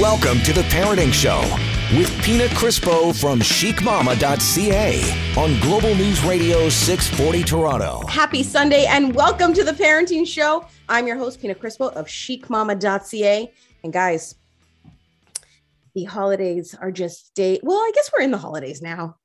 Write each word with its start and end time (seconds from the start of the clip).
Welcome 0.00 0.40
to 0.44 0.54
the 0.54 0.62
Parenting 0.62 1.12
Show 1.12 1.42
with 1.94 2.10
Pina 2.22 2.46
Crispo 2.46 3.14
from 3.14 3.38
chicmama.ca 3.40 5.34
on 5.36 5.60
Global 5.60 5.94
News 5.94 6.24
Radio 6.24 6.70
640 6.70 7.44
Toronto. 7.44 8.06
Happy 8.06 8.42
Sunday 8.42 8.86
and 8.86 9.14
welcome 9.14 9.52
to 9.52 9.62
the 9.62 9.72
Parenting 9.72 10.26
Show. 10.26 10.64
I'm 10.88 11.06
your 11.06 11.18
host, 11.18 11.42
Pina 11.42 11.54
Crispo 11.54 11.92
of 11.92 12.06
chicmama.ca. 12.06 13.52
And 13.84 13.92
guys, 13.92 14.36
the 15.94 16.04
holidays 16.04 16.74
are 16.74 16.90
just 16.90 17.34
day. 17.34 17.60
Well, 17.62 17.76
I 17.76 17.92
guess 17.94 18.10
we're 18.10 18.24
in 18.24 18.30
the 18.30 18.38
holidays 18.38 18.80
now 18.80 19.18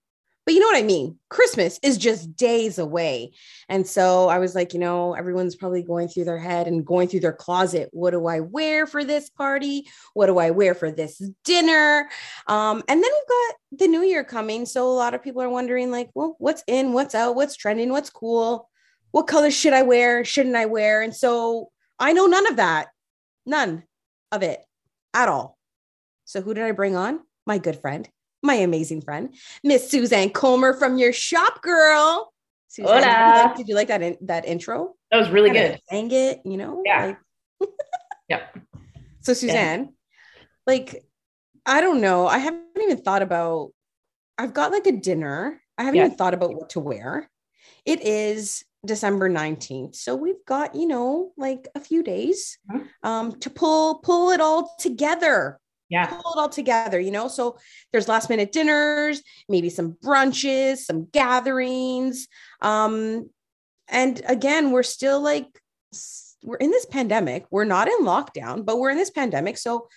but 0.46 0.54
you 0.54 0.60
know 0.60 0.68
what 0.68 0.78
I 0.78 0.84
mean? 0.84 1.18
Christmas 1.30 1.80
is 1.82 1.98
just 1.98 2.36
days 2.36 2.78
away. 2.78 3.34
And 3.68 3.88
so 3.88 4.30
I 4.30 4.38
was 4.38 4.54
like, 4.54 4.74
you 4.74 4.80
know, 4.80 5.14
everyone's 5.14 5.56
probably 5.56 5.82
going 5.82 6.08
through 6.08 6.26
their 6.26 6.38
head 6.38 6.68
and 6.68 6.86
going 6.86 7.08
through 7.08 7.22
their 7.22 7.34
closet. 7.34 7.90
What 7.92 8.12
do 8.12 8.28
I 8.28 8.42
wear 8.42 8.86
for 8.86 9.04
this 9.04 9.30
party? 9.30 9.88
What 10.14 10.28
do 10.28 10.38
I 10.38 10.52
wear 10.52 10.76
for 10.76 10.92
this 10.92 11.18
dinner? 11.44 12.10
Um, 12.48 12.84
and 12.88 13.04
then 13.04 13.12
we've 13.12 13.28
got 13.28 13.56
the 13.80 13.88
new 13.88 14.04
year 14.04 14.24
coming. 14.24 14.66
So 14.66 14.88
a 14.88 14.94
lot 14.94 15.16
of 15.16 15.24
people 15.24 15.42
are 15.42 15.50
wondering, 15.50 15.90
like, 15.90 16.12
well, 16.14 16.36
what's 16.38 16.64
in, 16.68 16.94
what's 16.94 17.16
out, 17.16 17.36
what's 17.36 17.56
trending, 17.56 17.90
what's 17.90 18.12
cool? 18.12 18.70
What 19.12 19.28
colors 19.28 19.56
should 19.56 19.74
I 19.74 19.82
wear? 19.82 20.24
Shouldn't 20.24 20.56
I 20.56 20.66
wear? 20.66 21.02
And 21.02 21.16
so 21.16 21.72
I 21.98 22.14
know 22.14 22.28
none 22.28 22.48
of 22.48 22.58
that, 22.58 22.90
none 23.46 23.84
of 24.32 24.44
it 24.44 24.60
at 25.14 25.30
all. 25.30 25.58
So 26.26 26.42
who 26.42 26.54
did 26.54 26.66
I 26.66 26.72
bring 26.72 26.96
on? 26.96 27.22
My 27.48 27.58
good 27.58 27.80
friend, 27.80 28.08
my 28.46 28.56
amazing 28.56 29.02
friend, 29.02 29.36
Miss 29.64 29.90
Suzanne 29.90 30.30
Colmer 30.30 30.74
from 30.74 30.98
your 30.98 31.12
shop, 31.12 31.62
girl. 31.62 32.32
Suzanne, 32.68 33.02
did 33.02 33.08
you 33.08 33.44
like, 33.44 33.56
did 33.56 33.68
you 33.70 33.76
like 33.76 33.88
that 33.88 34.02
in, 34.02 34.18
that 34.22 34.46
intro? 34.46 34.96
That 35.12 35.18
was 35.18 35.30
really 35.30 35.52
good. 35.52 35.80
Sang 35.90 36.12
it, 36.12 36.42
you 36.46 36.58
know. 36.58 36.84
Yeah. 36.86 37.16
Like, 37.60 37.70
yep. 38.30 38.58
So 39.22 39.34
Suzanne, 39.34 39.84
yeah. 39.84 40.46
like, 40.68 41.04
I 41.66 41.82
don't 41.82 42.02
know. 42.02 42.28
I 42.28 42.38
haven't 42.38 42.64
even 42.82 42.98
thought 42.98 43.22
about. 43.22 43.72
I've 44.38 44.54
got 44.54 44.72
like 44.72 44.86
a 44.86 44.92
dinner. 44.92 45.62
I 45.78 45.84
haven't 45.84 45.98
yeah. 45.98 46.06
even 46.06 46.18
thought 46.18 46.34
about 46.34 46.54
what 46.54 46.70
to 46.72 46.82
wear. 46.82 47.30
It 47.86 48.02
is 48.06 48.66
December 48.86 49.30
19th. 49.30 49.96
So 49.96 50.16
we've 50.16 50.44
got, 50.46 50.76
you 50.76 50.88
know, 50.88 51.32
like 51.38 51.68
a 51.76 51.80
few 51.80 52.04
days 52.04 52.58
mm-hmm. 52.70 53.08
um, 53.08 53.40
to 53.40 53.50
pull 53.50 54.00
pull 54.00 54.32
it 54.32 54.42
all 54.42 54.76
together 54.80 55.60
yeah. 55.90 56.08
pull 56.08 56.34
it 56.34 56.40
all 56.40 56.50
together 56.50 57.00
you 57.00 57.12
know? 57.12 57.28
So 57.28 57.58
there's 57.92 58.08
last 58.08 58.30
minute 58.30 58.52
dinners 58.52 59.22
maybe 59.48 59.70
some 59.70 59.94
brunches 60.04 60.78
some 60.78 61.06
gatherings 61.12 62.28
um 62.62 63.30
and 63.88 64.22
again 64.28 64.72
we're 64.72 64.84
still 64.84 65.22
like 65.22 65.48
we're 66.44 66.58
in 66.58 66.70
this 66.70 66.86
pandemic. 66.86 67.46
We're 67.50 67.66
not 67.66 67.88
in 67.88 68.00
lockdown 68.02 68.66
but 68.66 68.80
we're 68.80 68.92
in 68.92 68.98
this 68.98 69.10
pandemic. 69.10 69.58
So 69.58 69.88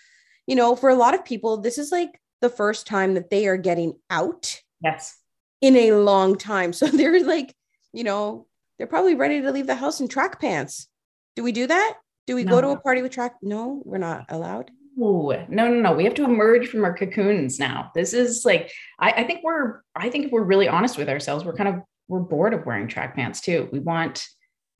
you 0.47 0.56
know 0.56 0.77
for 0.77 0.89
a 0.91 0.94
lot 0.94 1.14
of 1.14 1.25
people 1.25 1.59
this 1.59 1.78
is 1.78 1.92
like 1.92 2.20
the 2.41 2.48
first 2.48 2.86
time 2.86 3.14
that 3.14 3.31
they 3.31 3.47
are 3.48 3.56
getting 3.56 3.94
out 4.11 4.61
yes. 4.83 5.16
in 5.61 5.77
a 5.77 5.92
long 5.92 6.36
time. 6.36 6.72
So 6.78 6.86
they're 6.86 7.25
like 7.25 7.55
you 7.92 8.05
know 8.05 8.47
they're 8.77 8.86
probably 8.86 9.14
ready 9.14 9.41
to 9.41 9.50
leave 9.50 9.66
the 9.66 9.75
house 9.75 10.00
in 10.00 10.09
track 10.09 10.41
pants. 10.41 10.89
Do 11.34 11.42
we 11.42 11.53
do 11.53 11.66
that? 11.66 11.94
Do 12.27 12.34
we 12.34 12.44
no. 12.44 12.53
go 12.53 12.61
to 12.61 12.69
a 12.70 12.81
party 12.81 13.00
with 13.03 13.12
track 13.12 13.36
no 13.42 13.83
we're 13.84 13.98
not 13.98 14.27
allowed 14.28 14.70
no, 14.99 15.69
no, 15.69 15.81
no. 15.81 15.93
We 15.93 16.05
have 16.05 16.15
to 16.15 16.25
emerge 16.25 16.69
from 16.69 16.85
our 16.85 16.97
cocoons 16.97 17.59
now. 17.59 17.91
This 17.95 18.13
is 18.13 18.45
like, 18.45 18.73
I, 18.99 19.13
I 19.13 19.25
think 19.25 19.41
we're, 19.45 19.81
I 19.95 20.11
think 20.11 20.27
if 20.27 20.33
we're 20.33 20.43
really 20.43 20.69
honest 20.69 20.99
with 20.99 21.09
ourselves, 21.09 21.45
we're 21.45 21.55
kind 21.55 21.69
of, 21.69 21.83
we're 22.09 22.21
bored 22.21 22.55
of 22.55 22.67
wearing 22.67 22.89
track 22.89 23.15
pants 23.15 23.41
too. 23.41 23.69
We 23.71 23.79
want, 23.79 24.27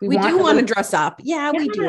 we, 0.00 0.08
we 0.08 0.16
want 0.16 0.28
do 0.28 0.38
want 0.38 0.58
to 0.58 0.64
dress 0.64 0.92
up. 0.92 1.20
Yeah, 1.22 1.52
yeah 1.52 1.58
we 1.58 1.69
do. 1.69 1.84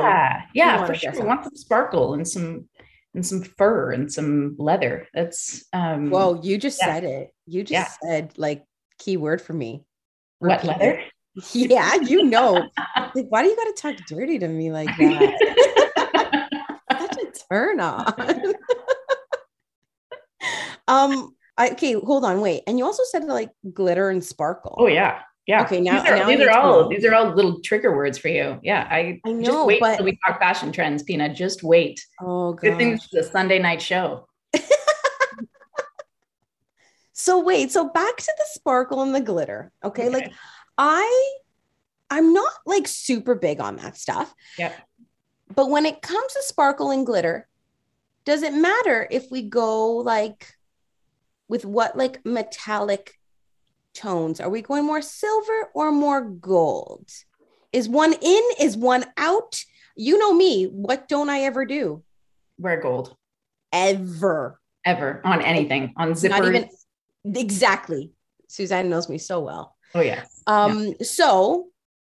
Yeah, 0.53 0.85
for 0.85 0.95
sure. 0.95 1.13
We 1.13 1.21
want 1.21 1.43
some 1.43 1.55
sparkle 1.55 2.13
and 2.13 2.27
some, 2.27 2.69
and 3.15 3.25
some 3.25 3.41
fur 3.41 3.91
and 3.91 4.11
some 4.11 4.55
leather. 4.59 5.07
That's, 5.13 5.65
um, 5.73 6.09
whoa, 6.09 6.39
you 6.43 6.57
just 6.57 6.79
yeah. 6.79 6.93
said 6.93 7.03
it. 7.03 7.33
You 7.47 7.63
just 7.63 7.97
yeah. 8.03 8.09
said 8.09 8.33
like 8.37 8.63
key 8.99 9.17
word 9.17 9.41
for 9.41 9.53
me. 9.53 9.83
What 10.39 10.63
leather? 10.63 11.01
Yeah, 11.53 11.95
you 11.95 12.23
know. 12.23 12.67
like, 13.15 13.27
why 13.29 13.43
do 13.43 13.49
you 13.49 13.55
got 13.55 13.75
to 13.75 13.81
talk 13.81 14.07
dirty 14.07 14.39
to 14.39 14.47
me 14.47 14.71
like 14.71 14.87
that? 14.97 15.88
turn 17.51 17.79
on. 17.81 18.13
um, 20.87 21.35
I, 21.57 21.71
okay, 21.71 21.93
hold 21.93 22.23
on, 22.23 22.41
wait. 22.41 22.63
And 22.67 22.77
you 22.77 22.85
also 22.85 23.03
said 23.03 23.25
like 23.25 23.49
glitter 23.73 24.09
and 24.09 24.23
sparkle. 24.23 24.75
Oh 24.79 24.87
yeah. 24.87 25.21
Yeah. 25.45 25.63
Okay. 25.63 25.81
Now 25.81 26.01
these 26.01 26.11
are, 26.11 26.15
now 26.15 26.27
these 26.27 26.41
are 26.41 26.51
all 26.51 26.89
these 26.89 27.05
are 27.05 27.13
all 27.15 27.33
little 27.33 27.59
trigger 27.61 27.95
words 27.95 28.17
for 28.17 28.27
you. 28.27 28.59
Yeah. 28.61 28.87
I, 28.89 29.19
I 29.25 29.31
know, 29.31 29.43
just 29.43 29.65
wait 29.65 29.79
but... 29.79 29.95
till 29.97 30.05
we 30.05 30.17
talk 30.25 30.39
fashion 30.39 30.71
trends, 30.71 31.03
Pina. 31.03 31.33
Just 31.33 31.63
wait. 31.63 32.05
Oh 32.21 32.53
good 32.53 32.77
thing 32.77 32.91
this 32.91 33.11
is 33.11 33.27
a 33.27 33.31
Sunday 33.31 33.57
night 33.57 33.81
show. 33.81 34.27
so 37.13 37.43
wait, 37.43 37.71
so 37.71 37.89
back 37.89 38.15
to 38.15 38.33
the 38.37 38.45
sparkle 38.51 39.01
and 39.01 39.13
the 39.13 39.21
glitter. 39.21 39.71
Okay? 39.83 40.07
okay. 40.07 40.13
Like 40.15 40.31
I 40.77 41.31
I'm 42.09 42.31
not 42.33 42.51
like 42.65 42.87
super 42.87 43.35
big 43.35 43.59
on 43.59 43.77
that 43.77 43.97
stuff. 43.97 44.33
Yeah. 44.57 44.73
But 45.53 45.69
when 45.69 45.85
it 45.85 46.01
comes 46.01 46.33
to 46.33 46.43
sparkle 46.43 46.91
and 46.91 47.05
glitter, 47.05 47.47
does 48.25 48.43
it 48.43 48.53
matter 48.53 49.07
if 49.09 49.31
we 49.31 49.41
go 49.41 49.95
like 49.97 50.53
with 51.47 51.65
what 51.65 51.97
like 51.97 52.23
metallic 52.25 53.19
tones? 53.93 54.39
Are 54.39 54.49
we 54.49 54.61
going 54.61 54.85
more 54.85 55.01
silver 55.01 55.69
or 55.73 55.91
more 55.91 56.21
gold? 56.21 57.09
Is 57.73 57.89
one 57.89 58.13
in? 58.13 58.43
Is 58.59 58.77
one 58.77 59.05
out? 59.17 59.63
You 59.95 60.17
know 60.17 60.33
me. 60.33 60.65
What 60.65 61.07
don't 61.07 61.29
I 61.29 61.41
ever 61.41 61.65
do? 61.65 62.03
Wear 62.57 62.79
gold. 62.81 63.15
Ever. 63.71 64.59
Ever 64.85 65.21
on 65.25 65.41
anything 65.41 65.93
on 65.97 66.13
zippers. 66.13 66.29
Not 66.29 66.45
even 66.45 66.69
exactly. 67.35 68.11
Suzanne 68.47 68.89
knows 68.89 69.09
me 69.09 69.17
so 69.17 69.39
well. 69.41 69.75
Oh 69.93 70.01
yeah. 70.01 70.23
Um. 70.47 70.87
Yeah. 70.87 70.93
So 71.01 71.67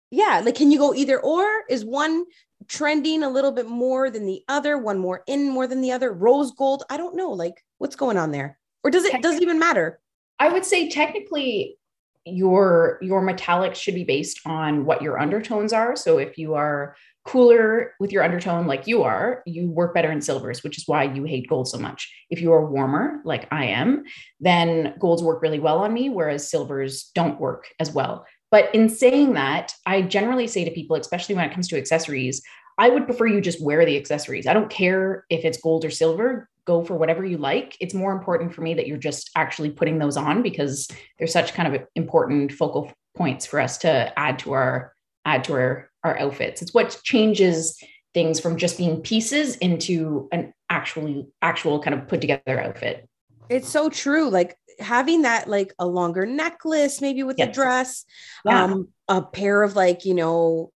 yeah, 0.10 0.42
like 0.44 0.56
can 0.56 0.72
you 0.72 0.80
go 0.80 0.94
either 0.94 1.20
or? 1.20 1.64
Is 1.70 1.86
one 1.86 2.26
trending 2.68 3.24
a 3.24 3.30
little 3.30 3.52
bit 3.52 3.68
more 3.68 4.10
than 4.10 4.26
the 4.26 4.44
other, 4.48 4.78
one 4.78 5.00
more 5.00 5.24
in 5.28 5.50
more 5.50 5.68
than 5.68 5.82
the 5.82 5.92
other, 5.92 6.12
rose 6.12 6.52
gold. 6.52 6.84
I 6.90 6.98
don't 6.98 7.16
know, 7.16 7.32
like 7.32 7.64
what's 7.78 7.96
going 7.96 8.18
on 8.18 8.32
there, 8.32 8.58
or 8.84 8.92
does 8.92 9.06
it 9.06 9.22
does 9.22 9.36
it 9.36 9.42
even 9.42 9.60
matter? 9.60 10.00
I 10.40 10.50
would 10.50 10.66
say 10.66 10.90
technically 10.90 11.78
your 12.26 12.98
your 13.02 13.22
metallics 13.22 13.76
should 13.76 13.96
be 13.96 14.04
based 14.04 14.42
on 14.46 14.86
what 14.86 15.02
your 15.02 15.20
undertones 15.20 15.74
are. 15.74 15.96
So 15.96 16.18
if 16.18 16.38
you 16.38 16.56
are 16.56 16.96
cooler 17.24 17.94
with 18.00 18.12
your 18.12 18.24
undertone 18.24 18.68
like 18.68 18.88
you 18.88 19.04
are, 19.04 19.42
you 19.46 19.70
work 19.70 19.94
better 19.94 20.12
in 20.12 20.22
silvers, 20.22 20.64
which 20.64 20.78
is 20.78 20.88
why 20.88 21.04
you 21.04 21.24
hate 21.24 21.50
gold 21.50 21.68
so 21.68 21.78
much. 21.78 22.12
If 22.30 22.40
you 22.40 22.52
are 22.54 22.70
warmer 22.70 23.22
like 23.26 23.48
I 23.52 23.66
am, 23.66 24.04
then 24.40 24.96
golds 25.00 25.24
work 25.24 25.42
really 25.42 25.60
well 25.60 25.80
on 25.80 25.94
me, 25.94 26.10
whereas 26.10 26.50
silvers 26.50 27.12
don't 27.16 27.40
work 27.40 27.68
as 27.80 27.92
well. 27.92 28.26
But 28.56 28.74
in 28.74 28.88
saying 28.88 29.34
that, 29.34 29.76
I 29.86 30.02
generally 30.02 30.48
say 30.48 30.64
to 30.64 30.72
people, 30.72 30.96
especially 30.96 31.36
when 31.36 31.44
it 31.44 31.54
comes 31.54 31.68
to 31.68 31.78
accessories, 31.78 32.42
I 32.78 32.88
would 32.88 33.04
prefer 33.04 33.28
you 33.28 33.42
just 33.42 33.62
wear 33.62 33.86
the 33.86 33.98
accessories. 33.98 34.48
I 34.48 34.54
don't 34.54 34.70
care 34.70 35.26
if 35.30 35.44
it's 35.44 35.58
gold 35.58 35.84
or 35.84 35.90
silver, 35.90 36.48
go 36.64 36.82
for 36.82 36.96
whatever 36.96 37.26
you 37.26 37.38
like. 37.38 37.76
It's 37.82 37.94
more 37.94 38.14
important 38.14 38.54
for 38.54 38.62
me 38.62 38.74
that 38.76 38.88
you're 38.88 38.96
just 38.96 39.30
actually 39.36 39.72
putting 39.72 40.00
those 40.00 40.16
on 40.16 40.42
because 40.42 40.88
they're 41.18 41.28
such 41.28 41.54
kind 41.54 41.76
of 41.76 41.82
important 41.96 42.54
focal 42.54 42.94
points 43.14 43.46
for 43.46 43.60
us 43.60 43.78
to 43.80 44.18
add 44.18 44.40
to 44.40 44.54
our 44.54 44.94
add 45.26 45.44
to 45.44 45.54
our, 45.56 45.90
our 46.06 46.18
outfits. 46.18 46.62
It's 46.62 46.74
what 46.74 46.98
changes 47.04 47.78
things 48.14 48.40
from 48.40 48.56
just 48.56 48.78
being 48.78 49.02
pieces 49.02 49.58
into 49.58 50.30
an 50.32 50.54
actually 50.70 51.28
actual 51.42 51.82
kind 51.82 51.94
of 51.94 52.08
put 52.08 52.22
together 52.22 52.62
outfit. 52.62 53.06
It's 53.50 53.70
so 53.70 53.90
true. 53.90 54.30
Like 54.30 54.58
having 54.80 55.24
that 55.24 55.48
like 55.48 55.74
a 55.80 55.86
longer 55.86 56.26
necklace, 56.26 57.02
maybe 57.02 57.24
with 57.24 57.38
yes. 57.38 57.50
a 57.50 57.52
dress, 57.52 58.06
yeah. 58.46 58.64
um, 58.64 58.90
a 59.08 59.22
pair 59.22 59.64
of 59.64 59.76
like, 59.76 60.06
you 60.06 60.14
know, 60.14 60.72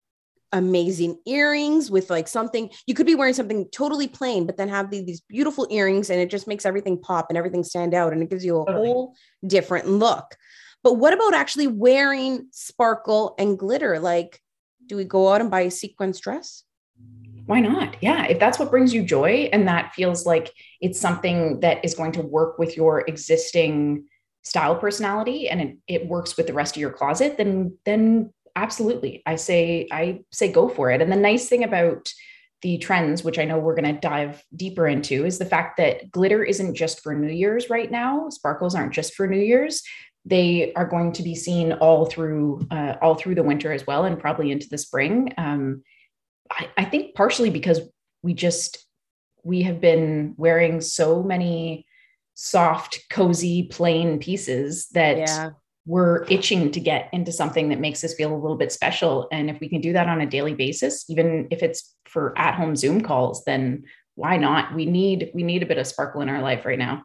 amazing 0.53 1.17
earrings 1.25 1.91
with 1.91 2.09
like 2.09 2.27
something 2.27 2.69
you 2.85 2.93
could 2.93 3.05
be 3.05 3.15
wearing 3.15 3.33
something 3.33 3.67
totally 3.69 4.07
plain 4.07 4.45
but 4.45 4.55
then 4.55 4.69
have 4.69 4.89
these, 4.89 5.05
these 5.05 5.21
beautiful 5.21 5.67
earrings 5.69 6.09
and 6.09 6.21
it 6.21 6.29
just 6.29 6.47
makes 6.47 6.65
everything 6.65 6.97
pop 6.97 7.25
and 7.27 7.37
everything 7.37 7.65
stand 7.65 7.93
out 7.93 8.13
and 8.13 8.23
it 8.23 8.29
gives 8.29 8.45
you 8.45 8.61
a 8.61 8.65
totally. 8.65 8.87
whole 8.87 9.13
different 9.45 9.89
look 9.89 10.37
but 10.83 10.93
what 10.93 11.13
about 11.13 11.33
actually 11.33 11.67
wearing 11.67 12.47
sparkle 12.51 13.35
and 13.37 13.59
glitter 13.59 13.99
like 13.99 14.39
do 14.85 14.95
we 14.95 15.03
go 15.03 15.27
out 15.33 15.41
and 15.41 15.51
buy 15.51 15.61
a 15.61 15.71
sequins 15.71 16.17
dress 16.21 16.63
why 17.47 17.61
not? 17.61 17.95
Yeah. 18.01 18.25
If 18.25 18.39
that's 18.39 18.59
what 18.59 18.69
brings 18.69 18.93
you 18.93 19.03
joy 19.03 19.49
and 19.53 19.67
that 19.67 19.93
feels 19.95 20.25
like 20.25 20.53
it's 20.81 20.99
something 20.99 21.61
that 21.61 21.83
is 21.83 21.95
going 21.95 22.11
to 22.11 22.21
work 22.21 22.59
with 22.59 22.75
your 22.75 23.05
existing 23.07 24.05
style 24.43 24.75
personality 24.75 25.49
and 25.49 25.61
it, 25.61 25.77
it 25.87 26.07
works 26.07 26.35
with 26.35 26.47
the 26.47 26.53
rest 26.53 26.75
of 26.75 26.81
your 26.81 26.91
closet, 26.91 27.37
then, 27.37 27.77
then 27.85 28.33
absolutely. 28.57 29.23
I 29.25 29.37
say, 29.37 29.87
I 29.91 30.21
say 30.31 30.51
go 30.51 30.67
for 30.67 30.91
it. 30.91 31.01
And 31.01 31.09
the 31.09 31.15
nice 31.15 31.47
thing 31.47 31.63
about 31.63 32.11
the 32.63 32.79
trends, 32.79 33.23
which 33.23 33.39
I 33.39 33.45
know 33.45 33.59
we're 33.59 33.75
going 33.75 33.95
to 33.95 34.01
dive 34.01 34.43
deeper 34.53 34.85
into, 34.85 35.25
is 35.25 35.37
the 35.37 35.45
fact 35.45 35.77
that 35.77 36.11
glitter 36.11 36.43
isn't 36.43 36.75
just 36.75 37.01
for 37.01 37.15
New 37.15 37.31
Year's 37.31 37.69
right 37.69 37.89
now. 37.89 38.29
Sparkles 38.29 38.75
aren't 38.75 38.93
just 38.93 39.13
for 39.13 39.25
New 39.25 39.39
Year's. 39.39 39.83
They 40.25 40.73
are 40.73 40.85
going 40.85 41.13
to 41.13 41.23
be 41.23 41.35
seen 41.35 41.71
all 41.73 42.07
through 42.07 42.67
uh, 42.71 42.95
all 43.01 43.15
through 43.15 43.35
the 43.35 43.43
winter 43.43 43.71
as 43.71 43.87
well, 43.87 44.03
and 44.03 44.19
probably 44.19 44.51
into 44.51 44.67
the 44.67 44.77
spring. 44.77 45.33
Um, 45.37 45.83
I, 46.51 46.69
I 46.77 46.85
think 46.85 47.15
partially 47.15 47.49
because 47.49 47.81
we 48.23 48.33
just 48.33 48.85
we 49.43 49.61
have 49.63 49.79
been 49.79 50.33
wearing 50.37 50.81
so 50.81 51.23
many 51.23 51.85
soft, 52.33 53.05
cozy, 53.09 53.63
plain 53.63 54.19
pieces 54.19 54.87
that 54.89 55.17
Yeah. 55.17 55.49
we're 55.85 56.25
itching 56.25 56.71
to 56.71 56.79
get 56.79 57.09
into 57.13 57.31
something 57.31 57.69
that 57.69 57.79
makes 57.79 58.03
us 58.03 58.13
feel 58.13 58.33
a 58.33 58.37
little 58.37 58.57
bit 58.57 58.71
special. 58.71 59.27
And 59.31 59.49
if 59.49 59.59
we 59.59 59.69
can 59.69 59.81
do 59.81 59.93
that 59.93 60.07
on 60.07 60.21
a 60.21 60.25
daily 60.25 60.53
basis, 60.53 61.09
even 61.09 61.47
if 61.49 61.63
it's 61.63 61.95
for 62.05 62.37
at-home 62.37 62.75
Zoom 62.75 63.01
calls, 63.01 63.43
then 63.45 63.85
why 64.15 64.37
not? 64.37 64.75
We 64.75 64.85
need 64.85 65.31
we 65.33 65.43
need 65.43 65.63
a 65.63 65.67
bit 65.67 65.77
of 65.77 65.87
sparkle 65.87 66.21
in 66.21 66.29
our 66.29 66.41
life 66.41 66.65
right 66.65 66.79
now. 66.79 67.03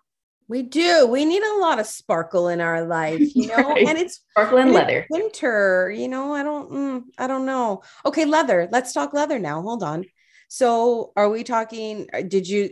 We 0.52 0.60
do. 0.62 1.06
We 1.06 1.25
need 1.25 1.43
a 1.43 1.56
lot 1.60 1.78
of 1.78 1.87
sparkle 1.87 2.49
in 2.49 2.60
our 2.60 2.84
life, 2.84 3.22
you 3.34 3.46
know, 3.56 3.70
Right. 3.70 3.88
and 3.88 3.96
it's 3.96 4.20
Sparkle 4.32 4.58
and 4.58 4.69
and 4.69 4.76
it's 4.76 4.87
leather. 4.87 5.06
winter, 5.08 5.90
you 5.96 6.08
know. 6.08 6.34
I 6.34 6.43
don't, 6.43 6.70
mm, 6.70 7.02
I 7.16 7.26
don't 7.26 7.46
know. 7.46 7.81
Okay, 8.04 8.26
leather. 8.26 8.69
Let's 8.70 8.93
talk 8.93 9.14
leather 9.14 9.38
now. 9.38 9.62
Hold 9.62 9.82
on. 9.82 10.04
So, 10.49 11.12
are 11.16 11.31
we 11.31 11.43
talking? 11.43 12.06
uh, 12.12 12.20
Did 12.20 12.46
you, 12.46 12.69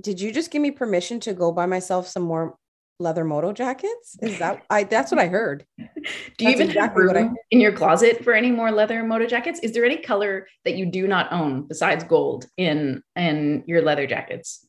did 0.00 0.20
you 0.20 0.30
just 0.30 0.52
give 0.52 0.62
me 0.62 0.70
permission 0.70 1.18
to 1.26 1.34
go 1.34 1.50
buy 1.50 1.66
myself 1.66 2.06
some 2.06 2.22
more 2.22 2.56
leather 3.00 3.24
moto 3.24 3.52
jackets? 3.52 4.16
Is 4.22 4.38
that 4.38 4.62
I? 4.70 4.84
That's 4.84 5.10
what 5.10 5.20
I 5.20 5.26
heard. 5.26 5.66
Do 5.76 5.82
you 5.88 5.96
That's 6.38 6.54
even 6.60 6.68
exactly 6.68 7.02
have 7.08 7.16
room 7.16 7.36
in 7.50 7.60
your 7.60 7.72
closet 7.72 8.22
for 8.22 8.32
any 8.32 8.52
more 8.52 8.70
leather 8.70 9.02
moto 9.02 9.26
jackets? 9.26 9.58
Is 9.60 9.72
there 9.72 9.84
any 9.84 9.96
color 9.96 10.46
that 10.64 10.76
you 10.76 10.86
do 10.86 11.08
not 11.08 11.32
own 11.32 11.66
besides 11.66 12.04
gold 12.04 12.46
in 12.56 13.02
in 13.16 13.64
your 13.66 13.82
leather 13.82 14.06
jackets? 14.06 14.64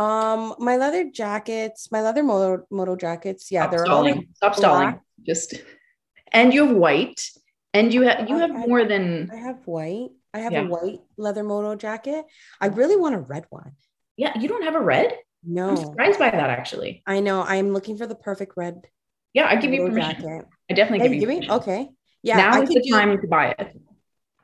Um, 0.00 0.54
my 0.58 0.76
leather 0.82 1.04
jackets, 1.10 1.90
my 1.92 2.00
leather 2.06 2.22
moto 2.22 2.64
moto 2.70 2.96
jackets. 2.96 3.50
Yeah, 3.50 3.62
Stop 3.62 3.70
they're 3.70 3.80
all 3.80 3.86
stalling. 3.86 4.16
like 4.16 4.28
Stop 4.40 4.54
stalling. 4.54 4.90
black. 4.90 5.02
Just 5.30 5.54
and 6.32 6.54
you 6.54 6.66
have 6.66 6.76
white, 6.76 7.20
and 7.74 7.92
you 7.94 8.02
have 8.08 8.28
you 8.30 8.36
have 8.38 8.50
I- 8.50 8.66
more 8.66 8.84
than 8.92 9.04
I 9.32 9.36
have 9.36 9.60
white. 9.66 10.10
I 10.32 10.38
have 10.46 10.52
Yeah. 10.52 10.62
a 10.62 10.68
white 10.74 11.00
leather 11.16 11.42
moto 11.42 11.74
jacket. 11.74 12.24
I 12.60 12.66
really 12.80 12.96
want 12.96 13.14
a 13.14 13.22
red 13.34 13.44
one. 13.50 13.72
yeah. 14.16 14.32
You 14.38 14.48
don't 14.52 14.62
have 14.68 14.76
a 14.76 14.84
red. 14.94 15.08
No, 15.42 15.70
I'm 15.70 15.76
surprised 15.76 16.18
by 16.18 16.30
that 16.30 16.50
actually. 16.58 17.02
I 17.06 17.20
know. 17.20 17.42
I'm 17.42 17.72
looking 17.76 17.96
for 18.00 18.06
the 18.06 18.14
perfect 18.28 18.52
red 18.56 18.76
Yeah, 19.32 19.46
I 19.52 19.56
give 19.56 19.72
you 19.72 19.82
permission. 19.88 20.22
jacket. 20.22 20.42
I 20.70 20.74
definitely 20.74 20.98
Yeah, 21.04 21.08
give 21.08 21.14
you 21.20 21.40
give 21.40 21.48
me 21.48 21.56
okay. 21.58 21.80
Yeah, 22.22 22.36
now 22.36 22.50
I 22.60 22.62
is 22.62 22.68
the 22.68 22.80
do. 22.84 22.90
time 22.96 23.10
to 23.20 23.26
buy 23.26 23.46
it. 23.58 23.68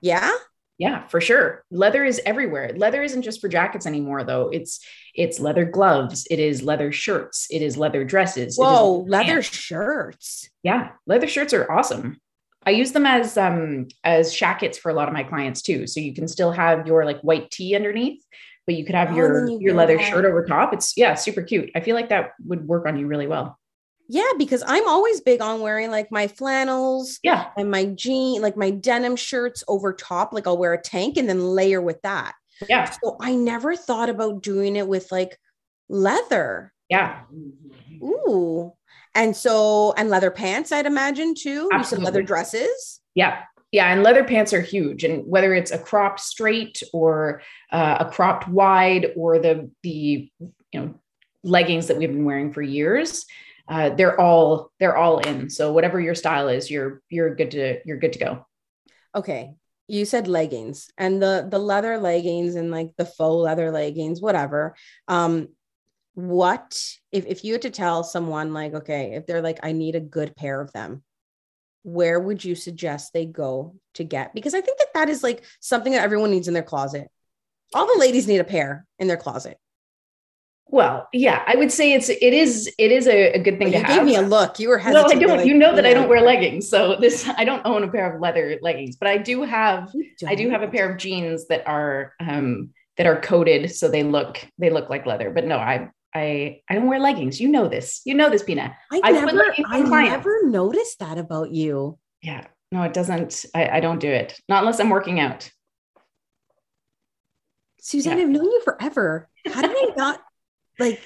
Yeah, 0.00 0.30
Yeah, 0.78 1.06
for 1.08 1.20
sure. 1.20 1.64
Leather 1.70 2.04
is 2.04 2.20
everywhere. 2.26 2.72
Leather 2.76 3.02
isn't 3.02 3.22
just 3.22 3.40
for 3.40 3.48
jackets 3.48 3.86
anymore, 3.86 4.24
though. 4.24 4.48
It's 4.52 4.80
it's 5.14 5.40
leather 5.40 5.64
gloves. 5.64 6.26
It 6.30 6.38
is 6.38 6.62
leather 6.62 6.92
shirts. 6.92 7.46
It 7.50 7.62
is 7.62 7.78
leather 7.78 8.04
dresses. 8.04 8.58
Whoa, 8.58 9.04
leather 9.08 9.34
pants. 9.40 9.48
shirts. 9.48 10.50
Yeah, 10.62 10.90
leather 11.06 11.28
shirts 11.28 11.54
are 11.54 11.70
awesome. 11.70 12.20
I 12.66 12.70
use 12.70 12.92
them 12.92 13.06
as 13.06 13.38
um 13.38 13.88
as 14.04 14.34
shackets 14.34 14.76
for 14.76 14.90
a 14.90 14.94
lot 14.94 15.08
of 15.08 15.14
my 15.14 15.22
clients 15.22 15.62
too. 15.62 15.86
So 15.86 16.00
you 16.00 16.12
can 16.12 16.28
still 16.28 16.52
have 16.52 16.86
your 16.86 17.04
like 17.04 17.20
white 17.20 17.50
tee 17.50 17.74
underneath, 17.74 18.22
but 18.66 18.74
you 18.74 18.84
could 18.84 18.96
have 18.96 19.12
Oh, 19.12 19.16
your 19.16 19.48
you 19.48 19.58
your 19.60 19.74
leather 19.74 19.98
shirt 19.98 20.24
over 20.26 20.44
top. 20.44 20.74
It's 20.74 20.94
yeah, 20.96 21.14
super 21.14 21.42
cute. 21.42 21.70
I 21.74 21.80
feel 21.80 21.94
like 21.94 22.10
that 22.10 22.32
would 22.44 22.66
work 22.66 22.86
on 22.86 22.98
you 22.98 23.06
really 23.06 23.26
well. 23.28 23.58
Yeah, 24.08 24.30
because 24.38 24.62
I'm 24.66 24.86
always 24.88 25.20
big 25.20 25.40
on 25.42 25.60
wearing 25.60 25.90
like 25.90 26.10
my 26.12 26.28
flannels 26.28 27.18
Yeah, 27.22 27.48
and 27.56 27.70
my 27.70 27.86
jean, 27.86 28.40
like 28.42 28.56
my 28.56 28.70
denim 28.70 29.16
shirts 29.16 29.64
over 29.68 29.92
top. 29.92 30.32
Like 30.32 30.46
I'll 30.46 30.58
wear 30.58 30.72
a 30.72 30.80
tank 30.80 31.16
and 31.16 31.28
then 31.28 31.40
layer 31.40 31.80
with 31.82 32.00
that. 32.02 32.34
yeah, 32.68 32.90
So 33.02 33.16
I 33.20 33.34
never 33.34 33.74
thought 33.76 34.08
about 34.08 34.42
doing 34.42 34.76
it 34.76 34.86
with 34.88 35.10
like 35.12 35.38
leather. 35.88 36.72
yeah. 36.88 37.20
Ooh. 38.02 38.72
And 39.14 39.34
so, 39.34 39.94
and 39.96 40.10
leather 40.10 40.30
pants, 40.30 40.72
I'd 40.72 40.84
imagine 40.86 41.34
too. 41.34 41.68
You 41.72 41.84
said 41.84 42.02
leather 42.02 42.22
dresses. 42.22 43.00
Yeah. 43.14 43.42
Yeah. 43.72 43.90
And 43.90 44.02
leather 44.02 44.22
pants 44.24 44.52
are 44.52 44.60
huge. 44.60 45.04
And 45.04 45.26
whether 45.26 45.54
it's 45.54 45.70
a 45.70 45.78
cropped 45.78 46.20
straight 46.20 46.82
or 46.92 47.40
uh, 47.72 47.96
a 48.00 48.10
cropped 48.10 48.46
wide 48.46 49.12
or 49.16 49.38
the, 49.38 49.70
the, 49.82 50.30
you 50.38 50.80
know, 50.80 50.94
leggings 51.42 51.86
that 51.86 51.96
we've 51.96 52.10
been 52.12 52.24
wearing 52.26 52.52
for 52.52 52.60
years, 52.60 53.24
uh, 53.68 53.90
they're 53.90 54.20
all, 54.20 54.72
they're 54.78 54.96
all 54.96 55.18
in. 55.18 55.50
So 55.50 55.72
whatever 55.72 56.00
your 56.00 56.14
style 56.14 56.48
is, 56.48 56.70
you're, 56.70 57.02
you're 57.08 57.34
good 57.34 57.50
to, 57.52 57.80
you're 57.84 57.98
good 57.98 58.12
to 58.14 58.18
go. 58.18 58.46
Okay. 59.14 59.54
You 59.88 60.04
said 60.04 60.26
leggings 60.26 60.90
and 60.98 61.22
the 61.22 61.46
the 61.48 61.60
leather 61.60 61.96
leggings 61.98 62.56
and 62.56 62.72
like 62.72 62.90
the 62.96 63.04
faux 63.04 63.44
leather 63.44 63.70
leggings, 63.70 64.20
whatever. 64.20 64.74
Um, 65.06 65.50
what 66.14 66.82
if 67.12 67.24
if 67.26 67.44
you 67.44 67.52
had 67.52 67.62
to 67.62 67.70
tell 67.70 68.02
someone 68.02 68.52
like, 68.52 68.74
okay, 68.74 69.14
if 69.14 69.26
they're 69.26 69.42
like, 69.42 69.60
I 69.62 69.70
need 69.70 69.94
a 69.94 70.00
good 70.00 70.34
pair 70.34 70.60
of 70.60 70.72
them, 70.72 71.04
where 71.84 72.18
would 72.18 72.44
you 72.44 72.56
suggest 72.56 73.12
they 73.12 73.26
go 73.26 73.76
to 73.94 74.02
get? 74.02 74.34
Because 74.34 74.54
I 74.54 74.60
think 74.60 74.78
that 74.78 74.92
that 74.94 75.08
is 75.08 75.22
like 75.22 75.44
something 75.60 75.92
that 75.92 76.02
everyone 76.02 76.32
needs 76.32 76.48
in 76.48 76.54
their 76.54 76.64
closet. 76.64 77.08
All 77.72 77.86
the 77.86 78.00
ladies 78.00 78.26
need 78.26 78.40
a 78.40 78.44
pair 78.44 78.86
in 78.98 79.06
their 79.06 79.16
closet. 79.16 79.56
Well, 80.68 81.08
yeah, 81.12 81.44
I 81.46 81.54
would 81.54 81.70
say 81.70 81.92
it's, 81.92 82.08
it 82.08 82.20
is, 82.22 82.68
it 82.76 82.90
is 82.90 83.06
a, 83.06 83.34
a 83.34 83.38
good 83.38 83.56
thing 83.58 83.68
But 83.68 83.72
to 83.72 83.78
you 83.78 83.84
have. 83.84 83.96
gave 83.98 84.04
me 84.04 84.16
a 84.16 84.22
look. 84.22 84.58
You 84.58 84.68
were 84.68 84.78
No, 84.78 84.82
hesitant. 84.82 85.12
I 85.12 85.18
don't. 85.26 85.36
like, 85.38 85.46
you 85.46 85.54
know 85.54 85.74
that 85.76 85.86
I 85.86 85.94
don't 85.94 86.08
wear 86.08 86.20
leggings. 86.22 86.68
So 86.68 86.96
this, 86.96 87.28
I 87.36 87.44
don't 87.44 87.62
own 87.64 87.84
a 87.84 87.88
pair 87.88 88.12
of 88.12 88.20
leather 88.20 88.58
leggings, 88.60 88.96
but 88.96 89.08
I 89.08 89.16
do 89.18 89.42
have 89.42 89.92
I 90.26 90.34
do 90.34 90.50
have 90.50 90.62
a 90.62 90.68
pair 90.68 90.90
of 90.90 90.98
jeans 90.98 91.46
that 91.48 91.66
are 91.68 92.14
um 92.20 92.70
that 92.96 93.06
are 93.06 93.20
coated 93.20 93.70
so 93.74 93.88
they 93.88 94.02
look 94.02 94.44
they 94.58 94.70
look 94.70 94.90
like 94.90 95.06
leather. 95.06 95.30
But 95.30 95.44
no, 95.46 95.56
I 95.56 95.88
I 96.12 96.62
I 96.68 96.74
don't 96.74 96.88
wear 96.88 96.98
leggings. 96.98 97.40
You 97.40 97.48
know 97.48 97.68
this. 97.68 98.00
You 98.04 98.14
know 98.14 98.28
this, 98.28 98.42
Pina. 98.42 98.76
I 98.92 99.00
I 99.04 99.12
never, 99.12 99.42
I 99.68 99.82
clients. 99.84 100.10
never 100.10 100.48
noticed 100.48 100.98
that 100.98 101.16
about 101.16 101.52
you. 101.52 101.96
Yeah. 102.22 102.44
No, 102.72 102.82
it 102.82 102.92
doesn't. 102.92 103.44
I, 103.54 103.68
I 103.68 103.80
don't 103.80 104.00
do 104.00 104.08
it. 104.10 104.36
Not 104.48 104.60
unless 104.64 104.80
I'm 104.80 104.90
working 104.90 105.20
out. 105.20 105.48
Suzanne, 107.80 108.18
Yeah. 108.18 108.24
I've 108.24 108.30
known 108.30 108.44
you 108.44 108.60
forever. 108.64 109.28
How 109.46 109.62
did 109.62 109.70
I 109.72 109.92
not 109.96 110.20
like? 110.78 111.02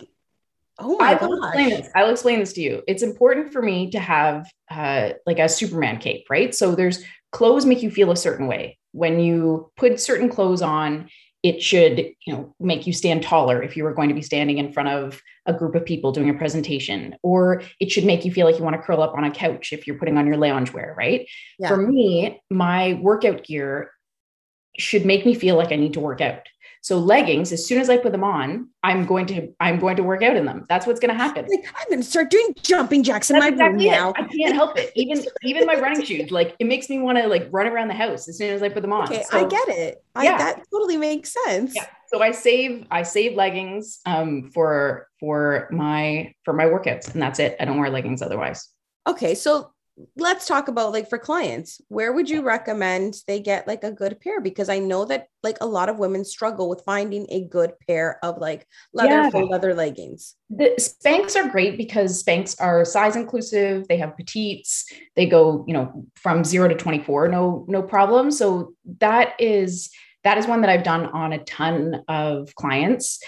Oh 0.79 0.97
my 0.99 1.13
I 1.13 1.27
will 1.27 1.43
explain 1.45 1.69
this. 1.71 1.89
I'll 1.95 2.11
explain 2.11 2.39
this 2.39 2.55
to 2.55 2.63
you. 2.63 2.83
It's 2.89 3.03
important 3.03 3.53
for 3.53 3.61
me 3.61 3.91
to 3.91 3.99
have 3.99 4.51
uh, 4.71 5.11
like 5.27 5.39
a 5.39 5.49
Superman 5.49 5.99
cape, 5.99 6.27
right? 6.31 6.55
So 6.55 6.75
there's 6.75 7.05
clothes 7.33 7.67
make 7.67 7.83
you 7.83 7.91
feel 7.91 8.11
a 8.11 8.17
certain 8.17 8.47
way. 8.47 8.79
When 8.93 9.21
you 9.21 9.71
put 9.77 10.01
certain 10.01 10.31
clothes 10.31 10.63
on, 10.63 11.11
it 11.43 11.63
should, 11.63 11.99
you 12.27 12.33
know, 12.33 12.55
make 12.61 12.87
you 12.87 12.93
stand 12.93 13.23
taller 13.23 13.63
if 13.63 13.77
you 13.77 13.85
were 13.85 13.95
going 13.95 14.09
to 14.09 14.15
be 14.15 14.23
standing 14.23 14.59
in 14.59 14.73
front 14.73 14.91
of 14.91 15.21
a 15.47 15.55
group 15.55 15.75
of 15.75 15.85
people 15.85 16.13
doing 16.13 16.29
a 16.29 16.35
presentation, 16.35 17.17
or 17.23 17.63
it 17.79 17.91
should 17.91 18.05
make 18.05 18.25
you 18.25 18.33
feel 18.33 18.47
like 18.47 18.59
you 18.59 18.65
want 18.65 18.77
to 18.77 18.83
curl 18.83 19.03
up 19.03 19.15
on 19.15 19.25
a 19.25 19.31
couch 19.31 19.73
if 19.73 19.87
you're 19.87 19.99
putting 19.99 20.19
on 20.19 20.27
your 20.27 20.37
loungewear, 20.37 20.95
right? 20.97 21.27
Yeah. 21.59 21.69
For 21.69 21.77
me, 21.79 22.41
my 22.51 22.95
workout 22.95 23.45
gear 23.45 23.91
should 24.79 25.07
make 25.07 25.25
me 25.25 25.35
feel 25.35 25.57
like 25.57 25.73
I 25.73 25.77
need 25.77 25.95
to 25.95 26.01
work 26.01 26.21
out. 26.21 26.47
So 26.83 26.99
leggings, 26.99 27.53
as 27.53 27.67
soon 27.67 27.79
as 27.79 27.91
I 27.91 27.99
put 27.99 28.11
them 28.11 28.25
on, 28.25 28.69
I'm 28.83 29.05
going 29.05 29.27
to 29.27 29.49
I'm 29.61 29.79
going 29.79 29.97
to 29.97 30.03
work 30.03 30.23
out 30.23 30.35
in 30.35 30.47
them. 30.47 30.65
That's 30.69 30.87
what's 30.87 30.99
going 30.99 31.11
to 31.11 31.15
happen. 31.15 31.47
Like, 31.47 31.67
I'm 31.79 31.89
going 31.91 32.01
to 32.01 32.07
start 32.07 32.31
doing 32.31 32.55
jumping 32.63 33.03
jacks 33.03 33.29
in 33.31 33.39
That's 33.39 33.55
my 33.59 33.67
room 33.67 33.79
it. 33.81 33.91
now. 33.91 34.15
I 34.17 34.23
can't 34.25 34.55
help 34.55 34.79
it. 34.79 34.91
Even 34.97 35.23
even 35.43 35.67
my 35.67 35.75
running 35.75 36.03
shoes, 36.03 36.31
like 36.31 36.57
it 36.59 36.65
makes 36.67 36.89
me 36.89 36.99
want 36.99 37.19
to 37.19 37.27
like 37.29 37.49
run 37.51 37.67
around 37.67 37.89
the 37.89 37.95
house 37.95 38.29
as 38.29 38.39
soon 38.39 38.55
as 38.55 38.63
I 38.63 38.71
put 38.71 38.81
them 38.81 38.95
on. 38.95 39.05
Okay, 39.05 39.23
So, 39.31 39.45
I 39.45 39.49
get 39.49 39.69
it. 39.69 40.03
I, 40.15 40.25
Yeah. 40.25 40.39
that 40.39 40.63
totally 40.73 40.97
makes 40.97 41.35
sense. 41.45 41.75
Yeah. 41.77 41.85
So 42.07 42.23
I 42.23 42.31
save 42.33 42.87
I 42.91 43.03
save 43.03 43.37
leggings 43.37 44.01
um 44.07 44.51
for 44.55 45.07
for 45.21 45.69
my 45.71 46.33
for 46.45 46.55
my 46.55 46.65
workouts, 46.65 47.13
and 47.13 47.21
that's 47.21 47.39
it. 47.39 47.57
I 47.61 47.67
don't 47.67 47.79
wear 47.79 47.91
leggings 47.91 48.23
otherwise. 48.23 48.67
Okay, 49.07 49.35
so 49.35 49.73
let's 50.17 50.47
talk 50.47 50.69
about 50.69 50.93
like 50.93 51.09
for 51.09 51.19
clients, 51.19 51.81
where 51.89 52.13
would 52.13 52.29
you 52.29 52.43
recommend 52.43 53.15
they 53.27 53.41
get 53.41 53.67
like 53.67 53.85
a 53.85 53.93
good 53.93 54.21
pair? 54.21 54.41
Because 54.41 54.69
I 54.69 54.79
know 54.79 55.05
that 55.07 55.29
like 55.43 55.59
a 55.61 55.67
lot 55.67 55.89
of 55.89 55.99
women 55.99 56.25
struggle 56.25 56.69
with 56.69 56.83
finding 56.85 57.27
a 57.31 57.45
good 57.45 57.73
pair 57.87 58.19
of 58.25 58.39
like 58.39 58.67
leather 58.93 59.11
Yeah. 59.11 59.31
full 59.31 59.49
leather 59.49 59.75
leggings. 59.75 60.35
The 60.51 60.71
Spanx 60.79 61.37
are 61.37 61.49
great 61.49 61.77
because 61.77 62.23
Spanx 62.23 62.57
are 62.61 62.85
size 62.85 63.17
inclusive. 63.17 63.89
They 63.89 63.97
have 63.99 64.17
petites. 64.17 64.87
They 65.17 65.27
go, 65.27 65.65
you 65.67 65.75
know, 65.75 66.05
from 66.17 66.45
zero 66.45 66.69
to 66.69 66.75
24, 66.75 67.29
no, 67.29 67.65
no 67.69 67.83
problem. 67.83 68.31
So 68.31 68.75
that 68.99 69.35
is 69.39 69.91
that 70.25 70.37
is 70.37 70.47
one 70.47 70.61
that 70.61 70.71
I've 70.71 70.83
done 70.83 71.07
on 71.07 71.33
a 71.33 71.39
ton 71.45 72.03
of 72.07 72.55
clients. 72.55 73.21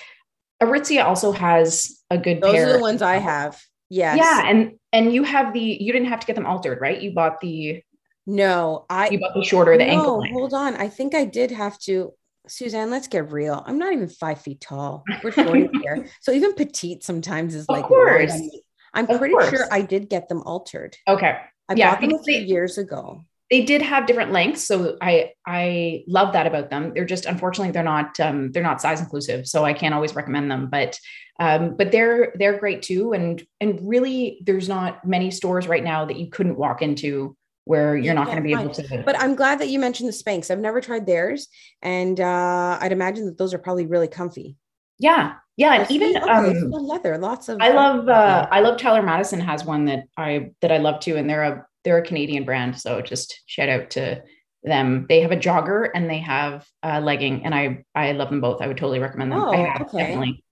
Aritzia 0.63 1.05
also 1.05 1.33
has 1.33 2.03
a 2.11 2.19
good 2.19 2.41
Those 2.41 2.55
pair. 2.55 2.69
are 2.69 2.73
the 2.75 2.79
ones 2.79 3.03
I 3.03 3.17
have. 3.17 3.61
Yes. 3.95 4.17
Yeah, 4.17 4.49
and 4.49 4.79
and 4.95 5.13
you 5.13 5.23
have 5.23 5.53
the 5.53 5.61
you 5.61 5.93
didn't 5.93 6.09
have 6.09 6.21
to 6.21 6.27
get 6.27 6.35
them 6.35 6.47
altered, 6.47 6.81
right? 6.81 6.99
You 7.01 7.13
bought 7.13 7.41
the 7.43 7.83
No, 8.27 8.87
I 8.89 9.11
you 9.11 9.21
bought 9.21 9.35
the 9.35 9.45
shorter, 9.45 9.77
the 9.77 9.85
no, 9.85 9.91
ankle 9.93 10.19
length. 10.21 10.33
hold 10.33 10.55
on. 10.55 10.77
I 10.77 10.89
think 10.89 11.15
I 11.15 11.27
did 11.27 11.51
have 11.51 11.79
to. 11.81 12.15
Suzanne, 12.49 12.91
let's 12.91 13.07
get 13.07 13.31
real. 13.31 13.63
I'm 13.67 13.79
not 13.79 13.93
even 13.93 14.09
five 14.09 14.41
feet 14.41 14.61
tall. 14.63 15.05
We're 15.23 15.31
short 15.33 15.59
here. 15.83 16.07
So 16.23 16.33
even 16.33 16.55
petite 16.55 17.05
sometimes 17.05 17.55
is 17.55 17.67
Of 17.67 17.75
like, 17.77 17.85
course. 17.85 18.31
long 18.31 18.41
on 18.41 18.47
me. 18.47 18.63
I'm 18.95 19.11
Of 19.11 19.19
pretty 19.19 19.35
course. 19.35 19.51
sure 19.51 19.67
I 19.71 19.83
did 19.83 20.09
get 20.09 20.29
them 20.29 20.43
altered. 20.43 20.97
Okay. 21.07 21.37
I 21.69 21.75
Yeah, 21.75 21.91
bought 21.93 22.01
them 22.01 22.15
a 22.15 22.23
few 22.23 22.41
they- 22.41 22.45
years 22.47 22.79
ago. 22.79 23.21
They 23.53 23.63
did 23.63 23.83
have 23.83 24.07
different 24.07 24.33
lengths 24.33 24.65
so 24.67 24.97
i 25.01 25.31
i 25.47 26.03
love 26.09 26.33
that 26.33 26.47
about 26.47 26.71
them 26.71 26.93
they're 26.95 27.05
just 27.05 27.27
unfortunately 27.27 27.71
they're 27.71 27.83
not 27.83 28.19
um, 28.19 28.51
they're 28.51 28.63
not 28.63 28.81
size 28.81 29.01
inclusive 29.01 29.47
so 29.47 29.65
i 29.65 29.75
can't 29.75 29.95
always 29.95 30.17
recommend 30.17 30.51
them 30.51 30.69
but 30.69 30.99
um, 31.39 31.77
but 31.77 31.93
they're 31.93 32.33
they're 32.37 32.59
great 32.59 32.83
too 32.83 33.13
and 33.13 33.47
and 33.61 33.79
really 33.83 34.41
there's 34.45 34.69
not 34.69 35.07
many 35.07 35.31
stores 35.31 35.69
right 35.69 35.85
now 35.85 36.05
that 36.05 36.17
you 36.17 36.31
couldn't 36.31 36.57
walk 36.57 36.83
into 36.83 37.37
where 37.65 37.97
you're 37.97 38.15
not 38.15 38.27
going 38.27 38.39
to 38.39 38.43
be 38.43 38.55
fine. 38.55 38.65
able 38.65 38.75
to 38.75 39.03
But 39.07 39.21
I'm 39.21 39.37
glad 39.37 39.61
that 39.61 39.69
you 39.69 39.79
mentioned 39.79 40.09
the 40.09 40.13
Spanx. 40.13 40.51
I've 40.51 40.59
never 40.59 40.81
tried 40.81 41.07
theirs, 41.07 41.47
and 41.81 42.19
uh, 42.19 42.77
I'd 42.81 42.91
imagine 42.91 43.27
that 43.27 43.39
those 43.39 43.55
are 43.55 43.59
probably 43.59 43.87
really 43.87 44.09
comfy. 44.09 44.57
Yeah. 44.99 45.35
Yeah. 45.57 45.75
And 45.75 45.91
even 45.91 46.17
okay, 46.17 46.31
um 46.31 46.71
leather, 46.71 47.19
lots 47.19 47.49
of. 47.49 47.59
I 47.61 47.71
love 47.71 48.09
uh 48.09 48.49
I 48.51 48.61
love 48.61 48.79
Tyler 48.79 49.03
Madison 49.03 49.41
has 49.41 49.65
one 49.65 49.85
that 49.85 50.05
I 50.17 50.53
that 50.61 50.73
I 50.73 50.79
love 50.79 51.01
too. 51.01 51.17
And 51.17 51.29
they're 51.29 51.43
a 51.43 51.67
they're 51.85 51.99
a 51.99 52.07
Canadian 52.07 52.45
brand. 52.45 52.79
So 52.79 53.01
just 53.01 53.41
shout 53.47 53.69
out 53.69 53.91
to 53.91 54.23
them. 54.63 55.07
They 55.09 55.21
have 55.21 55.33
a 55.33 55.37
jogger 55.37 55.89
and 55.95 56.09
they 56.09 56.19
have 56.19 56.67
a 56.83 57.01
legging 57.01 57.45
and 57.45 57.55
I 57.55 57.85
I 57.95 58.13
love 58.13 58.31
them 58.31 58.41
both. 58.41 58.63
I 58.63 58.69
would 58.69 58.77
totally 58.77 59.01
recommend 59.01 59.33
them. 59.33 59.41
I 59.41 59.57
Oh, 59.57 59.67
have, 59.67 59.83
okay. 59.83 59.99
definitely. 59.99 60.45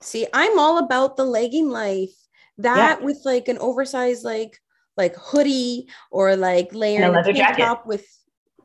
See, 0.00 0.26
I'm 0.32 0.58
all 0.58 0.78
about 0.78 1.16
the 1.16 1.24
legging 1.24 1.70
life. 1.70 2.10
That 2.58 3.02
with 3.02 3.20
like 3.24 3.48
an 3.48 3.58
oversized 3.58 4.24
like 4.24 4.58
like 4.96 5.16
hoodie 5.16 5.88
or 6.10 6.36
like 6.36 6.72
layering 6.72 7.14
a 7.14 7.22
tank 7.22 7.36
jacket. 7.36 7.58
top 7.58 7.86
with 7.86 8.06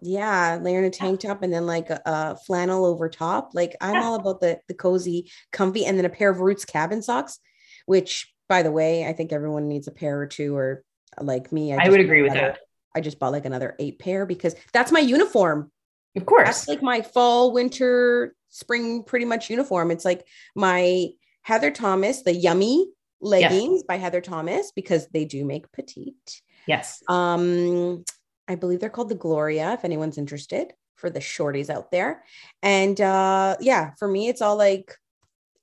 yeah, 0.01 0.59
layering 0.61 0.85
a 0.85 0.89
tank 0.89 1.19
top 1.21 1.41
and 1.43 1.51
then 1.51 1.65
like 1.65 1.89
a, 1.89 2.01
a 2.05 2.37
flannel 2.45 2.85
over 2.85 3.09
top. 3.09 3.51
Like 3.53 3.75
I'm 3.81 3.95
Yeah. 3.97 4.03
all 4.05 4.15
about 4.15 4.39
the 4.39 4.59
the 4.67 4.73
cozy, 4.75 5.31
comfy, 5.51 5.85
and 5.85 5.97
then 5.97 6.05
a 6.05 6.09
pair 6.09 6.29
of 6.29 6.39
Roots 6.39 6.65
cabin 6.65 7.01
socks, 7.01 7.39
which 7.85 8.31
by 8.47 8.63
the 8.63 8.71
way, 8.71 9.05
I 9.05 9.13
think 9.13 9.31
everyone 9.33 9.67
needs 9.67 9.87
a 9.87 9.91
pair 9.91 10.19
or 10.19 10.27
two 10.27 10.55
or 10.55 10.83
like 11.19 11.51
me. 11.51 11.73
I 11.73 11.77
just 11.79 11.91
would 11.91 11.99
agree 12.01 12.21
with 12.21 12.31
another- 12.33 12.47
that. 12.53 12.59
I 12.95 13.01
just 13.01 13.19
bought 13.19 13.31
like 13.31 13.45
another 13.45 13.75
eight 13.79 13.99
pair 13.99 14.25
because 14.25 14.55
that's 14.73 14.91
my 14.91 14.99
uniform. 14.99 15.71
Of 16.15 16.25
course. 16.25 16.47
That's 16.47 16.67
like 16.67 16.81
my 16.81 17.01
fall, 17.01 17.51
winter, 17.53 18.35
spring, 18.49 19.03
pretty 19.03 19.25
much 19.25 19.49
uniform. 19.49 19.91
It's 19.91 20.03
like 20.05 20.25
my 20.55 21.09
Heather 21.43 21.69
Thomas, 21.71 22.23
the 22.23 22.33
yummy 22.33 22.87
leggings 23.21 23.83
by 23.83 23.97
Heather 23.97 24.21
Thomas, 24.21 24.71
because 24.75 25.07
they 25.09 25.23
do 25.25 25.45
make 25.45 25.71
petite. 25.71 26.41
yes. 26.65 27.03
Um, 27.07 28.03
I 28.47 28.55
believe 28.55 28.79
they're 28.79 28.89
called 28.89 29.09
the 29.09 29.15
Gloria, 29.15 29.73
if 29.73 29.85
anyone's 29.85 30.17
interested 30.17 30.73
for 30.95 31.09
the 31.11 31.19
shorties 31.19 31.69
out 31.69 31.91
there. 31.91 32.23
And 32.63 32.99
uh 32.99 33.55
yeah, 33.61 33.91
for 33.99 34.07
me, 34.07 34.27
it's 34.29 34.41
all 34.41 34.57
like 34.57 34.95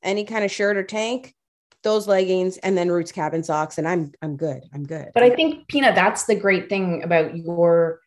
any 0.03 0.25
kind 0.25 0.45
of 0.45 0.50
shirt 0.53 0.76
or 0.76 0.85
tank, 0.85 1.35
those 1.87 2.07
leggings, 2.09 2.59
and 2.59 2.76
then 2.76 2.90
roots 2.90 3.12
cabin 3.12 3.43
socks, 3.43 3.78
and 3.78 3.87
I'm 3.87 4.12
I'm 4.21 4.37
good. 4.37 4.62
I'm 4.75 4.85
good. 4.85 5.09
But 5.14 5.23
I 5.23 5.31
think 5.31 5.69
Pina, 5.69 5.95
that's 5.95 6.25
the 6.25 6.35
great 6.35 6.69
thing 6.69 7.02
about 7.05 7.37
your 7.37 8.00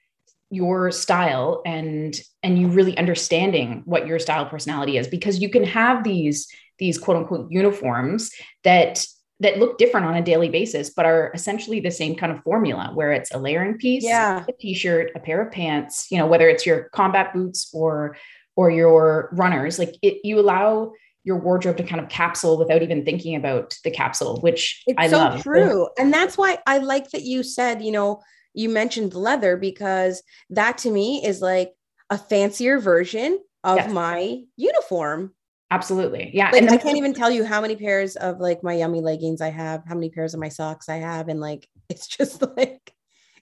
your 0.51 0.91
style 0.91 1.61
and 1.65 2.19
and 2.43 2.59
you 2.59 2.67
really 2.67 2.97
understanding 2.97 3.83
what 3.85 4.07
your 4.07 4.19
style 4.19 4.45
personality 4.45 4.97
is 4.97 5.07
because 5.07 5.39
you 5.39 5.49
can 5.49 5.63
have 5.63 6.03
these 6.03 6.47
these 6.79 6.97
quote 6.97 7.17
unquote 7.17 7.51
uniforms 7.51 8.31
that 8.63 9.05
that 9.41 9.57
look 9.59 9.77
different 9.77 10.07
on 10.07 10.15
a 10.15 10.23
daily 10.23 10.49
basis 10.49 10.89
but 10.89 11.05
are 11.05 11.31
essentially 11.35 11.79
the 11.79 11.91
same 11.91 12.15
kind 12.15 12.31
of 12.31 12.41
formula 12.41 12.89
where 12.95 13.11
it's 13.11 13.31
a 13.31 13.37
layering 13.37 13.77
piece 13.77 14.03
Yeah. 14.03 14.43
a 14.49 14.51
t-shirt 14.59 15.11
a 15.15 15.19
pair 15.19 15.39
of 15.39 15.51
pants 15.51 16.07
you 16.09 16.17
know 16.17 16.25
whether 16.25 16.49
it's 16.49 16.65
your 16.65 16.89
combat 16.93 17.31
boots 17.31 17.69
or 17.71 18.17
or 18.55 18.71
your 18.71 19.29
runners 19.33 19.77
like 19.77 19.93
it 20.01 20.15
you 20.23 20.39
allow 20.39 20.93
your 21.23 21.37
wardrobe 21.37 21.77
to 21.77 21.83
kind 21.83 22.01
of 22.01 22.09
capsule 22.09 22.57
without 22.57 22.81
even 22.81 23.03
thinking 23.05 23.35
about 23.35 23.75
the 23.83 23.91
capsule 23.91 24.39
which 24.41 24.81
It's 24.87 24.97
i 24.97 25.07
so 25.07 25.17
love 25.17 25.41
true. 25.43 25.87
And 25.97 26.13
that's 26.13 26.37
why 26.37 26.59
I 26.65 26.77
like 26.79 27.09
that 27.11 27.23
you 27.23 27.43
said, 27.43 27.81
you 27.83 27.91
know, 27.91 28.21
you 28.53 28.69
mentioned 28.69 29.13
leather 29.13 29.57
because 29.57 30.23
that 30.49 30.77
to 30.79 30.89
me 30.91 31.23
is 31.25 31.41
like 31.41 31.71
a 32.09 32.17
fancier 32.17 32.79
version 32.79 33.39
of 33.63 33.77
Yes. 33.77 33.91
my 33.91 34.41
uniform. 34.55 35.33
absolutely 35.71 36.31
yeah 36.33 36.49
Like 36.51 36.61
and 36.63 36.71
I 36.71 36.77
can't 36.77 36.97
even 36.97 37.13
tell 37.13 37.29
you 37.29 37.43
how 37.45 37.61
many 37.61 37.75
pairs 37.75 38.15
of 38.15 38.39
like 38.39 38.63
my 38.63 38.73
yummy 38.73 39.01
leggings 39.01 39.41
I 39.41 39.49
have, 39.49 39.83
how 39.87 39.93
many 39.95 40.09
pairs 40.09 40.33
of 40.33 40.39
my 40.39 40.49
socks 40.49 40.89
I 40.89 40.95
have. 40.97 41.27
And 41.27 41.39
like 41.39 41.67
it's 41.89 42.07
just 42.07 42.41
like 42.57 42.93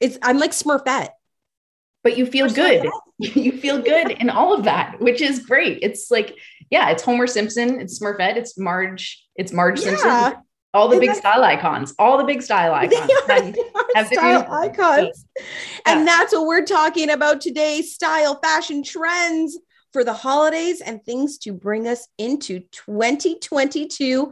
it's 0.01 0.17
I'm 0.21 0.39
like 0.39 0.51
Smurfette. 0.51 1.09
But 2.07 2.17
you 2.17 2.25
feel 2.25 2.49
good. 2.49 2.87
you 3.19 3.51
feel 3.57 3.81
good 3.81 4.11
in 4.11 4.29
all 4.29 4.53
of 4.53 4.63
that, 4.63 4.95
which 5.01 5.19
is 5.21 5.39
great. 5.39 5.79
It's 5.81 6.09
like, 6.09 6.37
yeah, 6.69 6.89
it's 6.91 7.03
Homer 7.03 7.27
Simpson, 7.27 7.81
it's 7.81 7.99
Smurfette, 7.99 8.37
it's 8.37 8.57
Marge, 8.57 9.25
it's 9.35 9.51
Marge 9.51 9.81
Yeah. 9.81 9.85
Simpson, 9.89 10.43
all 10.73 10.87
the 10.87 10.93
And 10.93 11.01
big 11.01 11.15
style 11.15 11.43
icons, 11.43 11.93
all 11.99 12.17
the 12.17 12.23
big 12.23 12.41
style 12.41 12.73
icons. 12.73 13.11
are- 13.27 13.31
And 13.35 13.53
they 13.55 13.61
are 13.99 14.05
style 14.05 14.47
icons. 14.49 15.25
Yeah. 15.37 15.43
And 15.85 16.07
that's 16.07 16.31
what 16.33 16.45
we're 16.47 16.65
talking 16.65 17.09
about 17.09 17.41
today 17.41 17.81
style, 17.81 18.39
fashion 18.41 18.83
trends 18.83 19.57
for 19.91 20.05
the 20.05 20.13
holidays 20.13 20.79
and 20.79 21.03
things 21.03 21.37
to 21.39 21.51
bring 21.51 21.87
us 21.89 22.07
into 22.17 22.61
2022. 22.71 24.31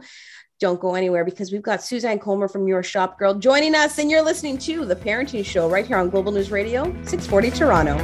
Don't 0.58 0.80
go 0.80 0.94
anywhere 0.94 1.22
because 1.22 1.52
we've 1.52 1.60
got 1.60 1.82
Suzanne 1.82 2.18
Colmer 2.18 2.48
from 2.48 2.66
Your 2.66 2.82
Shop 2.82 3.18
Girl 3.18 3.34
joining 3.34 3.74
us, 3.74 3.98
and 3.98 4.10
you're 4.10 4.22
listening 4.22 4.56
to 4.58 4.86
the 4.86 4.96
Parenting 4.96 5.44
Show 5.44 5.68
right 5.68 5.86
here 5.86 5.98
on 5.98 6.08
Global 6.08 6.32
News 6.32 6.50
Radio, 6.50 6.84
640 7.04 7.50
Toronto. 7.50 7.96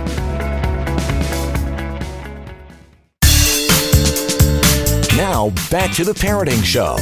Now, 5.16 5.48
back 5.70 5.94
to 5.94 6.04
the 6.04 6.12
Parenting 6.12 6.62
Show 6.62 6.96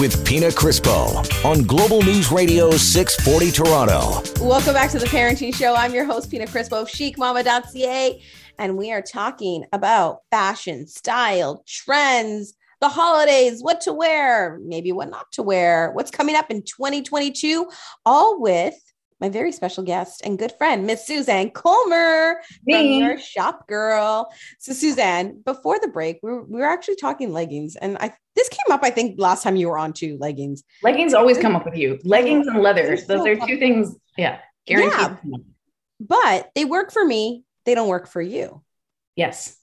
with 0.00 0.26
Pina 0.26 0.48
Crispo 0.48 1.44
on 1.44 1.62
Global 1.62 2.02
News 2.02 2.32
Radio 2.32 2.72
640 2.72 3.52
Toronto. 3.52 4.44
Welcome 4.44 4.74
back 4.74 4.90
to 4.90 4.98
the 4.98 5.06
Parenting 5.06 5.54
Show. 5.54 5.76
I'm 5.76 5.94
your 5.94 6.06
host, 6.06 6.28
Pina 6.28 6.46
Crispo 6.46 6.82
of 6.82 6.88
chicmama.ca, 6.88 8.20
and 8.58 8.76
we 8.76 8.90
are 8.90 9.02
talking 9.02 9.64
about 9.72 10.22
fashion, 10.32 10.88
style, 10.88 11.62
trends, 11.68 12.54
the 12.80 12.88
holidays, 12.88 13.62
what 13.62 13.80
to 13.82 13.92
wear, 13.92 14.58
maybe 14.62 14.92
what 14.92 15.10
not 15.10 15.26
to 15.32 15.42
wear, 15.42 15.90
what's 15.92 16.10
coming 16.10 16.36
up 16.36 16.50
in 16.50 16.62
2022, 16.62 17.68
all 18.06 18.40
with 18.40 18.74
my 19.20 19.28
very 19.28 19.50
special 19.50 19.82
guest 19.82 20.22
and 20.24 20.38
good 20.38 20.52
friend, 20.58 20.86
Miss 20.86 21.06
Suzanne 21.06 21.50
Colmer 21.50 22.40
from 22.64 22.86
your 22.86 23.18
shop 23.18 23.66
girl. 23.66 24.32
So, 24.58 24.72
Suzanne, 24.72 25.42
before 25.44 25.78
the 25.80 25.88
break, 25.88 26.20
we 26.22 26.30
were, 26.30 26.44
we 26.44 26.60
were 26.60 26.66
actually 26.66 26.96
talking 26.96 27.32
leggings, 27.32 27.76
and 27.76 27.96
I 27.98 28.14
this 28.36 28.48
came 28.48 28.72
up, 28.72 28.84
I 28.84 28.90
think, 28.90 29.16
last 29.18 29.42
time 29.42 29.56
you 29.56 29.68
were 29.68 29.78
on 29.78 29.92
too, 29.92 30.16
leggings. 30.20 30.62
Leggings 30.84 31.12
always 31.12 31.38
come 31.38 31.56
up 31.56 31.64
with 31.64 31.76
you. 31.76 31.98
Leggings 32.04 32.46
and 32.46 32.62
leathers; 32.62 33.06
Those 33.06 33.26
are 33.26 33.34
two 33.34 33.58
things. 33.58 33.96
Yeah. 34.16 34.38
Guaranteed. 34.66 34.98
Yeah. 34.98 35.08
to. 35.08 35.44
But 36.00 36.50
they 36.54 36.64
work 36.64 36.92
for 36.92 37.04
me, 37.04 37.44
they 37.64 37.74
don't 37.74 37.88
work 37.88 38.06
for 38.06 38.22
you. 38.22 38.62
Yes. 39.16 39.57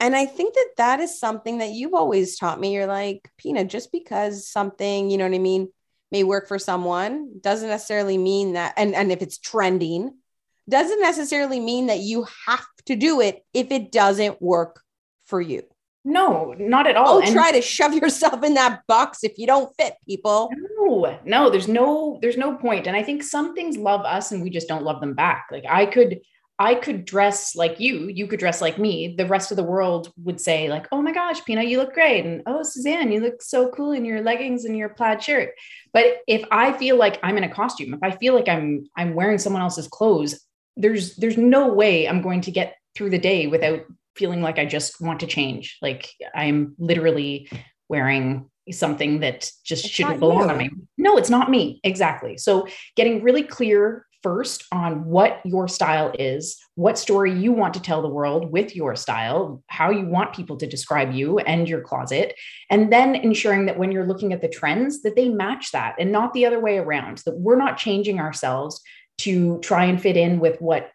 And 0.00 0.16
I 0.16 0.24
think 0.24 0.54
that 0.54 0.70
that 0.78 1.00
is 1.00 1.20
something 1.20 1.58
that 1.58 1.70
you've 1.70 1.94
always 1.94 2.38
taught 2.38 2.58
me. 2.58 2.72
You're 2.74 2.86
like, 2.86 3.30
Pina, 3.36 3.64
just 3.64 3.92
because 3.92 4.48
something, 4.48 5.10
you 5.10 5.18
know 5.18 5.24
what 5.24 5.34
I 5.34 5.38
mean, 5.38 5.68
may 6.10 6.24
work 6.24 6.48
for 6.48 6.58
someone 6.58 7.38
doesn't 7.40 7.68
necessarily 7.68 8.18
mean 8.18 8.54
that, 8.54 8.74
and, 8.76 8.94
and 8.94 9.12
if 9.12 9.22
it's 9.22 9.38
trending, 9.38 10.14
doesn't 10.68 11.00
necessarily 11.00 11.60
mean 11.60 11.86
that 11.86 11.98
you 11.98 12.26
have 12.46 12.66
to 12.86 12.96
do 12.96 13.20
it 13.20 13.44
if 13.52 13.70
it 13.70 13.92
doesn't 13.92 14.40
work 14.40 14.80
for 15.26 15.40
you. 15.40 15.62
No, 16.04 16.54
not 16.58 16.86
at 16.86 16.96
all. 16.96 17.18
Don't 17.18 17.26
And- 17.26 17.34
try 17.34 17.52
to 17.52 17.60
shove 17.60 17.92
yourself 17.92 18.42
in 18.42 18.54
that 18.54 18.80
box 18.86 19.22
if 19.22 19.36
you 19.36 19.46
don't 19.46 19.74
fit, 19.76 19.94
people. 20.06 20.50
No, 20.78 21.18
no, 21.24 21.50
there's 21.50 21.68
no, 21.68 22.18
there's 22.22 22.38
no 22.38 22.56
point. 22.56 22.86
And 22.86 22.96
I 22.96 23.02
think 23.02 23.22
some 23.22 23.54
things 23.54 23.76
love 23.76 24.00
us 24.06 24.32
and 24.32 24.42
we 24.42 24.48
just 24.48 24.66
don't 24.66 24.82
love 24.82 25.00
them 25.00 25.14
back. 25.14 25.48
Like 25.52 25.64
I 25.68 25.84
could, 25.86 26.20
I 26.60 26.74
could 26.74 27.06
dress 27.06 27.56
like 27.56 27.80
you, 27.80 28.08
you 28.08 28.26
could 28.26 28.38
dress 28.38 28.60
like 28.60 28.78
me. 28.78 29.14
The 29.16 29.24
rest 29.24 29.50
of 29.50 29.56
the 29.56 29.62
world 29.62 30.12
would 30.22 30.38
say, 30.38 30.68
like, 30.68 30.86
oh 30.92 31.00
my 31.00 31.10
gosh, 31.10 31.42
Pina, 31.42 31.62
you 31.62 31.78
look 31.78 31.94
great. 31.94 32.26
And 32.26 32.42
oh, 32.44 32.62
Suzanne, 32.62 33.10
you 33.10 33.20
look 33.20 33.40
so 33.40 33.70
cool 33.70 33.92
in 33.92 34.04
your 34.04 34.20
leggings 34.20 34.66
and 34.66 34.76
your 34.76 34.90
plaid 34.90 35.22
shirt. 35.22 35.54
But 35.94 36.18
if 36.28 36.44
I 36.50 36.74
feel 36.74 36.96
like 36.96 37.18
I'm 37.22 37.38
in 37.38 37.44
a 37.44 37.48
costume, 37.48 37.94
if 37.94 38.00
I 38.02 38.10
feel 38.10 38.34
like 38.34 38.46
I'm 38.46 38.84
I'm 38.94 39.14
wearing 39.14 39.38
someone 39.38 39.62
else's 39.62 39.88
clothes, 39.88 40.38
there's 40.76 41.16
there's 41.16 41.38
no 41.38 41.72
way 41.72 42.06
I'm 42.06 42.20
going 42.20 42.42
to 42.42 42.50
get 42.50 42.76
through 42.94 43.10
the 43.10 43.18
day 43.18 43.46
without 43.46 43.80
feeling 44.14 44.42
like 44.42 44.58
I 44.58 44.66
just 44.66 45.00
want 45.00 45.20
to 45.20 45.26
change. 45.26 45.78
Like 45.80 46.10
I'm 46.34 46.74
literally 46.78 47.48
wearing 47.88 48.50
something 48.70 49.20
that 49.20 49.50
just 49.64 49.86
It's 49.86 49.94
shouldn't 49.94 50.20
belong 50.20 50.44
you. 50.44 50.50
on 50.50 50.58
me. 50.58 50.70
No, 50.98 51.16
it's 51.16 51.30
not 51.30 51.50
me. 51.50 51.80
Exactly. 51.84 52.36
So 52.36 52.68
getting 52.96 53.22
really 53.22 53.44
clear 53.44 54.04
first 54.22 54.64
on 54.72 55.04
what 55.04 55.40
your 55.44 55.68
style 55.68 56.12
is, 56.18 56.58
what 56.74 56.98
story 56.98 57.32
you 57.32 57.52
want 57.52 57.74
to 57.74 57.82
tell 57.82 58.02
the 58.02 58.08
world 58.08 58.50
with 58.52 58.76
your 58.76 58.96
style, 58.96 59.62
how 59.68 59.90
you 59.90 60.06
want 60.06 60.34
people 60.34 60.56
to 60.58 60.66
describe 60.66 61.12
you 61.12 61.38
and 61.38 61.68
your 61.68 61.80
closet, 61.80 62.34
and 62.68 62.92
then 62.92 63.14
ensuring 63.14 63.66
that 63.66 63.78
when 63.78 63.92
you're 63.92 64.06
looking 64.06 64.32
at 64.32 64.40
the 64.40 64.48
trends 64.48 65.02
that 65.02 65.16
they 65.16 65.28
match 65.28 65.72
that 65.72 65.96
and 65.98 66.12
not 66.12 66.32
the 66.32 66.46
other 66.46 66.60
way 66.60 66.78
around, 66.78 67.18
that 67.18 67.38
we're 67.38 67.56
not 67.56 67.78
changing 67.78 68.20
ourselves 68.20 68.80
to 69.18 69.58
try 69.60 69.84
and 69.84 70.00
fit 70.00 70.16
in 70.16 70.40
with 70.40 70.60
what 70.60 70.90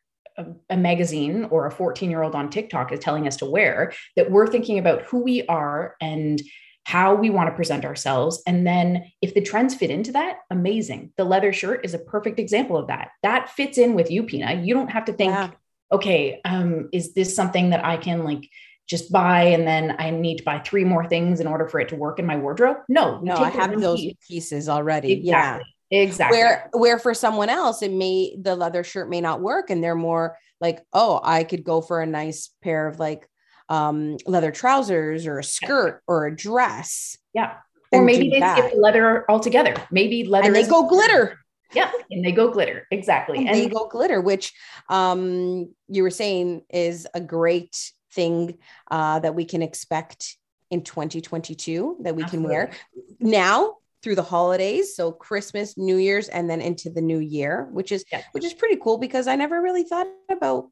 a, 0.69 0.77
magazine 0.77 1.45
or 1.45 1.65
a 1.65 1.71
14 1.71 2.09
year 2.09 2.21
old 2.21 2.35
on 2.35 2.49
TikTok 2.49 2.91
is 2.91 2.99
telling 2.99 3.27
us 3.27 3.37
to 3.37 3.45
wear, 3.45 3.93
that 4.15 4.31
we're 4.31 4.47
thinking 4.47 4.79
about 4.79 5.03
who 5.03 5.19
we 5.19 5.45
are 5.47 5.95
and 6.01 6.41
how 6.85 7.15
we 7.15 7.29
want 7.31 7.49
to 7.49 7.55
present 7.55 7.83
ourselves. 7.83 8.41
And 8.45 8.65
then 8.65 9.11
if 9.21 9.33
the 9.33 9.41
trends 9.41 9.73
fit 9.73 9.89
into 9.89 10.11
that, 10.13 10.37
amazing. 10.51 11.11
The 11.17 11.23
leather 11.23 11.51
shirt 11.51 11.83
is 11.83 11.95
a 11.95 11.99
perfect 11.99 12.39
example 12.39 12.77
of 12.77 12.87
that. 12.87 13.09
That 13.23 13.49
fits 13.49 13.77
in 13.79 13.95
with 13.95 14.11
you, 14.11 14.23
Pina. 14.23 14.53
You 14.53 14.75
don't 14.75 14.91
have 14.91 15.05
to 15.05 15.13
think, 15.13 15.31
Yeah. 15.33 15.49
okay, 15.91 16.41
um, 16.45 16.89
is 16.93 17.13
this 17.15 17.35
something 17.35 17.71
that 17.71 17.83
I 17.83 17.97
can 17.97 18.23
like 18.23 18.47
just 18.87 19.11
buy 19.11 19.45
and 19.45 19.67
then 19.67 19.95
I 19.97 20.11
need 20.11 20.37
to 20.37 20.43
buy 20.43 20.59
three 20.59 20.83
more 20.83 21.07
things 21.07 21.39
in 21.39 21.47
order 21.47 21.67
for 21.67 21.79
it 21.79 21.89
to 21.89 21.95
work 21.95 22.19
in 22.19 22.25
my 22.27 22.37
wardrobe? 22.37 22.77
No, 22.87 23.19
No, 23.19 23.33
I 23.35 23.49
have 23.49 23.81
those 23.81 23.99
piece. 23.99 24.13
pieces 24.27 24.69
already. 24.69 25.21
Yeah. 25.23 25.55
Exactly. 25.55 25.71
Exactly. 25.91 26.37
where 26.39 26.69
where 26.73 26.99
for 26.99 27.13
someone 27.13 27.47
else 27.47 27.83
it 27.83 27.91
may 27.91 28.35
the 28.41 28.55
leather 28.55 28.83
shirt 28.83 29.07
may 29.07 29.21
not 29.21 29.39
work 29.39 29.69
and 29.69 29.83
they're 29.83 29.93
more 29.93 30.35
like 30.59 30.83
oh 30.93 31.21
i 31.23 31.43
could 31.43 31.63
go 31.63 31.79
for 31.79 32.01
a 32.01 32.07
nice 32.07 32.49
pair 32.63 32.87
of 32.87 32.99
like 32.99 33.29
um, 33.69 34.17
leather 34.25 34.51
trousers 34.51 35.25
or 35.27 35.39
a 35.39 35.43
skirt 35.43 36.01
or 36.07 36.27
a 36.27 36.35
dress. 36.35 37.17
Yeah. 37.33 37.55
Or 37.91 38.03
maybe 38.03 38.29
they 38.29 38.39
that. 38.39 38.57
skip 38.57 38.73
leather 38.77 39.29
altogether. 39.29 39.75
Maybe 39.91 40.25
leather. 40.25 40.47
And 40.47 40.55
they 40.55 40.67
go 40.67 40.87
glitter. 40.87 41.39
Yeah, 41.73 41.91
and 42.11 42.23
they 42.23 42.31
go 42.31 42.51
glitter 42.51 42.87
exactly. 42.91 43.39
And, 43.39 43.49
and 43.49 43.57
they 43.57 43.67
go 43.67 43.87
glitter, 43.87 44.21
which 44.21 44.53
um, 44.89 45.73
you 45.87 46.03
were 46.03 46.11
saying 46.11 46.61
is 46.69 47.07
a 47.13 47.19
great 47.19 47.91
thing 48.11 48.57
uh, 48.89 49.19
that 49.19 49.35
we 49.35 49.45
can 49.45 49.61
expect 49.61 50.37
in 50.71 50.81
2022 50.81 51.97
that 52.01 52.15
we 52.15 52.23
Absolutely. 52.23 52.29
can 52.29 52.43
wear 52.43 52.71
now 53.19 53.75
through 54.01 54.15
the 54.15 54.23
holidays 54.23 54.95
so 54.95 55.11
christmas 55.11 55.77
new 55.77 55.97
year's 55.97 56.27
and 56.27 56.49
then 56.49 56.59
into 56.59 56.89
the 56.89 57.01
new 57.01 57.19
year 57.19 57.67
which 57.71 57.91
is 57.91 58.03
which 58.31 58.43
is 58.43 58.53
pretty 58.53 58.77
cool 58.81 58.97
because 58.97 59.27
i 59.27 59.35
never 59.35 59.61
really 59.61 59.83
thought 59.83 60.07
about 60.29 60.67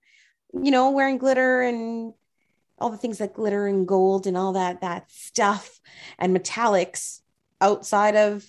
you 0.53 0.71
know 0.71 0.91
wearing 0.91 1.17
glitter 1.17 1.61
and 1.61 2.13
all 2.79 2.89
the 2.89 2.97
things 2.97 3.19
like 3.19 3.33
glitter 3.33 3.67
and 3.67 3.87
gold 3.87 4.27
and 4.27 4.37
all 4.37 4.53
that 4.53 4.81
that 4.81 5.09
stuff 5.11 5.79
and 6.17 6.35
metallics 6.35 7.21
outside 7.61 8.15
of 8.15 8.45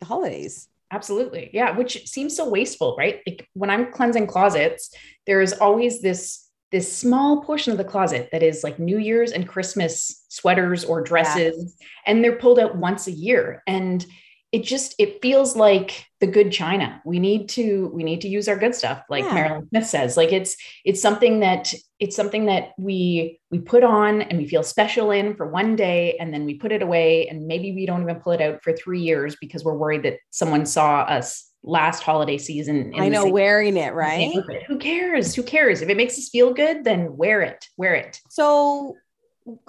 the 0.00 0.06
holidays 0.06 0.68
absolutely 0.90 1.50
yeah 1.52 1.76
which 1.76 2.06
seems 2.06 2.36
so 2.36 2.48
wasteful 2.48 2.96
right 2.98 3.20
like 3.26 3.48
when 3.54 3.70
i'm 3.70 3.92
cleansing 3.92 4.26
closets 4.26 4.94
there's 5.26 5.52
always 5.52 6.00
this 6.02 6.46
this 6.72 6.96
small 6.96 7.42
portion 7.42 7.72
of 7.72 7.78
the 7.78 7.84
closet 7.84 8.28
that 8.30 8.44
is 8.44 8.62
like 8.62 8.78
New 8.78 8.98
Year's 8.98 9.32
and 9.32 9.48
Christmas 9.48 10.24
sweaters 10.28 10.84
or 10.84 11.00
dresses, 11.00 11.76
yeah. 11.80 11.86
and 12.06 12.22
they're 12.22 12.36
pulled 12.36 12.60
out 12.60 12.76
once 12.76 13.08
a 13.08 13.10
year. 13.10 13.60
And 13.66 14.06
it 14.52 14.64
just 14.64 14.94
it 14.98 15.22
feels 15.22 15.54
like 15.54 16.06
the 16.18 16.26
good 16.26 16.50
china 16.50 17.00
we 17.04 17.18
need 17.18 17.48
to 17.48 17.90
we 17.94 18.02
need 18.02 18.22
to 18.22 18.28
use 18.28 18.48
our 18.48 18.56
good 18.56 18.74
stuff 18.74 19.02
like 19.08 19.24
yeah. 19.24 19.34
marilyn 19.34 19.68
smith 19.68 19.86
says 19.86 20.16
like 20.16 20.32
it's 20.32 20.56
it's 20.84 21.00
something 21.00 21.40
that 21.40 21.72
it's 22.00 22.16
something 22.16 22.46
that 22.46 22.72
we 22.78 23.38
we 23.50 23.58
put 23.58 23.84
on 23.84 24.22
and 24.22 24.38
we 24.38 24.48
feel 24.48 24.62
special 24.62 25.10
in 25.10 25.36
for 25.36 25.46
one 25.46 25.76
day 25.76 26.16
and 26.18 26.32
then 26.32 26.46
we 26.46 26.54
put 26.54 26.72
it 26.72 26.82
away 26.82 27.28
and 27.28 27.46
maybe 27.46 27.72
we 27.72 27.84
don't 27.84 28.02
even 28.02 28.16
pull 28.16 28.32
it 28.32 28.40
out 28.40 28.62
for 28.64 28.72
three 28.72 29.00
years 29.00 29.36
because 29.40 29.62
we're 29.62 29.76
worried 29.76 30.02
that 30.02 30.16
someone 30.30 30.64
saw 30.64 31.02
us 31.02 31.50
last 31.62 32.02
holiday 32.02 32.38
season. 32.38 32.94
I 32.96 33.10
know 33.10 33.28
wearing 33.28 33.76
it, 33.76 33.92
right? 33.92 34.32
Who 34.66 34.78
cares? 34.78 35.34
Who 35.34 35.42
cares? 35.42 35.82
If 35.82 35.90
it 35.90 35.96
makes 35.96 36.16
us 36.16 36.30
feel 36.30 36.54
good, 36.54 36.84
then 36.84 37.18
wear 37.18 37.42
it. 37.42 37.66
Wear 37.76 37.94
it. 37.94 38.18
So 38.30 38.96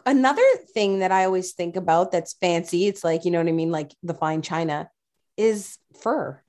another 0.06 0.46
thing 0.74 1.00
that 1.00 1.12
I 1.12 1.26
always 1.26 1.52
think 1.52 1.76
about 1.76 2.14
that's 2.14 2.34
fancy, 2.36 2.88
it's 2.88 3.04
like, 3.04 3.26
you 3.26 3.32
know 3.32 3.40
what 3.40 3.50
I 3.50 3.52
mean, 3.52 3.72
like 3.72 3.92
the 4.04 4.14
fine 4.14 4.42
china 4.42 4.90
is 5.36 5.78
fur. 6.02 6.42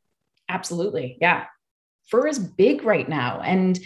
Absolutely. 0.48 1.18
Yeah. 1.20 1.46
Fur 2.08 2.28
is 2.28 2.38
big 2.38 2.84
right 2.84 3.08
now 3.08 3.40
and 3.40 3.80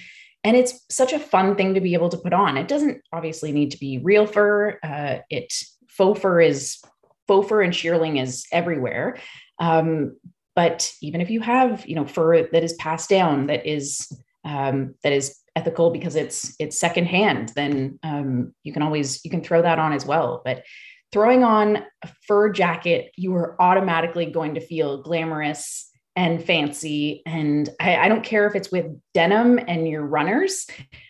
and 0.46 0.56
it's 0.56 0.86
such 0.88 1.12
a 1.12 1.18
fun 1.18 1.56
thing 1.56 1.74
to 1.74 1.80
be 1.80 1.94
able 1.94 2.08
to 2.08 2.16
put 2.16 2.32
on. 2.32 2.56
It 2.56 2.68
doesn't 2.68 3.02
obviously 3.12 3.50
need 3.50 3.72
to 3.72 3.78
be 3.78 3.98
real 3.98 4.28
fur. 4.28 4.78
Uh, 4.80 5.18
it 5.28 5.52
faux 5.88 6.20
fur 6.20 6.40
is 6.40 6.80
faux 7.26 7.48
fur 7.48 7.62
and 7.62 7.74
shearling 7.74 8.22
is 8.22 8.46
everywhere. 8.52 9.18
Um, 9.58 10.16
but 10.54 10.92
even 11.02 11.20
if 11.20 11.30
you 11.30 11.40
have, 11.40 11.84
you 11.88 11.96
know, 11.96 12.06
fur 12.06 12.46
that 12.46 12.62
is 12.62 12.74
passed 12.74 13.10
down, 13.10 13.48
that 13.48 13.66
is 13.66 14.06
um, 14.44 14.94
that 15.02 15.12
is 15.12 15.36
ethical 15.56 15.90
because 15.90 16.14
it's 16.14 16.54
it's 16.60 16.78
secondhand, 16.78 17.50
then 17.56 17.98
um, 18.04 18.54
you 18.62 18.72
can 18.72 18.82
always 18.82 19.24
you 19.24 19.32
can 19.32 19.42
throw 19.42 19.62
that 19.62 19.80
on 19.80 19.92
as 19.92 20.06
well. 20.06 20.42
But 20.44 20.62
throwing 21.10 21.42
on 21.42 21.78
a 22.02 22.08
fur 22.28 22.50
jacket, 22.50 23.10
you 23.16 23.34
are 23.34 23.60
automatically 23.60 24.26
going 24.26 24.54
to 24.54 24.60
feel 24.60 25.02
glamorous 25.02 25.85
and 26.16 26.42
fancy. 26.42 27.22
And 27.26 27.68
I, 27.78 27.96
I, 27.96 28.08
don't 28.08 28.24
care 28.24 28.46
if 28.46 28.54
it's 28.54 28.72
with 28.72 28.86
denim 29.12 29.60
and 29.68 29.86
your 29.86 30.02
runners. 30.02 30.66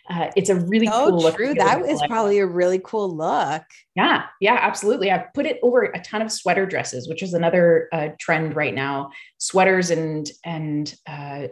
Uh, 0.09 0.29
it's 0.35 0.49
a 0.49 0.55
really 0.55 0.87
cool 0.87 1.15
look. 1.15 1.33
oh, 1.33 1.37
cool 1.37 1.47
true. 1.47 1.53
That 1.53 1.81
is 1.85 2.01
probably 2.07 2.39
a 2.39 2.45
really 2.45 2.79
cool 2.83 3.15
look. 3.15 3.63
Yeah, 3.95 4.25
yeah, 4.41 4.59
absolutely. 4.61 5.09
I've 5.09 5.33
put 5.33 5.45
it 5.45 5.59
over 5.63 5.83
a 5.83 6.01
ton 6.01 6.21
of 6.21 6.31
sweater 6.31 6.65
dresses, 6.65 7.07
which 7.07 7.23
is 7.23 7.33
another 7.33 7.87
uh, 7.93 8.09
trend 8.19 8.55
right 8.55 8.73
now. 8.73 9.11
Sweaters 9.37 9.91
and 9.91 10.29
and 10.43 10.93
uh, 11.07 11.47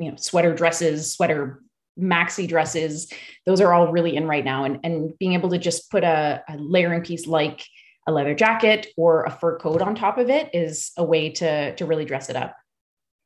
you 0.00 0.10
know 0.10 0.16
sweater 0.16 0.52
dresses, 0.52 1.12
sweater 1.12 1.62
maxi 1.98 2.48
dresses. 2.48 3.12
Those 3.46 3.60
are 3.60 3.72
all 3.72 3.92
really 3.92 4.16
in 4.16 4.26
right 4.26 4.44
now. 4.44 4.64
And 4.64 4.80
and 4.82 5.16
being 5.18 5.34
able 5.34 5.50
to 5.50 5.58
just 5.58 5.92
put 5.92 6.02
a, 6.02 6.42
a 6.48 6.56
layering 6.56 7.02
piece 7.02 7.26
like 7.28 7.64
a 8.06 8.12
leather 8.12 8.34
jacket 8.34 8.88
or 8.96 9.24
a 9.24 9.30
fur 9.30 9.58
coat 9.58 9.80
on 9.80 9.94
top 9.94 10.18
of 10.18 10.28
it 10.28 10.50
is 10.52 10.90
a 10.98 11.04
way 11.04 11.30
to 11.30 11.74
to 11.76 11.86
really 11.86 12.04
dress 12.04 12.28
it 12.28 12.36
up 12.36 12.56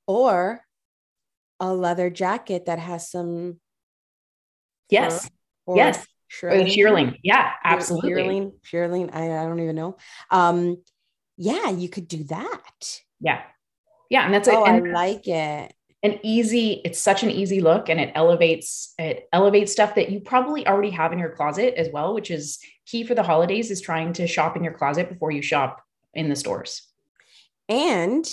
or 0.09 0.61
a 1.61 1.73
leather 1.73 2.11
jacket 2.11 2.67
that 2.67 2.81
has 2.81 3.09
some 3.09 3.61
yes. 4.91 5.31
yes. 5.69 6.05
Shearling. 6.31 6.67
shearling. 6.67 7.17
Yeah 7.23 7.53
absolutely. 7.65 8.11
shearling 8.11 8.53
shearling 8.63 9.15
I, 9.15 9.39
I 9.39 9.45
don't 9.45 9.61
even 9.61 9.77
know. 9.77 9.97
Um 10.31 10.83
yeah 11.37 11.71
you 11.71 11.89
could 11.89 12.09
do 12.09 12.25
that. 12.25 13.01
Yeah. 13.21 13.43
Yeah 14.11 14.25
and 14.25 14.35
that's 14.35 14.49
oh, 14.49 14.65
I 14.65 14.81
like 14.81 15.27
it. 15.29 15.73
an 16.03 16.19
easy 16.23 16.81
it's 16.85 17.01
such 17.01 17.23
an 17.23 17.31
easy 17.31 17.61
look 17.61 17.89
and 17.89 18.01
it 18.01 18.13
elevates 18.15 18.95
it 18.99 19.29
elevates 19.33 19.73
stuff 19.73 19.95
that 19.95 20.11
you 20.11 20.21
probably 20.21 20.67
already 20.67 20.91
have 20.91 21.13
in 21.13 21.19
your 21.19 21.31
closet 21.31 21.75
as 21.77 21.89
well 21.93 22.15
which 22.15 22.31
is 22.31 22.59
key 22.87 23.05
for 23.05 23.15
the 23.15 23.23
holidays 23.23 23.71
is 23.71 23.81
trying 23.81 24.13
to 24.15 24.27
shop 24.27 24.57
in 24.57 24.65
your 24.65 24.75
closet 24.75 25.09
before 25.09 25.31
you 25.31 25.43
shop 25.43 25.83
in 26.15 26.29
the 26.29 26.37
stores. 26.37 26.83
And 27.69 28.25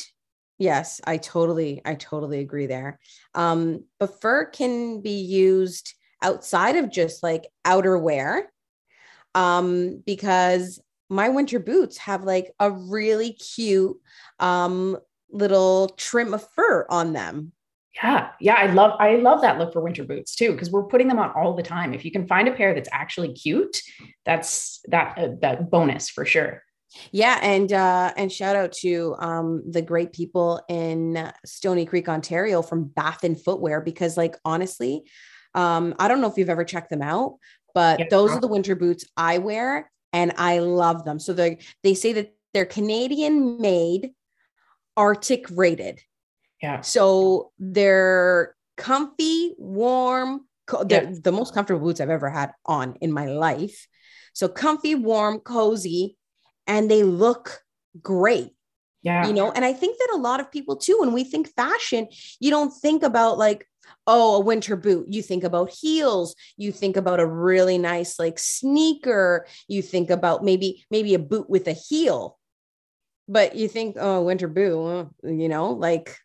Yes, 0.58 1.02
I 1.04 1.18
totally, 1.18 1.82
I 1.84 1.96
totally 1.96 2.40
agree 2.40 2.66
there. 2.66 3.00
Um, 3.34 3.84
but 4.00 4.22
fur 4.22 4.46
can 4.46 5.02
be 5.02 5.20
used 5.22 5.94
outside 6.22 6.78
of 6.78 6.92
just 6.92 7.24
like 7.24 7.48
outerwear, 7.66 8.44
um, 9.34 10.02
because 10.06 10.80
my 11.10 11.30
winter 11.30 11.60
boots 11.60 11.98
have 11.98 12.24
like 12.24 12.52
a 12.60 12.72
really 12.72 13.34
cute 13.34 13.98
um, 14.40 14.98
little 15.30 15.90
trim 15.98 16.34
of 16.34 16.48
fur 16.56 16.86
on 16.90 17.14
them. 17.14 17.52
Yeah, 18.02 18.32
yeah, 18.42 18.56
I 18.56 18.66
love, 18.68 18.98
I 19.00 19.16
love 19.16 19.42
that 19.42 19.58
look 19.58 19.72
for 19.72 19.82
winter 19.82 20.04
boots 20.04 20.36
too, 20.36 20.52
because 20.52 20.70
we're 20.70 20.84
putting 20.84 21.08
them 21.08 21.20
on 21.20 21.32
all 21.32 21.54
the 21.54 21.64
time. 21.64 21.94
If 21.94 22.04
you 22.04 22.12
can 22.12 22.28
find 22.28 22.48
a 22.48 22.52
pair 22.52 22.74
that's 22.74 22.90
actually 22.92 23.34
cute, 23.34 23.82
that's 24.26 24.82
that 24.90 25.18
uh, 25.18 25.30
that 25.42 25.70
bonus 25.70 26.10
for 26.10 26.26
sure. 26.26 26.62
Yeah, 27.12 27.40
and 27.42 27.72
uh, 27.72 28.14
and 28.18 28.32
shout 28.32 28.56
out 28.56 28.72
to 28.82 29.16
um, 29.20 29.64
the 29.70 29.82
great 29.82 30.14
people 30.14 30.62
in 30.70 31.32
Stoney 31.46 31.86
Creek, 31.86 32.10
Ontario, 32.10 32.62
from 32.62 32.86
Baffin 32.86 33.36
Footwear, 33.36 33.82
because 33.82 34.18
like 34.18 34.36
honestly, 34.46 35.04
um, 35.54 35.96
I 36.00 36.08
don't 36.08 36.22
know 36.22 36.30
if 36.30 36.38
you've 36.38 36.50
ever 36.50 36.64
checked 36.64 36.90
them 36.90 37.02
out, 37.02 37.38
but 37.74 38.00
yeah. 38.00 38.06
those 38.10 38.32
are 38.32 38.42
the 38.42 38.48
winter 38.48 38.76
boots 38.76 39.06
I 39.18 39.40
wear, 39.40 39.92
and 40.14 40.34
I 40.38 40.60
love 40.60 41.06
them. 41.06 41.20
So 41.20 41.34
they 41.34 41.60
they 41.84 41.94
say 41.94 42.14
that 42.14 42.36
they're 42.54 42.66
Canadian 42.66 43.60
made, 43.60 44.12
Arctic 44.96 45.46
rated. 45.52 46.02
Yeah. 46.62 46.82
So 46.82 47.52
they're 47.60 48.56
comfy, 48.78 49.54
warm. 49.58 50.48
Co- 50.68 50.84
yeah. 50.90 51.12
the 51.22 51.32
most 51.32 51.54
comfortable 51.54 51.86
boots 51.86 52.02
I've 52.02 52.10
ever 52.10 52.30
had 52.30 52.52
on 52.66 52.96
in 53.02 53.12
my 53.12 53.28
life. 53.28 53.88
So 54.34 54.48
comfy, 54.48 54.96
warm, 54.96 55.40
cozy, 55.40 56.18
and 56.68 56.90
they 56.90 57.04
look 57.04 57.62
great. 58.02 58.52
Yeah. 59.02 59.28
You 59.28 59.34
know, 59.34 59.52
and 59.52 59.64
I 59.64 59.72
think 59.72 59.98
that 60.00 60.14
a 60.16 60.18
lot 60.18 60.40
of 60.40 60.52
people 60.52 60.76
too, 60.76 60.98
when 61.00 61.14
we 61.14 61.24
think 61.24 61.54
fashion, 61.56 62.08
you 62.40 62.50
don't 62.50 62.72
think 62.72 63.04
about 63.04 63.38
like, 63.38 63.68
oh, 64.08 64.38
a 64.38 64.40
winter 64.40 64.76
boot. 64.76 65.08
You 65.10 65.22
think 65.22 65.44
about 65.44 65.70
heels. 65.70 66.36
You 66.58 66.72
think 66.72 66.98
about 66.98 67.20
a 67.20 67.26
really 67.26 67.78
nice 67.78 68.18
like 68.18 68.40
sneaker. 68.40 69.46
You 69.68 69.84
think 69.84 70.10
about 70.10 70.44
maybe, 70.44 70.86
maybe 70.90 71.14
a 71.14 71.20
boot 71.20 71.50
with 71.50 71.68
a 71.68 71.74
heel. 71.74 72.40
But 73.28 73.56
you 73.56 73.68
think, 73.68 73.96
oh, 74.00 74.24
winter 74.24 74.48
boot, 74.48 75.10
you 75.24 75.50
know, 75.50 75.72
like 75.72 76.18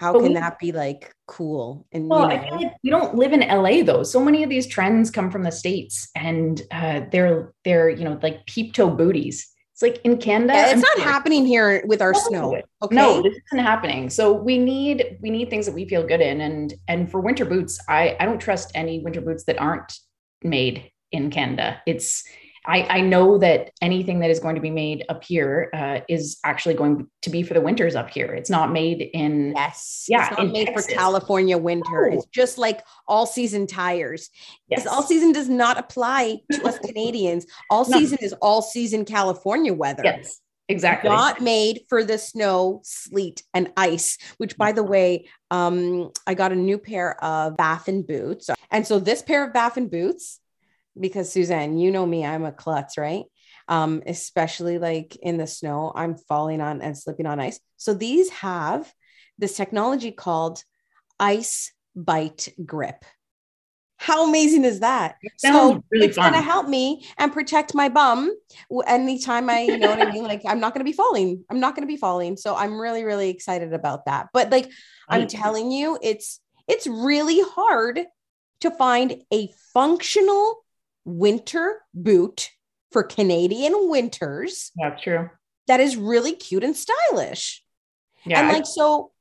how 0.00 0.14
but 0.14 0.20
can 0.20 0.28
we, 0.28 0.34
that 0.34 0.58
be 0.58 0.72
like 0.72 1.14
cool 1.26 1.86
and 1.92 2.08
well, 2.08 2.32
you 2.32 2.38
know, 2.38 2.56
like 2.56 2.72
we 2.82 2.90
don't 2.90 3.14
live 3.16 3.34
in 3.34 3.40
LA 3.40 3.82
though. 3.82 4.02
So 4.02 4.18
many 4.18 4.42
of 4.42 4.48
these 4.48 4.66
trends 4.66 5.10
come 5.10 5.30
from 5.30 5.42
the 5.42 5.52
states, 5.52 6.08
and 6.16 6.60
uh, 6.70 7.02
they're 7.12 7.52
they're 7.64 7.90
you 7.90 8.04
know 8.04 8.18
like 8.22 8.46
peep 8.46 8.72
toe 8.72 8.88
booties. 8.88 9.49
It's 9.80 9.96
like 9.96 10.04
in 10.04 10.18
Canada. 10.18 10.52
Yeah, 10.52 10.64
it's 10.66 10.72
I'm 10.74 10.80
not 10.80 10.96
sure. 10.96 11.04
happening 11.04 11.46
here 11.46 11.82
with 11.86 12.02
our 12.02 12.12
no, 12.12 12.18
snow. 12.18 12.62
Okay. 12.82 12.94
No, 12.94 13.22
this 13.22 13.34
isn't 13.46 13.64
happening. 13.64 14.10
So 14.10 14.30
we 14.32 14.58
need 14.58 15.16
we 15.22 15.30
need 15.30 15.48
things 15.48 15.64
that 15.64 15.74
we 15.74 15.88
feel 15.88 16.06
good 16.06 16.20
in. 16.20 16.42
And 16.42 16.74
and 16.88 17.10
for 17.10 17.20
winter 17.20 17.46
boots, 17.46 17.78
I 17.88 18.14
I 18.20 18.26
don't 18.26 18.38
trust 18.38 18.72
any 18.74 18.98
winter 19.00 19.22
boots 19.22 19.44
that 19.44 19.58
aren't 19.58 19.98
made 20.42 20.90
in 21.12 21.30
Canada. 21.30 21.80
It's 21.86 22.24
I, 22.66 22.82
I 22.82 23.00
know 23.00 23.38
that 23.38 23.72
anything 23.80 24.20
that 24.20 24.30
is 24.30 24.38
going 24.38 24.54
to 24.54 24.60
be 24.60 24.70
made 24.70 25.04
up 25.08 25.24
here 25.24 25.70
uh, 25.72 26.00
is 26.08 26.38
actually 26.44 26.74
going 26.74 27.08
to 27.22 27.30
be 27.30 27.42
for 27.42 27.54
the 27.54 27.60
winters 27.60 27.96
up 27.96 28.10
here. 28.10 28.34
It's 28.34 28.50
not 28.50 28.70
made 28.70 29.00
in 29.14 29.54
yes, 29.56 30.04
yeah, 30.08 30.28
it's 30.28 30.38
not 30.38 30.48
made 30.48 30.66
Texas. 30.66 30.86
for 30.86 30.92
California 30.92 31.56
winter. 31.56 32.06
It's 32.06 32.26
just 32.26 32.58
like 32.58 32.82
all 33.08 33.24
season 33.24 33.66
tires. 33.66 34.28
Yes, 34.68 34.86
all 34.86 35.02
season 35.02 35.32
does 35.32 35.48
not 35.48 35.78
apply 35.78 36.38
to 36.52 36.66
us 36.66 36.78
Canadians. 36.84 37.46
All 37.70 37.88
no. 37.88 37.98
season 37.98 38.18
is 38.20 38.34
all 38.34 38.60
season 38.60 39.06
California 39.06 39.72
weather. 39.72 40.02
Yes, 40.04 40.40
exactly. 40.68 41.08
Not 41.08 41.40
made 41.40 41.80
for 41.88 42.04
the 42.04 42.18
snow, 42.18 42.82
sleet, 42.84 43.42
and 43.54 43.72
ice. 43.78 44.18
Which, 44.36 44.58
by 44.58 44.72
the 44.72 44.82
way, 44.82 45.28
um, 45.50 46.10
I 46.26 46.34
got 46.34 46.52
a 46.52 46.56
new 46.56 46.76
pair 46.76 47.22
of 47.24 47.56
Baffin 47.56 48.02
boots, 48.02 48.50
and 48.70 48.86
so 48.86 48.98
this 48.98 49.22
pair 49.22 49.46
of 49.46 49.54
Baffin 49.54 49.88
boots 49.88 50.39
because 51.00 51.32
Suzanne, 51.32 51.78
you 51.78 51.90
know 51.90 52.04
me, 52.06 52.24
I'm 52.24 52.44
a 52.44 52.52
klutz, 52.52 52.98
right? 52.98 53.24
Um, 53.68 54.02
especially 54.06 54.78
like 54.78 55.16
in 55.16 55.36
the 55.38 55.46
snow, 55.46 55.92
I'm 55.94 56.16
falling 56.16 56.60
on 56.60 56.82
and 56.82 56.96
slipping 56.96 57.26
on 57.26 57.40
ice. 57.40 57.60
So 57.76 57.94
these 57.94 58.28
have 58.30 58.92
this 59.38 59.56
technology 59.56 60.10
called 60.12 60.62
ice 61.18 61.72
bite 61.94 62.48
grip. 62.64 63.04
How 63.96 64.26
amazing 64.26 64.64
is 64.64 64.80
that? 64.80 65.16
So 65.36 65.82
really 65.90 66.06
it's 66.06 66.16
going 66.16 66.32
to 66.32 66.40
help 66.40 66.66
me 66.66 67.06
and 67.18 67.30
protect 67.32 67.74
my 67.74 67.90
bum 67.90 68.34
anytime 68.86 69.50
I, 69.50 69.60
you 69.60 69.78
know 69.78 69.90
what 69.90 70.00
I 70.00 70.10
mean? 70.10 70.24
Like 70.24 70.40
I'm 70.48 70.58
not 70.58 70.72
going 70.72 70.80
to 70.80 70.90
be 70.90 70.96
falling. 70.96 71.44
I'm 71.50 71.60
not 71.60 71.76
going 71.76 71.86
to 71.86 71.92
be 71.92 71.98
falling. 71.98 72.38
So 72.38 72.56
I'm 72.56 72.80
really, 72.80 73.04
really 73.04 73.28
excited 73.28 73.74
about 73.74 74.06
that. 74.06 74.28
But 74.32 74.50
like 74.50 74.70
I'm 75.08 75.26
telling 75.26 75.70
you, 75.70 75.98
it's 76.02 76.40
it's 76.66 76.86
really 76.86 77.42
hard 77.42 78.00
to 78.60 78.70
find 78.70 79.22
a 79.32 79.50
functional 79.74 80.64
winter 81.04 81.80
boot 81.94 82.50
for 82.92 83.02
Canadian 83.02 83.72
winters 83.88 84.72
Yeah, 84.76 84.96
true. 85.02 85.30
that 85.66 85.80
is 85.80 85.96
really 85.96 86.32
cute 86.32 86.64
and 86.64 86.76
stylish. 86.76 87.62
Yeah. 88.24 88.40
and 88.40 88.48
like 88.52 88.66
so 88.66 89.12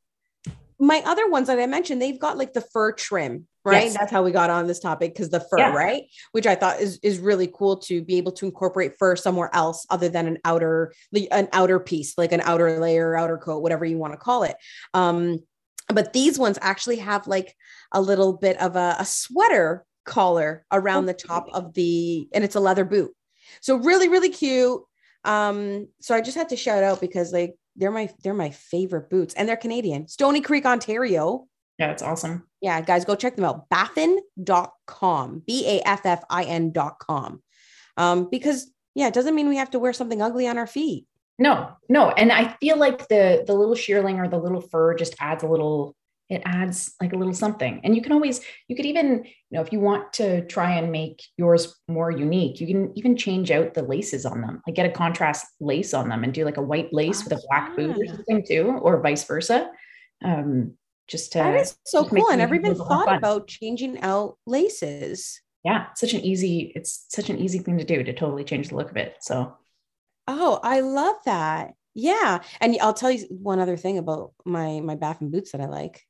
my 0.82 1.02
other 1.06 1.30
ones 1.30 1.48
that 1.48 1.60
I 1.60 1.66
mentioned, 1.68 2.02
they've 2.02 2.20
got 2.20 2.38
like 2.38 2.54
the 2.54 2.62
fur 2.62 2.94
trim, 2.94 3.48
right? 3.66 3.86
Yes. 3.86 3.98
That's 3.98 4.12
how 4.12 4.24
we 4.24 4.32
got 4.32 4.50
on 4.50 4.66
this 4.66 4.80
topic 4.80 5.14
because 5.14 5.30
the 5.30 5.42
fur, 5.42 5.58
Yeah. 5.60 5.74
right? 5.74 6.04
Which 6.32 6.48
I 6.48 6.56
thought 6.56 6.80
is 6.80 7.00
is 7.04 7.20
really 7.20 7.48
cool 7.54 7.78
to 7.82 8.02
be 8.02 8.16
able 8.18 8.32
to 8.34 8.46
incorporate 8.46 8.94
fur 8.98 9.16
somewhere 9.18 9.50
else 9.54 9.86
other 9.90 10.08
than 10.08 10.26
an 10.28 10.38
outer 10.46 10.94
an 11.32 11.50
outer 11.52 11.80
piece, 11.82 12.18
like 12.18 12.32
an 12.32 12.40
outer 12.42 12.80
layer, 12.80 13.16
outer 13.18 13.38
coat, 13.38 13.60
whatever 13.62 13.84
you 13.86 13.98
want 13.98 14.14
to 14.14 14.18
call 14.18 14.44
it. 14.44 14.56
Um, 14.94 15.40
but 15.90 16.14
these 16.14 16.40
ones 16.40 16.58
actually 16.62 16.98
have 16.98 17.28
like 17.28 17.56
a 17.92 18.00
little 18.02 18.34
bit 18.34 18.60
of 18.62 18.76
a, 18.78 18.96
a 19.00 19.06
sweater 19.06 19.86
collar 20.10 20.66
around 20.72 21.06
the 21.06 21.14
top 21.14 21.48
of 21.54 21.74
the, 21.74 22.28
and 22.34 22.44
it's 22.44 22.56
a 22.56 22.60
leather 22.60 22.84
boot. 22.84 23.12
So 23.62 23.78
really, 23.78 24.10
really 24.10 24.30
cute. 24.30 24.82
Um, 25.24 25.88
so 26.02 26.14
I 26.16 26.22
just 26.22 26.36
had 26.38 26.50
to 26.50 26.58
shout 26.58 26.84
out 26.84 27.00
because 27.00 27.32
like 27.32 27.56
they're 27.76 27.92
my 27.92 28.10
they're 28.24 28.34
my 28.34 28.50
favorite 28.50 29.10
boots 29.10 29.34
and 29.36 29.48
they're 29.48 29.56
Canadian. 29.58 30.08
Stoney 30.08 30.42
Creek, 30.42 30.66
Ontario. 30.66 31.46
yeah, 31.78 31.92
it's 31.92 32.04
awesome. 32.04 32.48
Yeah, 32.62 32.82
guys, 32.82 33.06
go 33.06 33.16
check 33.16 33.36
them 33.38 33.46
out. 33.46 33.70
Baffin.com, 33.70 35.44
B-A-F-F-I-N.com. 35.48 37.42
Um, 37.98 38.30
because 38.30 38.72
yeah, 38.96 39.08
it 39.08 39.14
doesn't 39.14 39.36
mean 39.36 39.48
we 39.50 39.58
have 39.58 39.72
to 39.72 39.80
wear 39.80 39.94
something 39.94 40.22
ugly 40.22 40.48
on 40.48 40.58
our 40.58 40.68
feet. 40.68 41.06
No, 41.38 41.72
no. 41.88 42.10
And 42.10 42.32
I 42.34 42.56
feel 42.60 42.78
like 42.78 43.08
the 43.08 43.44
the 43.48 43.54
little 43.54 43.76
shearling 43.76 44.18
or 44.20 44.28
the 44.28 44.38
little 44.38 44.62
fur 44.62 44.94
just 44.96 45.16
adds 45.20 45.44
a 45.44 45.48
little, 45.48 45.96
it 46.30 46.44
adds 46.46 46.94
like 47.02 47.14
a 47.14 47.16
little 47.16 47.34
something. 47.34 47.82
And 47.84 47.96
you 47.96 48.02
can 48.02 48.12
always, 48.12 48.42
you 48.68 48.76
could 48.76 48.86
even, 48.86 49.24
you 49.26 49.32
know, 49.52 49.62
if 49.62 49.72
you 49.74 49.80
want 49.80 50.14
to 50.14 50.46
try 50.46 50.76
and 50.76 50.92
make 50.92 51.24
yours 51.38 51.76
more 51.88 52.12
unique, 52.12 52.62
you 52.62 52.68
can 52.68 52.92
even 52.96 53.18
change 53.18 53.50
out 53.50 53.74
the 53.74 53.82
laces 53.82 54.26
on 54.26 54.42
them. 54.42 54.62
Like 54.68 54.76
get 54.76 54.86
a 54.86 54.92
contrast 54.92 55.48
lace 55.60 55.94
on 55.94 56.10
them 56.10 56.24
and 56.24 56.32
do 56.34 56.46
like 56.46 56.58
a 56.58 56.62
white 56.62 56.94
lace 56.94 57.24
with 57.24 57.34
a 57.34 57.42
black 57.50 57.76
boot 57.76 57.98
or 57.98 58.06
something 58.06 58.46
too, 58.48 58.80
or 58.82 59.02
vice 59.02 59.24
versa. 59.24 59.72
Um, 60.24 60.76
just 61.08 61.32
to 61.32 61.40
That 61.40 61.56
is 61.56 61.76
so 61.86 62.06
cool. 62.06 62.28
I 62.30 62.36
never 62.36 62.54
even 62.54 62.76
thought 62.76 63.12
about 63.12 63.48
changing 63.48 64.00
out 64.02 64.38
laces. 64.46 65.42
yeah, 65.64 65.88
such 65.96 66.14
an 66.14 66.22
easy, 66.22 66.72
it's 66.76 67.06
such 67.10 67.32
an 67.32 67.40
easy 67.40 67.58
thing 67.60 67.80
to 67.80 67.84
do 67.84 68.04
to 68.04 68.14
totally 68.14 68.44
change 68.44 68.70
the 68.70 68.76
look 68.76 68.92
of 68.92 68.98
it. 68.98 69.16
So 69.22 69.58
Oh, 70.28 70.60
I 70.62 70.82
love 70.82 71.16
that. 71.26 71.74
Yeah. 71.96 72.44
And 72.62 72.78
I'll 72.82 72.94
tell 72.94 73.10
you 73.10 73.26
one 73.32 73.60
other 73.60 73.76
thing 73.76 73.98
about 73.98 74.34
my 74.46 74.80
my 74.80 74.94
Baffin 74.94 75.32
boots 75.32 75.54
that 75.54 75.62
I 75.62 75.66
like. 75.66 76.04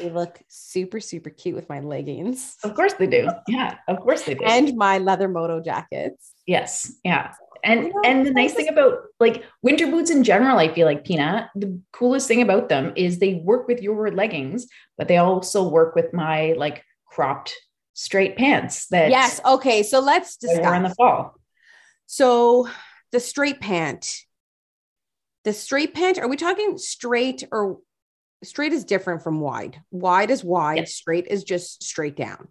They 0.00 0.10
look 0.10 0.40
super, 0.48 1.00
super 1.00 1.30
cute 1.30 1.54
with 1.54 1.68
my 1.68 1.80
leggings 1.80 2.56
of 2.64 2.74
course 2.74 2.94
they 2.94 3.06
do. 3.06 3.28
Yeah, 3.48 3.76
of 3.88 4.00
course 4.00 4.22
they 4.22 4.34
do. 4.34 4.44
and 4.44 4.74
my 4.76 4.98
leather 4.98 5.28
moto 5.28 5.60
jackets. 5.60 6.32
Yes. 6.46 6.92
Yeah. 7.04 7.32
And 7.62 7.84
You 7.84 7.88
know, 7.94 8.02
and 8.04 8.26
the 8.26 8.30
nice 8.32 8.52
thing 8.52 8.68
about 8.68 8.98
like 9.20 9.42
winter 9.62 9.86
boots 9.86 10.10
in 10.10 10.22
general, 10.22 10.58
I 10.58 10.72
feel 10.72 10.86
like 10.86 11.04
Pina, 11.04 11.50
the 11.54 11.80
coolest 11.92 12.28
thing 12.28 12.42
about 12.42 12.68
them 12.68 12.92
is 12.96 13.18
they 13.18 13.34
work 13.34 13.66
with 13.68 13.80
your 13.80 14.10
leggings, 14.10 14.66
but 14.98 15.08
they 15.08 15.16
also 15.16 15.66
work 15.68 15.94
with 15.94 16.12
my 16.12 16.52
like 16.58 16.84
cropped 17.06 17.54
straight 17.94 18.36
pants 18.36 18.88
that 18.88 19.10
Yes. 19.10 19.40
Okay. 19.44 19.82
So 19.82 20.00
let's 20.00 20.36
wore 20.42 20.74
in 20.74 20.82
the 20.82 20.88
discuss. 20.88 20.96
fall. 20.96 21.34
So 22.06 22.68
the 23.12 23.20
straight 23.20 23.60
pant. 23.60 24.20
The 25.44 25.52
straight 25.52 25.94
pant, 25.94 26.18
are 26.18 26.28
we 26.28 26.36
talking 26.36 26.78
straight 26.78 27.44
or 27.52 27.78
straight 28.44 28.72
is 28.72 28.84
different 28.84 29.22
from 29.22 29.40
wide? 29.40 29.80
Wide 29.90 30.30
is 30.30 30.44
wide, 30.44 30.78
Yes. 30.78 30.94
straight 30.94 31.26
is 31.28 31.44
just 31.44 31.82
straight 31.82 32.16
down. 32.16 32.48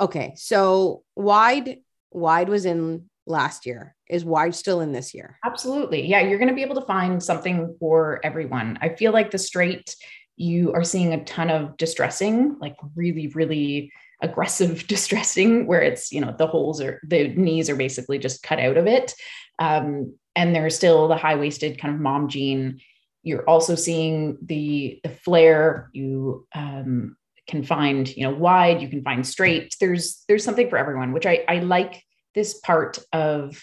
Okay. 0.00 0.34
So 0.36 1.02
wide, 1.14 1.78
wide 2.10 2.48
was 2.48 2.64
in 2.64 3.08
last 3.26 3.66
year. 3.66 3.94
Is 4.08 4.24
wide 4.24 4.54
still 4.54 4.80
in 4.80 4.92
this 4.92 5.14
year? 5.14 5.38
Absolutely. 5.44 6.06
Yeah, 6.06 6.20
you're 6.20 6.38
going 6.38 6.48
to 6.48 6.54
be 6.54 6.62
able 6.62 6.74
to 6.80 6.86
find 6.86 7.22
something 7.22 7.76
for 7.80 8.20
everyone. 8.24 8.78
I 8.82 8.90
feel 8.90 9.12
like 9.12 9.30
the 9.30 9.38
straight, 9.38 9.94
you 10.36 10.72
are 10.72 10.84
seeing 10.84 11.14
a 11.14 11.24
ton 11.24 11.48
of 11.50 11.76
distressing, 11.76 12.56
like 12.60 12.76
really, 12.96 13.28
really 13.28 13.92
aggressive 14.20 14.86
distressing, 14.88 15.66
where 15.66 15.80
it's, 15.82 16.12
you 16.12 16.20
know, 16.20 16.34
the 16.36 16.46
holes 16.46 16.80
are, 16.80 17.00
the 17.06 17.28
knees 17.28 17.70
are 17.70 17.76
basically 17.76 18.18
just 18.18 18.42
cut 18.42 18.58
out 18.58 18.76
of 18.76 18.86
it. 18.86 19.14
Um, 19.58 20.16
and 20.36 20.54
there's 20.54 20.74
still 20.76 21.06
the 21.08 21.16
high 21.16 21.36
waisted 21.36 21.80
kind 21.80 21.94
of 21.94 22.00
mom 22.00 22.28
jean. 22.28 22.80
You're 23.24 23.48
also 23.48 23.74
seeing 23.74 24.38
the, 24.42 25.00
the 25.02 25.08
flare. 25.08 25.90
You 25.92 26.46
um, 26.54 27.16
can 27.48 27.64
find, 27.64 28.08
you 28.16 28.22
know, 28.24 28.34
wide, 28.34 28.80
you 28.80 28.88
can 28.88 29.02
find 29.02 29.26
straight. 29.26 29.74
There's, 29.80 30.22
there's 30.28 30.44
something 30.44 30.70
for 30.70 30.78
everyone, 30.78 31.12
which 31.12 31.26
I, 31.26 31.44
I 31.48 31.58
like 31.58 32.02
this 32.34 32.58
part 32.60 32.98
of 33.12 33.62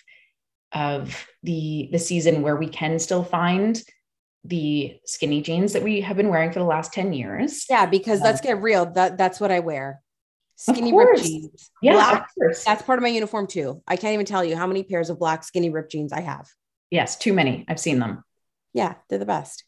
of 0.73 1.25
the 1.43 1.89
the 1.91 1.99
season 1.99 2.41
where 2.41 2.55
we 2.55 2.67
can 2.67 2.97
still 2.97 3.23
find 3.23 3.81
the 4.45 4.97
skinny 5.05 5.41
jeans 5.41 5.73
that 5.73 5.83
we 5.83 6.01
have 6.01 6.17
been 6.17 6.29
wearing 6.29 6.51
for 6.51 6.59
the 6.59 6.65
last 6.65 6.93
10 6.93 7.13
years. 7.13 7.65
Yeah, 7.69 7.85
because 7.85 8.19
Yeah. 8.19 8.25
let's 8.25 8.41
get 8.41 8.61
real. 8.61 8.85
That 8.85 9.17
that's 9.17 9.39
what 9.39 9.51
I 9.51 9.59
wear. 9.59 10.01
Skinny 10.55 10.95
ripped 10.95 11.23
jeans. 11.23 11.69
Yeah, 11.81 11.93
Black. 11.93 12.29
That's 12.65 12.83
part 12.83 12.99
of 12.99 13.03
my 13.03 13.09
uniform 13.09 13.47
too. 13.47 13.81
I 13.87 13.95
can't 13.97 14.13
even 14.13 14.25
tell 14.25 14.43
you 14.43 14.55
how 14.55 14.67
many 14.67 14.83
pairs 14.83 15.09
of 15.09 15.19
black 15.19 15.43
skinny 15.43 15.69
ripped 15.69 15.91
jeans 15.91 16.13
I 16.13 16.21
have. 16.21 16.47
Yes, 16.89 17.17
too 17.17 17.33
many. 17.33 17.65
I've 17.67 17.79
seen 17.79 17.99
them. 17.99 18.23
Yeah, 18.73 18.95
they're 19.09 19.19
the 19.19 19.25
best. 19.25 19.63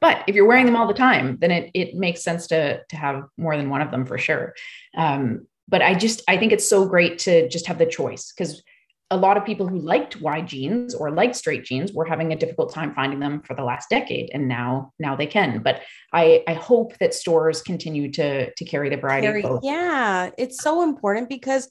But 0.00 0.24
if 0.26 0.34
you're 0.34 0.46
wearing 0.46 0.66
them 0.66 0.76
all 0.76 0.86
the 0.86 0.94
time, 0.94 1.38
then 1.40 1.50
it 1.50 1.70
it 1.74 1.94
makes 1.94 2.22
sense 2.22 2.46
to 2.48 2.82
to 2.84 2.96
have 2.96 3.24
more 3.36 3.56
than 3.56 3.70
one 3.70 3.80
of 3.80 3.90
them 3.90 4.06
for 4.06 4.18
sure. 4.18 4.54
Um, 4.96 5.46
but 5.68 5.82
I 5.82 5.94
just 5.94 6.22
I 6.28 6.36
think 6.36 6.52
it's 6.52 6.68
so 6.68 6.86
great 6.86 7.18
to 7.20 7.48
just 7.48 7.66
have 7.66 7.78
the 7.78 7.86
choice 7.86 8.32
because 8.32 8.62
a 9.10 9.16
lot 9.16 9.36
of 9.36 9.44
people 9.44 9.68
who 9.68 9.78
liked 9.78 10.20
wide 10.20 10.46
jeans 10.46 10.94
or 10.94 11.10
liked 11.10 11.36
straight 11.36 11.64
jeans 11.64 11.92
were 11.92 12.04
having 12.04 12.32
a 12.32 12.36
difficult 12.36 12.72
time 12.72 12.94
finding 12.94 13.20
them 13.20 13.42
for 13.42 13.54
the 13.54 13.62
last 13.62 13.88
decade 13.90 14.30
and 14.32 14.48
now 14.48 14.92
now 14.98 15.14
they 15.14 15.26
can 15.26 15.62
but 15.62 15.82
i 16.12 16.42
i 16.48 16.54
hope 16.54 16.96
that 16.98 17.12
stores 17.12 17.62
continue 17.62 18.10
to 18.10 18.52
to 18.54 18.64
carry 18.64 18.88
the 18.88 18.96
variety 18.96 19.42
both 19.42 19.60
yeah, 19.62 20.30
it's 20.38 20.62
so 20.62 20.82
important 20.82 21.28
because 21.28 21.70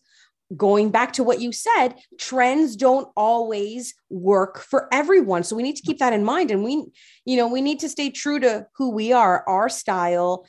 going 0.56 0.92
back 0.92 1.14
to 1.14 1.24
what 1.24 1.42
you 1.42 1.52
said, 1.52 1.96
trends 2.20 2.76
don't 2.76 3.08
always 3.16 3.94
work 4.10 4.60
for 4.60 4.88
everyone. 4.92 5.44
So 5.44 5.56
we 5.56 5.64
need 5.64 5.76
to 5.78 5.84
keep 5.84 6.00
that 6.00 6.14
in 6.14 6.24
mind. 6.24 6.52
And 6.52 6.64
we, 6.64 6.86
you 7.26 7.38
know, 7.38 7.48
we 7.48 7.62
need 7.62 7.80
to 7.80 7.90
stay 7.90 8.10
true 8.10 8.40
to 8.40 8.68
who 8.76 8.90
we 8.90 9.14
are, 9.14 9.44
our 9.48 9.70
style, 9.70 10.46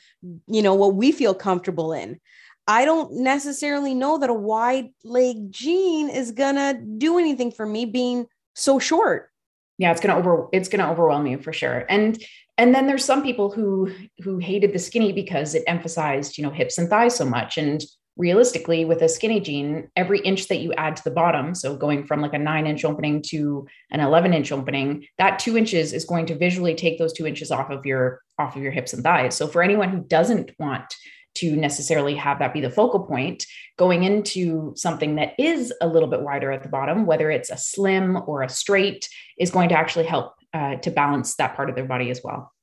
you 0.47 0.61
know, 0.61 0.75
what 0.75 0.95
we 0.95 1.11
feel 1.11 1.33
comfortable 1.33 1.93
in. 1.93 2.19
I 2.67 2.85
don't 2.85 3.21
necessarily 3.21 3.93
know 3.93 4.17
that 4.17 4.29
a 4.29 4.33
wide 4.33 4.89
leg 5.03 5.51
jean 5.51 6.09
is 6.09 6.31
gonna 6.31 6.73
do 6.73 7.19
anything 7.19 7.51
for 7.51 7.65
me 7.65 7.85
being 7.85 8.25
so 8.55 8.79
short. 8.79 9.29
yeah 9.77 9.91
it's 9.91 10.01
gonna 10.01 10.17
over 10.17 10.47
it's 10.51 10.69
gonna 10.69 10.89
overwhelm 10.89 11.27
you 11.27 11.37
for 11.37 11.53
sure 11.53 11.85
and 11.89 12.23
and 12.57 12.73
then 12.73 12.87
there's 12.87 13.03
some 13.03 13.21
people 13.21 13.51
who 13.51 13.91
who 14.23 14.37
hated 14.37 14.73
the 14.73 14.79
skinny 14.79 15.11
because 15.11 15.53
it 15.53 15.63
emphasized 15.67 16.37
you 16.37 16.43
know 16.43 16.49
hips 16.49 16.77
and 16.77 16.89
thighs 16.89 17.15
so 17.15 17.25
much 17.25 17.57
and 17.57 17.83
realistically 18.17 18.85
with 18.85 19.01
a 19.01 19.09
skinny 19.09 19.39
jean 19.39 19.89
every 19.95 20.19
inch 20.19 20.47
that 20.47 20.59
you 20.59 20.73
add 20.73 20.95
to 20.95 21.03
the 21.03 21.11
bottom 21.11 21.53
so 21.53 21.75
going 21.75 22.05
from 22.05 22.21
like 22.21 22.33
a 22.33 22.39
nine 22.39 22.65
inch 22.65 22.85
opening 22.85 23.21
to 23.21 23.67
an 23.91 23.99
11 23.99 24.33
inch 24.33 24.51
opening 24.51 25.05
that 25.17 25.39
two 25.39 25.57
inches 25.57 25.93
is 25.93 26.05
going 26.05 26.25
to 26.25 26.37
visually 26.37 26.75
take 26.75 26.97
those 26.97 27.13
two 27.13 27.27
inches 27.27 27.51
off 27.51 27.69
of 27.69 27.85
your 27.85 28.21
off 28.39 28.55
of 28.55 28.61
your 28.61 28.71
hips 28.71 28.93
and 28.93 29.03
thighs 29.03 29.35
so 29.35 29.47
for 29.47 29.61
anyone 29.61 29.89
who 29.89 30.01
doesn't 30.01 30.51
want 30.59 30.93
to 31.33 31.55
necessarily 31.57 32.15
have 32.15 32.39
that 32.39 32.53
be 32.53 32.61
the 32.61 32.69
focal 32.69 33.01
point 33.01 33.45
going 33.77 34.03
into 34.03 34.73
something 34.77 35.15
that 35.15 35.33
is 35.37 35.73
a 35.81 35.87
little 35.87 36.07
bit 36.07 36.21
wider 36.21 36.51
at 36.51 36.63
the 36.63 36.69
bottom 36.69 37.05
whether 37.05 37.29
it's 37.29 37.49
a 37.49 37.57
slim 37.57 38.17
or 38.27 38.43
a 38.43 38.49
straight 38.49 39.09
is 39.37 39.51
going 39.51 39.69
to 39.69 39.77
actually 39.77 40.05
help 40.05 40.33
uh, 40.53 40.75
to 40.75 40.89
balance 40.89 41.35
that 41.35 41.55
part 41.55 41.69
of 41.69 41.75
their 41.75 41.85
body 41.85 42.09
as 42.09 42.21
well 42.23 42.53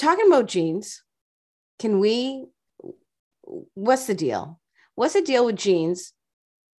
Talking 0.00 0.28
about 0.28 0.46
jeans, 0.46 1.02
can 1.78 2.00
we? 2.00 2.46
What's 3.74 4.06
the 4.06 4.14
deal? 4.14 4.60
What's 4.94 5.14
the 5.14 5.22
deal 5.22 5.46
with 5.46 5.56
jeans 5.56 6.12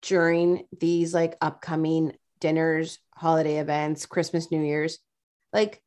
during 0.03 0.67
these 0.79 1.15
like 1.15 1.37
upcoming 1.41 2.13
dinners, 2.41 2.99
holiday 3.15 3.59
events, 3.59 4.07
Christmas, 4.07 4.51
New 4.51 4.63
Year's? 4.63 4.99
Like, 5.53 5.81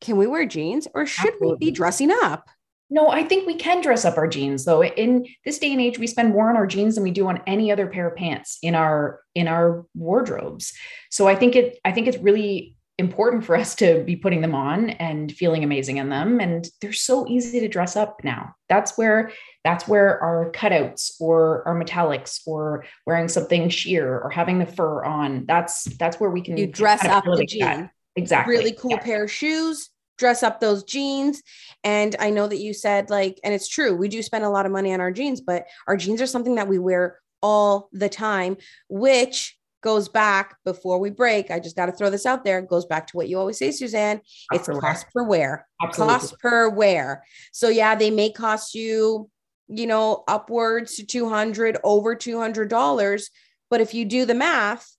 can 0.00 0.16
we 0.16 0.26
wear 0.26 0.46
jeans 0.46 0.88
or 0.94 1.06
should 1.06 1.34
we 1.40 1.56
be 1.56 1.70
dressing 1.70 2.10
up? 2.10 2.48
No, 2.90 3.08
I 3.08 3.24
think 3.24 3.46
we 3.46 3.54
can 3.54 3.80
dress 3.80 4.04
up 4.04 4.18
our 4.18 4.28
jeans 4.28 4.66
though. 4.66 4.84
In 4.84 5.26
this 5.46 5.58
day 5.58 5.72
and 5.72 5.80
age, 5.80 5.98
we 5.98 6.06
spend 6.06 6.30
more 6.30 6.50
on 6.50 6.56
our 6.56 6.66
jeans 6.66 6.94
than 6.94 7.04
we 7.04 7.10
do 7.10 7.26
on 7.26 7.40
any 7.46 7.72
other 7.72 7.86
pair 7.86 8.08
of 8.08 8.16
pants 8.16 8.58
in 8.62 8.74
our 8.74 9.20
in 9.34 9.48
our 9.48 9.86
wardrobes. 9.94 10.74
So 11.10 11.26
I 11.26 11.34
think 11.34 11.56
it 11.56 11.78
I 11.86 11.92
think 11.92 12.06
it's 12.06 12.18
really 12.18 12.76
important 12.98 13.44
for 13.44 13.56
us 13.56 13.74
to 13.76 14.04
be 14.04 14.16
putting 14.16 14.42
them 14.42 14.54
on 14.54 14.90
and 14.90 15.32
feeling 15.32 15.64
amazing 15.64 15.96
in 15.96 16.08
them 16.10 16.40
and 16.40 16.68
they're 16.80 16.92
so 16.92 17.26
easy 17.26 17.58
to 17.60 17.68
dress 17.68 17.96
up 17.96 18.22
now. 18.22 18.54
That's 18.68 18.96
where 18.98 19.32
that's 19.64 19.88
where 19.88 20.20
our 20.22 20.52
cutouts 20.52 21.12
or 21.20 21.66
our 21.66 21.74
metallics 21.80 22.40
or 22.46 22.84
wearing 23.06 23.28
something 23.28 23.68
sheer 23.70 24.18
or 24.20 24.28
having 24.30 24.58
the 24.58 24.66
fur 24.66 25.04
on 25.04 25.46
that's 25.46 25.84
that's 25.96 26.20
where 26.20 26.30
we 26.30 26.42
can 26.42 26.56
you 26.56 26.66
dress 26.66 27.00
kind 27.02 27.12
of 27.12 27.18
up 27.18 27.24
the 27.24 27.36
that. 27.36 27.48
jean. 27.78 27.90
exactly 28.16 28.54
Really 28.56 28.72
cool 28.72 28.90
Yeah. 28.92 28.98
pair 28.98 29.24
of 29.24 29.30
shoes, 29.32 29.88
dress 30.18 30.42
up 30.42 30.60
those 30.60 30.84
jeans. 30.84 31.42
And 31.82 32.14
I 32.20 32.30
know 32.30 32.46
that 32.46 32.58
you 32.58 32.74
said, 32.74 33.08
like, 33.10 33.40
and 33.42 33.54
it's 33.54 33.68
true, 33.68 33.96
we 33.96 34.08
do 34.08 34.22
spend 34.22 34.44
a 34.44 34.50
lot 34.50 34.66
of 34.66 34.72
money 34.72 34.92
on 34.92 35.00
our 35.00 35.10
jeans, 35.12 35.40
but 35.40 35.64
our 35.88 35.96
jeans 35.96 36.20
are 36.20 36.26
something 36.26 36.56
that 36.56 36.68
we 36.68 36.78
wear 36.78 37.18
all 37.42 37.88
the 37.92 38.08
time, 38.10 38.56
which 38.88 39.56
goes 39.82 40.08
back 40.08 40.56
before 40.64 40.98
we 40.98 41.10
break. 41.10 41.50
I 41.50 41.58
just 41.58 41.76
got 41.76 41.86
to 41.86 41.92
throw 41.92 42.08
this 42.08 42.24
out 42.24 42.44
there. 42.44 42.58
It 42.58 42.68
goes 42.68 42.86
back 42.86 43.06
to 43.08 43.16
what 43.16 43.28
you 43.28 43.38
always 43.38 43.58
say, 43.58 43.70
Suzanne. 43.70 44.20
It's 44.52 44.66
per 44.66 44.72
wear. 44.72 44.80
cost 44.80 45.06
per 45.12 45.22
wear. 45.24 45.66
Absolutely. 45.82 46.14
cost 46.14 46.38
per 46.38 46.68
wear. 46.70 47.24
So 47.52 47.68
yeah, 47.68 47.94
they 47.94 48.10
may 48.10 48.30
cost 48.30 48.74
you, 48.74 49.28
you 49.68 49.86
know, 49.86 50.24
upwards 50.26 50.96
to 50.96 51.06
200, 51.06 51.78
over 51.84 52.16
$200. 52.16 53.24
But 53.70 53.80
if 53.80 53.92
you 53.92 54.04
do 54.04 54.24
the 54.24 54.34
math, 54.34 54.96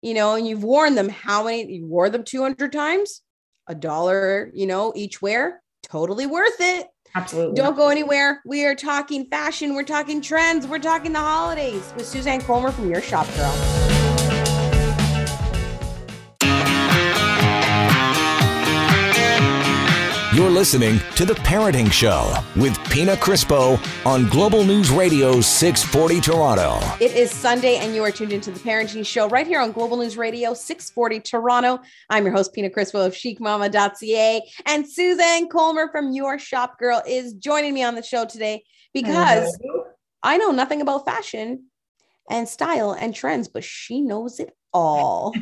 you 0.00 0.14
know, 0.14 0.34
and 0.34 0.46
you've 0.46 0.64
worn 0.64 0.94
them, 0.94 1.08
how 1.08 1.44
many, 1.44 1.72
you 1.72 1.86
wore 1.86 2.10
them 2.10 2.24
200 2.24 2.72
times? 2.72 3.22
A 3.68 3.74
dollar, 3.74 4.50
you 4.54 4.66
know, 4.66 4.92
each 4.96 5.22
wear, 5.22 5.62
totally 5.84 6.26
worth 6.26 6.60
it. 6.60 6.88
Absolutely. 7.14 7.54
Don't 7.54 7.76
go 7.76 7.88
anywhere. 7.88 8.40
We 8.46 8.64
are 8.64 8.74
talking 8.74 9.26
fashion. 9.26 9.74
We're 9.74 9.84
talking 9.84 10.20
trends. 10.20 10.66
We're 10.66 10.78
talking 10.78 11.12
the 11.12 11.18
holidays 11.18 11.92
with 11.94 12.06
Suzanne 12.06 12.40
Colmer 12.40 12.72
from 12.72 12.90
Your 12.90 13.02
Shop 13.02 13.26
Girl. 13.36 14.01
You're 20.34 20.48
listening 20.48 20.98
to 21.16 21.26
The 21.26 21.34
Parenting 21.34 21.92
Show 21.92 22.34
with 22.56 22.74
Pina 22.88 23.16
Crispo 23.16 23.78
on 24.06 24.26
Global 24.30 24.64
News 24.64 24.90
Radio 24.90 25.42
640 25.42 26.22
Toronto. 26.22 26.80
It 27.00 27.14
is 27.14 27.30
Sunday, 27.30 27.76
and 27.76 27.94
you 27.94 28.02
are 28.02 28.10
tuned 28.10 28.32
into 28.32 28.50
the 28.50 28.58
Parenting 28.58 29.04
Show 29.04 29.28
right 29.28 29.46
here 29.46 29.60
on 29.60 29.72
Global 29.72 29.98
News 29.98 30.16
Radio 30.16 30.54
640 30.54 31.20
Toronto. 31.20 31.80
I'm 32.08 32.24
your 32.24 32.34
host, 32.34 32.54
Pina 32.54 32.70
Crispo 32.70 33.04
of 33.04 33.12
chicmama.ca, 33.12 34.42
and 34.64 34.88
Suzanne 34.88 35.48
Colmer 35.50 35.90
from 35.92 36.12
Your 36.12 36.38
Shop 36.38 36.78
Girl 36.78 37.02
is 37.06 37.34
joining 37.34 37.74
me 37.74 37.82
on 37.82 37.94
the 37.94 38.02
show 38.02 38.24
today 38.24 38.64
because 38.94 39.54
I 40.22 40.38
know 40.38 40.50
nothing 40.50 40.80
about 40.80 41.04
fashion 41.04 41.66
and 42.30 42.48
style 42.48 42.92
and 42.92 43.14
trends, 43.14 43.48
but 43.48 43.64
she 43.64 44.00
knows 44.00 44.40
it 44.40 44.56
all. 44.72 45.34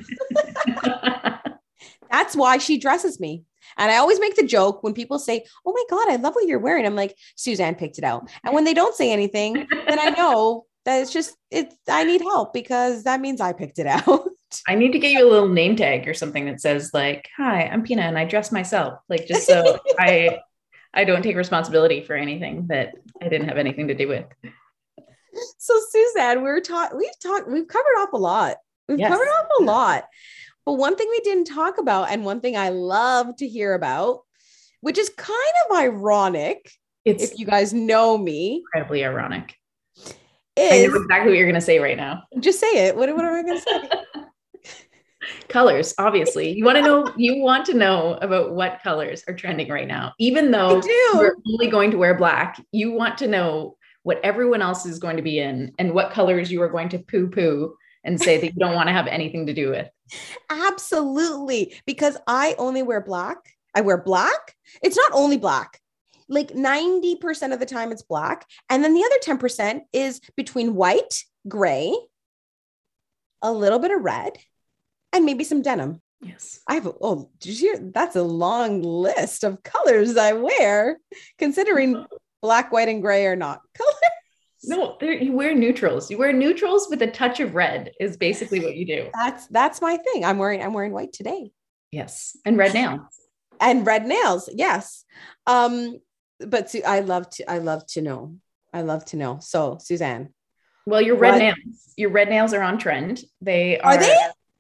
That's 2.11 2.35
why 2.35 2.59
she 2.59 2.77
dresses 2.77 3.21
me. 3.21 3.45
And 3.81 3.91
I 3.91 3.97
always 3.97 4.21
make 4.21 4.37
the 4.37 4.47
joke 4.47 4.83
when 4.85 4.95
people 4.95 5.19
say, 5.19 5.45
Oh 5.67 5.73
my 5.73 5.85
God, 5.91 6.09
I 6.11 6.17
love 6.17 6.35
what 6.35 6.47
you're 6.47 6.59
wearing. 6.61 6.87
I'm 6.87 6.95
like, 6.95 7.17
Suzanne 7.35 7.75
picked 7.75 7.99
it 7.99 8.05
out. 8.05 8.31
And 8.45 8.55
when 8.55 8.65
they 8.65 8.75
don't 8.75 8.95
say 8.95 9.11
anything, 9.13 9.67
then 9.89 9.99
I 9.99 10.11
know 10.11 10.67
that 10.85 11.01
it's 11.03 11.13
just, 11.13 11.37
it's, 11.51 11.75
I 11.89 12.05
need 12.05 12.21
help 12.21 12.53
because 12.53 13.05
that 13.05 13.21
means 13.21 13.41
I 13.41 13.53
picked 13.53 13.79
it 13.79 13.87
out. 13.87 14.29
I 14.69 14.75
need 14.75 14.93
to 14.93 14.99
get 14.99 15.13
you 15.13 15.27
a 15.27 15.31
little 15.31 15.49
name 15.49 15.77
tag 15.77 16.07
or 16.09 16.15
something 16.15 16.45
that 16.47 16.61
says 16.61 16.91
like, 16.93 17.29
"Hi, 17.37 17.67
I'm 17.67 17.85
Pina 17.85 18.03
and 18.03 18.19
I 18.19 18.25
dress 18.25 18.51
myself." 18.51 18.99
Like 19.09 19.27
just 19.29 19.47
so 19.47 19.79
I 19.99 20.41
I 20.93 21.05
don't 21.05 21.23
take 21.23 21.37
responsibility 21.37 22.03
for 22.03 22.15
anything 22.15 22.67
that 22.67 22.95
I 23.23 23.29
didn't 23.29 23.49
have 23.49 23.59
anything 23.59 23.87
to 23.87 23.95
do 23.95 24.09
with. 24.09 24.25
so, 25.59 25.81
Suzanne, 25.91 26.43
we're 26.43 26.61
taught, 26.61 26.97
we've 26.97 27.17
talked, 27.23 27.49
we've 27.49 27.69
covered 27.69 27.97
off 28.01 28.13
a 28.13 28.17
lot. 28.17 28.57
We've 28.89 28.99
Yes. 28.99 29.09
covered 29.13 29.29
off 29.29 29.47
a 29.61 29.63
lot. 29.63 30.05
But 30.71 30.77
one 30.77 30.95
thing 30.95 31.09
we 31.11 31.19
didn't 31.25 31.47
talk 31.47 31.79
about, 31.79 32.13
and 32.13 32.25
one 32.25 32.41
thing 32.41 32.57
I 32.57 32.69
love 32.69 33.35
to 33.39 33.49
hear 33.49 33.75
about, 33.75 34.21
which 34.83 34.99
is 34.99 35.09
kind 35.17 35.35
of 35.69 35.77
ironic 35.77 36.71
It's 37.05 37.25
if 37.25 37.41
you 37.41 37.45
guys 37.45 37.75
know 37.75 38.17
me, 38.17 38.59
incredibly 38.59 39.05
ironic. 39.05 39.57
I 40.57 40.87
know 40.87 40.95
exactly 40.95 41.33
what 41.33 41.39
you're 41.39 41.49
going 41.49 41.57
to 41.57 41.61
say 41.61 41.81
right 41.81 41.97
now. 41.97 42.23
just 42.39 42.61
say 42.61 42.87
it. 42.87 42.95
What, 42.95 43.13
what 43.17 43.25
am 43.25 43.35
I 43.35 43.43
going 43.43 43.61
to 43.61 43.63
say? 43.65 44.25
Colors, 45.49 45.93
obviously. 45.99 46.53
You 46.53 46.65
want 46.65 46.77
to 46.77 46.83
know 46.83 47.13
you 47.17 47.43
want 47.43 47.67
to 47.67 47.75
know 47.75 48.17
about 48.23 48.53
what 48.53 48.79
colors 48.85 49.25
are 49.27 49.35
trending 49.35 49.69
right 49.71 49.89
now. 49.89 50.13
Even 50.21 50.53
though 50.53 50.81
do. 50.81 51.11
we're 51.15 51.35
only 51.49 51.67
going 51.67 51.91
to 51.91 51.99
wear 51.99 52.15
black, 52.15 52.65
you 52.71 52.93
want 52.93 53.19
to 53.19 53.27
know 53.27 53.77
what 54.05 54.21
everyone 54.23 54.63
else 54.63 54.87
is 54.87 55.01
going 55.01 55.17
to 55.17 55.23
be 55.23 55.41
in 55.41 55.73
and 55.81 55.93
what 55.93 56.13
colors 56.13 56.53
you 56.53 56.63
are 56.63 56.69
going 56.69 56.91
to 56.91 57.01
poo-poo 57.01 57.75
and 58.05 58.21
say 58.21 58.39
that 58.39 58.47
you 58.47 58.59
don't 58.59 58.75
want 58.75 58.89
to 58.89 58.93
have 58.93 59.07
anything 59.07 59.47
to 59.47 59.55
do 59.55 59.71
with. 59.71 59.89
Absolutely. 60.49 61.75
Because 61.87 62.17
I 62.27 62.55
only 62.59 62.83
wear 62.83 63.01
black. 63.01 63.39
I 63.75 63.83
wear 63.83 63.99
black. 63.99 64.55
It's 64.83 64.97
not 64.97 65.13
only 65.13 65.37
black. 65.37 65.81
Like 66.29 66.49
90% 66.49 67.53
of 67.53 67.59
the 67.59 67.67
time 67.67 67.93
it's 67.93 68.03
black. 68.03 68.47
And 68.69 68.83
then 68.83 68.95
the 68.95 69.05
other 69.05 69.39
10% 69.39 69.81
is 69.93 70.21
between 70.37 70.75
white, 70.75 71.25
gray, 71.49 71.95
a 73.43 73.53
little 73.53 73.79
bit 73.79 73.91
of 73.91 74.03
red, 74.03 74.37
and 75.13 75.25
maybe 75.25 75.45
some 75.45 75.63
denim. 75.63 76.01
Yes. 76.21 76.61
I 76.69 76.75
have, 76.75 76.87
oh, 77.01 77.31
did 77.41 77.59
you 77.59 77.73
hear? 77.73 77.91
That's 77.93 78.17
a 78.17 78.23
long 78.23 78.83
list 78.83 79.43
of 79.43 79.63
colors 79.63 80.17
I 80.17 80.35
wear, 80.35 80.99
considering 81.39 82.05
black, 82.43 82.73
white, 82.73 82.89
and 82.89 83.03
gray 83.03 83.27
are 83.27 83.37
not 83.37 83.61
colors. 83.75 83.95
No, 84.65 84.97
you 85.01 85.33
wear 85.33 85.55
neutrals. 85.55 86.11
You 86.11 86.19
wear 86.19 86.33
neutrals 86.33 86.89
with 86.91 87.01
a 87.03 87.07
touch 87.11 87.41
of 87.41 87.55
red 87.55 87.93
is 87.99 88.17
basically 88.17 88.61
what 88.61 88.77
you 88.77 88.87
do. 88.87 89.11
That's 89.15 89.47
that's 89.47 89.81
my 89.81 89.97
thing. 89.97 90.25
I'm 90.25 90.39
wearing 90.39 90.63
I'm 90.63 90.73
wearing 90.75 90.93
white 90.93 91.13
today. 91.13 91.51
Yes. 91.93 92.37
And 92.45 92.57
red 92.59 92.75
nails. 92.75 93.01
and 93.61 93.85
red 93.87 94.07
nails 94.07 94.49
yes 94.55 95.05
um 95.47 95.99
but 96.39 96.71
Su- 96.71 96.83
i 96.87 97.01
love 97.01 97.29
to 97.31 97.51
i 97.51 97.59
love 97.59 97.85
to 97.89 98.01
know 98.01 98.37
i 98.73 98.81
love 98.81 99.05
to 99.07 99.17
know 99.19 99.39
so 99.43 99.77
suzanne 99.81 100.33
Well, 100.87 101.03
your 101.03 101.17
red 101.17 101.33
What? 101.33 101.39
nails. 101.39 101.93
Your 101.97 102.11
red 102.11 102.29
nails 102.31 102.55
are 102.55 102.63
on 102.63 102.79
trend. 102.79 103.23
They 103.43 103.79
are, 103.81 103.93
Are 103.95 103.99
they? 103.99 104.17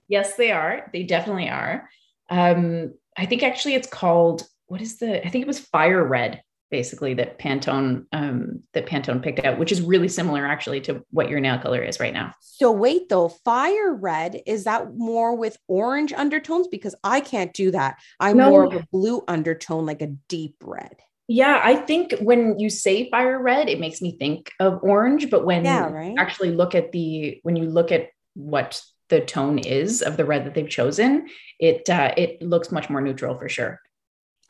Yes, 0.08 0.34
they 0.36 0.50
are. 0.52 0.90
They 0.92 1.04
definitely 1.04 1.48
are. 1.48 1.88
Um, 2.28 2.92
I 3.16 3.24
think 3.26 3.42
actually 3.42 3.74
it's 3.74 3.88
called 3.88 4.42
what 4.66 4.80
is 4.82 4.98
the 4.98 5.24
I 5.26 5.28
think 5.30 5.42
it 5.42 5.48
was 5.48 5.58
fire 5.60 6.04
red 6.04 6.42
basically 6.70 7.14
that 7.14 7.38
Pantone 7.38 8.04
um 8.12 8.61
that 8.74 8.87
Pantone 8.87 9.22
picked 9.22 9.40
out, 9.44 9.59
which 9.59 9.72
is 9.72 9.80
really 9.83 10.09
similar 10.09 10.46
actually 10.46 10.80
to 10.83 11.04
what 11.11 11.28
your 11.28 11.40
nail 11.40 11.59
color 11.59 11.83
is 11.83 11.98
right 12.00 12.14
now. 12.14 12.33
so 12.40 12.70
wait 12.70 13.09
though 13.09 13.28
fire 13.28 13.92
red 13.94 14.40
is 14.46 14.64
that 14.64 14.94
more 14.94 15.35
with 15.37 15.56
orange 15.68 16.12
undertones 16.12 16.68
because 16.68 16.94
i 17.04 17.20
can't 17.20 17.52
do 17.54 17.70
that 17.70 17.98
i'm 18.20 18.37
No. 18.37 18.50
more 18.50 18.64
of 18.64 18.74
a 18.74 18.87
blue 18.92 19.22
undertone 19.28 19.87
like 19.87 20.02
a 20.02 20.09
deep 20.28 20.56
red 20.62 20.96
Yeah, 21.28 21.61
I 21.62 21.76
think 21.76 22.14
when 22.20 22.59
you 22.59 22.70
say 22.70 23.09
fire 23.11 23.40
red, 23.40 23.68
it 23.68 23.78
makes 23.78 24.00
me 24.02 24.16
think 24.18 24.50
of 24.59 24.80
orange, 24.83 25.30
but 25.30 25.44
when 25.46 25.64
Yeah, 25.64 25.87
you 25.88 25.94
right. 25.94 26.14
actually 26.18 26.50
look 26.61 26.74
at 26.74 26.90
the 26.92 27.38
when 27.44 27.54
you 27.56 27.66
look 27.70 27.92
at 27.92 28.09
what 28.35 28.83
the 29.11 29.20
tone 29.20 29.59
is 29.59 30.02
of 30.02 30.16
the 30.16 30.24
red 30.24 30.44
that 30.44 30.54
they've 30.54 30.68
chosen, 30.80 31.28
it 31.59 31.88
uh, 31.88 32.12
it 32.16 32.42
looks 32.42 32.72
much 32.72 32.90
more 32.90 33.00
neutral 33.00 33.38
for 33.38 33.48
sure. 33.48 33.80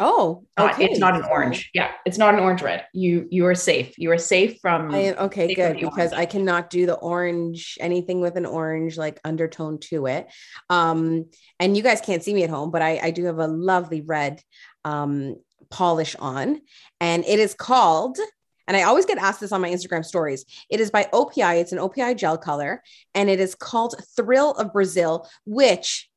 Oh 0.00 0.44
okay. 0.58 0.86
It's 0.86 0.98
not 0.98 1.14
an 1.14 1.24
orange. 1.24 1.70
Yeah, 1.74 1.90
it's 2.04 2.18
not 2.18 2.34
an 2.34 2.40
orange 2.40 2.62
red. 2.62 2.86
You 2.92 3.28
you 3.30 3.46
are 3.46 3.54
safe. 3.54 3.98
You 3.98 4.10
are 4.10 4.18
safe 4.18 4.58
from. 4.60 4.92
I 4.92 5.14
okay, 5.14 5.54
good 5.54 5.76
because 5.76 6.12
orange. 6.12 6.14
I 6.14 6.26
cannot 6.26 6.70
do 6.70 6.86
the 6.86 6.94
orange, 6.94 7.78
anything 7.80 8.20
with 8.20 8.36
an 8.36 8.46
orange 8.46 8.98
like 8.98 9.20
undertone 9.24 9.78
to 9.90 10.06
it. 10.06 10.26
Um, 10.68 11.26
and 11.60 11.76
you 11.76 11.82
guys 11.82 12.00
can't 12.00 12.24
see 12.24 12.34
me 12.34 12.42
at 12.42 12.50
home, 12.50 12.70
but 12.70 12.82
I, 12.82 12.98
I 13.02 13.10
do 13.10 13.24
have 13.26 13.38
a 13.38 13.46
lovely 13.46 14.00
red 14.00 14.40
um 14.84 15.36
polish 15.70 16.16
on, 16.18 16.60
and 17.00 17.24
it 17.24 17.38
is 17.38 17.54
called. 17.54 18.18
And 18.66 18.76
I 18.76 18.84
always 18.84 19.04
get 19.04 19.18
asked 19.18 19.40
this 19.40 19.50
on 19.50 19.60
my 19.60 19.70
Instagram 19.70 20.04
stories. 20.04 20.44
It 20.70 20.78
is 20.78 20.92
by 20.92 21.08
OPI. 21.12 21.60
It's 21.60 21.72
an 21.72 21.78
OPI 21.78 22.16
gel 22.16 22.38
color, 22.38 22.82
and 23.14 23.28
it 23.28 23.40
is 23.40 23.54
called 23.54 23.96
Thrill 24.16 24.52
of 24.52 24.72
Brazil, 24.72 25.28
which 25.44 26.09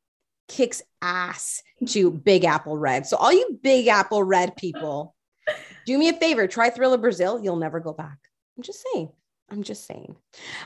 kicks 0.47 0.81
ass 1.01 1.61
to 1.87 2.11
Big 2.11 2.43
Apple 2.45 2.77
Red. 2.77 3.05
So 3.07 3.17
all 3.17 3.31
you 3.31 3.59
Big 3.61 3.87
Apple 3.87 4.23
Red 4.23 4.55
people, 4.55 5.15
do 5.85 5.97
me 5.97 6.09
a 6.09 6.13
favor, 6.13 6.47
try 6.47 6.69
Thrill 6.69 6.93
of 6.93 7.01
Brazil. 7.01 7.39
You'll 7.41 7.55
never 7.57 7.79
go 7.79 7.93
back. 7.93 8.17
I'm 8.57 8.63
just 8.63 8.83
saying. 8.93 9.09
I'm 9.51 9.63
just 9.63 9.85
saying. 9.85 10.15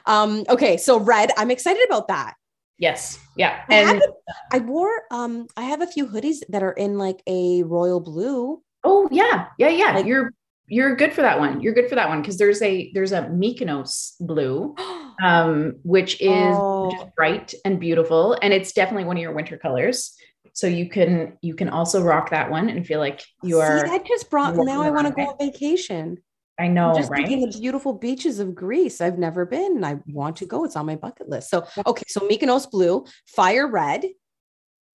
Um, 0.06 0.44
okay, 0.50 0.78
so 0.78 1.00
red, 1.00 1.32
I'm 1.38 1.52
excited 1.52 1.84
about 1.88 2.08
that. 2.10 2.36
yes. 2.78 3.20
Yeah. 3.36 3.64
I, 3.70 3.74
And 3.76 3.88
haven't- 3.88 4.16
I 4.54 4.60
wore 4.60 5.02
um 5.12 5.48
I 5.58 5.64
have 5.64 5.82
a 5.82 5.88
few 5.88 6.06
hoodies 6.08 6.38
that 6.50 6.64
are 6.64 6.72
in 6.74 6.98
like 6.98 7.22
a 7.28 7.64
royal 7.64 8.00
blue. 8.00 8.62
oh 8.84 9.08
yeah, 9.12 9.48
yeah, 9.58 9.70
yeah. 9.70 9.92
Like- 9.96 10.06
you're 10.06 10.32
you're 10.68 10.96
good 10.96 11.14
for 11.14 11.22
that 11.22 11.40
one. 11.40 11.62
You're 11.62 11.74
good 11.74 11.90
for 11.90 11.96
that 11.96 12.10
one 12.10 12.22
because 12.22 12.38
there's 12.38 12.62
a 12.62 12.92
there's 12.94 13.12
a 13.12 13.24
Mykonos 13.24 14.14
blue, 14.20 14.76
um, 15.24 15.76
which 15.84 16.22
is 16.22 16.56
Oh. 16.58 17.10
bright 17.16 17.54
and 17.66 17.80
beautiful, 17.80 18.38
and 18.42 18.54
it's 18.54 18.72
definitely 18.74 19.06
one 19.06 19.18
of 19.18 19.22
your 19.22 19.34
winter 19.34 19.58
colors. 19.58 20.14
So 20.54 20.68
you 20.68 20.90
can 20.90 21.38
you 21.42 21.56
can 21.56 21.70
also 21.70 22.02
rock 22.02 22.32
that 22.32 22.50
one 22.50 22.70
and 22.70 22.86
feel 22.86 23.00
like 23.00 23.24
you 23.44 23.60
are. 23.60 23.80
See, 23.80 23.92
that 23.92 24.06
just 24.06 24.30
brought. 24.30 24.56
Now 24.56 24.82
I 24.82 24.90
want 24.90 25.08
to 25.08 25.14
go 25.14 25.30
on 25.30 25.38
vacation. 25.40 26.18
I 26.60 26.68
know, 26.68 26.90
I'm 26.90 26.96
just 26.96 27.12
right? 27.12 27.28
thinking 27.28 27.48
the 27.48 27.56
beautiful 27.60 27.94
beaches 27.94 28.40
of 28.40 28.56
Greece. 28.56 29.00
I've 29.00 29.20
never 29.20 29.46
been. 29.46 29.76
and 29.76 29.86
I 29.86 30.00
want 30.08 30.38
to 30.38 30.48
go. 30.48 30.64
It's 30.64 30.76
on 30.76 30.88
my 30.88 30.96
bucket 30.96 31.30
list. 31.30 31.52
So 31.52 31.68
okay, 31.86 32.04
so 32.08 32.22
Mykonos 32.22 32.70
blue, 32.72 33.06
fire 33.28 33.68
red. 33.68 34.06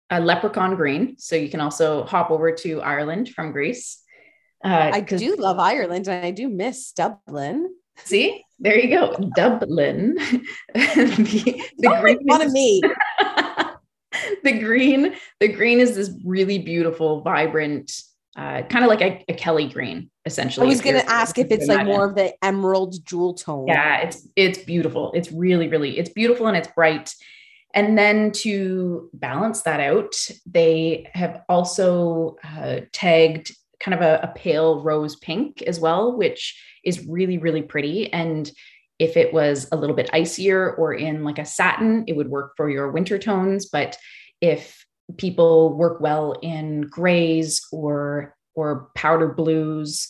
A 0.09 0.19
leprechaun 0.21 0.75
green. 0.75 1.17
So 1.19 1.37
you 1.37 1.51
can 1.51 1.61
also 1.61 2.05
hop 2.05 2.31
over 2.31 2.51
to 2.53 2.81
Ireland 2.81 3.29
from 3.29 3.53
Greece. 3.53 4.00
Uh, 4.63 4.91
I 4.93 5.01
do 5.01 5.37
love 5.37 5.59
Ireland 5.59 6.09
and 6.09 6.25
I 6.25 6.31
do 6.31 6.49
miss 6.49 6.93
Dublin. 6.93 7.75
See, 8.05 8.45
there 8.59 8.79
you 8.79 8.91
go, 8.91 9.17
Dublin. 9.35 10.15
the, 10.75 11.63
the 11.79 12.01
make 12.03 12.19
fun 12.29 12.43
of 12.43 12.53
me. 12.53 12.83
the 14.43 14.59
green, 14.59 15.15
the 15.39 15.49
green 15.49 15.81
is 15.81 15.97
this 15.97 16.11
really 16.25 16.59
beautiful, 16.59 17.23
vibrant, 17.23 17.91
uh, 18.37 18.63
kind 18.63 18.85
of 18.85 18.89
like 18.89 19.01
a, 19.01 19.25
a, 19.29 19.35
Kelly 19.35 19.69
green, 19.69 20.11
essentially. 20.25 20.67
I 20.67 20.71
was 20.71 20.81
going 20.81 21.01
to 21.01 21.11
ask 21.11 21.39
if 21.39 21.51
it's 21.51 21.67
like 21.67 21.87
more 21.87 22.07
of 22.09 22.15
the 22.15 22.33
emerald 22.45 23.05
jewel 23.05 23.35
tone. 23.35 23.67
Yeah, 23.67 23.99
it's 23.99 24.27
it's 24.37 24.59
beautiful. 24.59 25.13
It's 25.15 25.33
really, 25.33 25.69
really, 25.69 25.99
it's 25.99 26.11
beautiful 26.11 26.47
and 26.47 26.57
it's 26.57 26.69
bright. 26.69 27.15
And 27.73 27.97
then 27.97 28.33
to 28.33 29.09
balance 29.15 29.63
that 29.63 29.81
out, 29.81 30.15
they 30.45 31.09
have 31.15 31.43
also 31.49 32.37
uh, 32.45 32.81
tagged 32.93 33.55
kind 33.81 33.95
of 33.95 34.01
a, 34.01 34.21
a 34.23 34.33
pale 34.37 34.83
rose 34.83 35.17
pink 35.17 35.63
as 35.63 35.81
well, 35.81 36.17
which 36.17 36.61
is 36.85 37.07
really, 37.07 37.39
really 37.39 37.63
pretty. 37.63 38.13
And 38.13 38.51
if 38.99 39.17
it 39.17 39.33
was 39.33 39.67
a 39.73 39.77
little 39.77 39.97
bit 39.97 40.11
icier 40.13 40.75
or 40.75 40.93
in 40.93 41.25
like 41.25 41.39
a 41.39 41.45
satin, 41.45 42.05
it 42.07 42.17
would 42.17 42.29
work 42.29 42.53
for 42.57 42.69
your 42.71 42.91
winter 42.91 43.19
tones. 43.19 43.67
But 43.67 43.97
if 44.41 44.85
people 45.17 45.75
work 45.77 46.01
well 46.01 46.33
in 46.43 46.83
grays 46.83 47.67
or 47.73 48.37
or 48.55 48.91
powder 48.95 49.29
blues, 49.29 50.09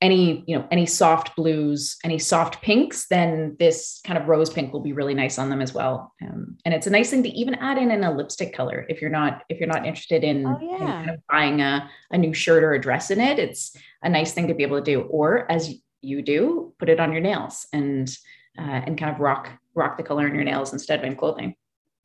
any 0.00 0.44
you 0.46 0.56
know 0.56 0.66
any 0.70 0.86
soft 0.86 1.34
blues 1.34 1.96
any 2.04 2.18
soft 2.18 2.62
pinks 2.62 3.08
then 3.08 3.56
this 3.58 4.00
kind 4.04 4.18
of 4.18 4.28
rose 4.28 4.48
pink 4.48 4.72
will 4.72 4.80
be 4.80 4.92
really 4.92 5.14
nice 5.14 5.38
on 5.38 5.50
them 5.50 5.60
as 5.60 5.74
well. 5.74 6.12
Um, 6.22 6.56
and 6.64 6.72
it's 6.72 6.86
a 6.86 6.90
nice 6.90 7.10
thing 7.10 7.22
to 7.24 7.28
even 7.30 7.54
add 7.56 7.78
in 7.78 7.90
in 7.90 8.04
a 8.04 8.14
lipstick 8.14 8.54
color 8.54 8.86
if 8.88 9.00
you're 9.00 9.10
not 9.10 9.42
if 9.48 9.58
you're 9.58 9.68
not 9.68 9.86
interested 9.86 10.22
in, 10.22 10.46
oh, 10.46 10.58
yeah. 10.62 10.74
in 10.74 10.86
kind 10.86 11.10
of 11.10 11.20
buying 11.30 11.60
a, 11.60 11.90
a 12.10 12.18
new 12.18 12.32
shirt 12.32 12.62
or 12.62 12.74
a 12.74 12.80
dress 12.80 13.10
in 13.10 13.20
it. 13.20 13.38
It's 13.38 13.76
a 14.02 14.08
nice 14.08 14.32
thing 14.32 14.48
to 14.48 14.54
be 14.54 14.62
able 14.62 14.78
to 14.78 14.84
do 14.84 15.00
or 15.02 15.50
as 15.50 15.74
you 16.00 16.22
do 16.22 16.72
put 16.78 16.88
it 16.88 17.00
on 17.00 17.12
your 17.12 17.20
nails 17.20 17.66
and 17.72 18.08
uh, 18.58 18.62
and 18.86 18.98
kind 18.98 19.12
of 19.12 19.20
rock 19.20 19.50
rock 19.74 19.96
the 19.96 20.02
color 20.02 20.26
in 20.26 20.34
your 20.34 20.44
nails 20.44 20.72
instead 20.72 21.00
of 21.00 21.04
in 21.04 21.16
clothing. 21.16 21.54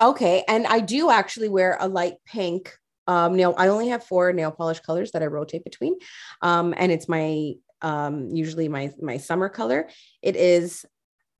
Okay 0.01 0.43
and 0.47 0.65
i 0.67 0.79
do 0.79 1.11
actually 1.11 1.49
wear 1.49 1.77
a 1.79 1.87
light 1.87 2.15
pink 2.25 2.75
um 3.07 3.35
nail 3.35 3.53
i 3.57 3.67
only 3.67 3.89
have 3.89 4.03
four 4.03 4.33
nail 4.33 4.51
polish 4.51 4.79
colors 4.79 5.11
that 5.11 5.21
i 5.21 5.25
rotate 5.25 5.63
between 5.63 5.95
um 6.41 6.73
and 6.77 6.91
it's 6.91 7.07
my 7.07 7.53
um, 7.83 8.29
usually 8.29 8.67
my 8.67 8.91
my 9.01 9.17
summer 9.17 9.49
color. 9.49 9.89
It 10.21 10.35
is 10.35 10.85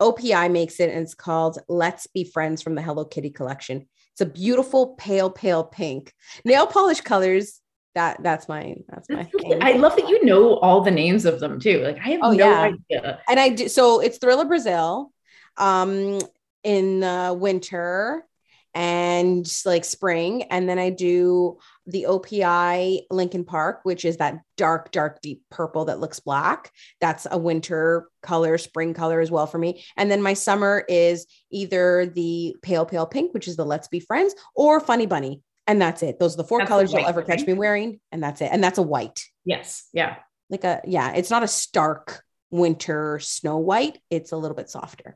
OPI 0.01 0.51
makes 0.51 0.79
it, 0.79 0.89
and 0.89 1.01
it's 1.01 1.15
called 1.15 1.60
"Let's 1.67 2.08
Be 2.08 2.25
Friends" 2.25 2.62
from 2.62 2.75
the 2.75 2.82
Hello 2.82 3.06
Kitty 3.06 3.32
collection. 3.32 3.88
It's 4.12 4.21
a 4.21 4.25
beautiful 4.25 4.95
pale 4.95 5.29
pale 5.29 5.63
pink 5.63 6.13
nail 6.45 6.67
polish 6.67 7.01
colors. 7.01 7.62
That 7.95 8.21
that's 8.21 8.47
my 8.47 8.75
that's 8.88 9.10
my. 9.10 9.29
I 9.62 9.73
love 9.73 9.95
that 9.95 10.10
you 10.10 10.23
know 10.25 10.58
all 10.58 10.82
the 10.82 10.91
names 10.91 11.25
of 11.25 11.39
them 11.39 11.60
too. 11.60 11.79
Like 11.79 11.97
I 11.97 12.10
have 12.10 12.19
oh, 12.21 12.32
no 12.32 12.49
yeah. 12.49 12.62
idea. 12.62 13.19
And 13.29 13.39
I 13.39 13.49
do 13.49 13.67
so 13.69 14.01
it's 14.01 14.17
Thrill 14.17 14.41
of 14.41 14.47
Brazil, 14.47 15.12
um, 15.58 16.19
in 16.63 17.03
uh, 17.03 17.34
winter 17.34 18.25
and 18.73 19.45
like 19.65 19.86
spring. 19.86 20.43
And 20.43 20.67
then 20.67 20.79
I 20.79 20.89
do 20.89 21.59
the 21.86 22.07
OPI 22.09 23.03
Lincoln 23.12 23.43
Park, 23.43 23.81
which 23.83 24.05
is 24.05 24.17
that 24.17 24.39
dark, 24.57 24.91
dark, 24.91 25.21
deep 25.21 25.43
purple 25.51 25.86
that 25.86 25.99
looks 25.99 26.19
black. 26.19 26.71
That's 26.99 27.27
a 27.29 27.38
winter 27.38 28.09
color, 28.21 28.57
spring 28.57 28.93
color 28.93 29.19
as 29.19 29.29
well 29.29 29.47
for 29.47 29.57
me. 29.57 29.83
And 29.95 30.09
then 30.09 30.21
my 30.21 30.33
summer 30.33 30.83
is 30.88 31.27
either 31.51 32.05
the 32.07 32.55
pale, 32.62 32.86
pale 32.86 33.05
pink, 33.05 33.33
which 33.33 33.47
is 33.47 33.55
the 33.55 33.65
Let's 33.65 33.88
Be 33.88 33.99
Friends, 33.99 34.33
or 34.55 34.79
Funny 34.79 35.05
Bunny. 35.05 35.41
And 35.67 35.81
that's 35.81 36.03
it. 36.03 36.19
Those 36.19 36.33
are 36.33 36.38
the 36.38 36.43
four 36.43 36.59
that's 36.59 36.69
colors 36.69 36.91
the 36.91 36.99
you'll 36.99 37.07
ever 37.07 37.21
catch 37.21 37.45
me 37.45 37.53
wearing. 37.53 37.99
And 38.12 38.21
that's 38.21 38.41
it. 38.41 38.49
And 38.51 38.63
that's 38.63 38.79
a 38.79 38.83
white. 38.83 39.23
Yes. 39.45 39.88
Yeah. 39.93 40.17
Like 40.49 40.63
a, 40.63 40.81
yeah, 40.86 41.13
it's 41.13 41.29
not 41.29 41.43
a 41.43 41.47
stark 41.47 42.23
winter 42.51 43.19
snow 43.19 43.57
white. 43.57 43.99
It's 44.09 44.31
a 44.31 44.38
little 44.38 44.55
bit 44.55 44.69
softer. 44.69 45.15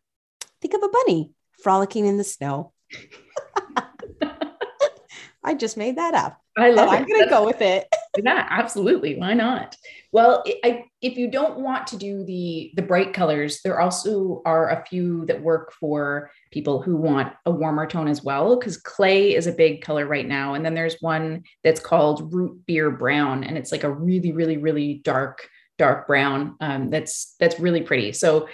Think 0.62 0.74
of 0.74 0.84
a 0.84 0.90
bunny 0.90 1.32
frolicking 1.62 2.06
in 2.06 2.18
the 2.18 2.24
snow. 2.24 2.74
I 5.48 5.54
just 5.54 5.78
made 5.78 5.96
that 5.98 6.14
up. 6.14 6.42
I 6.58 6.72
love 6.72 6.90
it. 6.90 6.92
I'm 6.98 7.08
going 7.08 7.24
to 7.24 7.30
go 7.30 7.46
with 7.46 7.62
it. 7.62 7.88
yeah, 8.18 8.46
absolutely. 8.50 9.16
Why 9.16 9.34
not? 9.34 9.78
Well, 10.12 10.44
I, 10.62 10.84
if 11.02 11.18
you 11.18 11.32
don't 11.32 11.60
want 11.60 11.88
to 11.88 11.98
do 11.98 12.26
the 12.26 12.74
the 12.76 12.82
bright 12.82 13.14
colors, 13.14 13.62
there 13.64 13.80
also 13.80 14.42
are 14.46 14.70
a 14.70 14.86
few 14.86 15.26
that 15.28 15.42
work 15.42 15.72
for 15.72 16.30
people 16.52 16.82
who 16.82 16.98
want 16.98 17.32
a 17.46 17.52
warmer 17.52 17.88
tone 17.88 18.10
as 18.10 18.24
well. 18.24 18.58
Because 18.58 18.76
clay 18.76 19.36
is 19.36 19.48
a 19.48 19.54
big 19.54 19.82
color 19.82 20.06
right 20.06 20.28
now, 20.28 20.56
and 20.56 20.66
then 20.66 20.74
there's 20.74 20.98
one 21.00 21.44
that's 21.64 21.80
called 21.80 22.34
root 22.34 22.66
beer 22.66 22.92
brown, 22.92 23.46
and 23.46 23.58
it's 23.58 23.72
like 23.72 23.86
a 23.86 23.92
really, 23.92 24.34
really, 24.34 24.58
really 24.58 24.96
dark, 25.06 25.48
dark 25.78 26.08
brown. 26.08 26.58
Um, 26.60 26.90
that's 26.90 27.36
that's 27.40 27.58
really 27.58 27.84
pretty. 27.84 28.12
So 28.12 28.50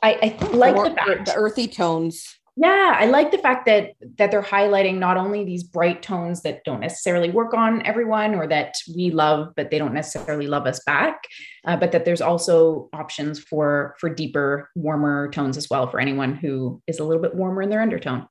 I, 0.00 0.36
I 0.40 0.46
like 0.48 0.76
the, 0.76 1.22
the 1.24 1.34
earthy 1.34 1.66
tones 1.66 2.38
yeah 2.56 2.94
i 2.98 3.06
like 3.06 3.30
the 3.30 3.38
fact 3.38 3.66
that 3.66 3.92
that 4.16 4.30
they're 4.30 4.42
highlighting 4.42 4.98
not 4.98 5.16
only 5.16 5.44
these 5.44 5.64
bright 5.64 6.02
tones 6.02 6.42
that 6.42 6.62
don't 6.64 6.80
necessarily 6.80 7.30
work 7.30 7.52
on 7.54 7.84
everyone 7.84 8.34
or 8.34 8.46
that 8.46 8.74
we 8.94 9.10
love 9.10 9.52
but 9.56 9.70
they 9.70 9.78
don't 9.78 9.94
necessarily 9.94 10.46
love 10.46 10.66
us 10.66 10.80
back 10.86 11.24
uh, 11.66 11.76
but 11.76 11.92
that 11.92 12.04
there's 12.04 12.20
also 12.20 12.88
options 12.92 13.40
for 13.40 13.94
for 13.98 14.08
deeper 14.08 14.70
warmer 14.74 15.30
tones 15.30 15.56
as 15.56 15.68
well 15.70 15.88
for 15.88 15.98
anyone 15.98 16.34
who 16.34 16.82
is 16.86 16.98
a 16.98 17.04
little 17.04 17.22
bit 17.22 17.34
warmer 17.34 17.62
in 17.62 17.70
their 17.70 17.80
undertone. 17.80 18.26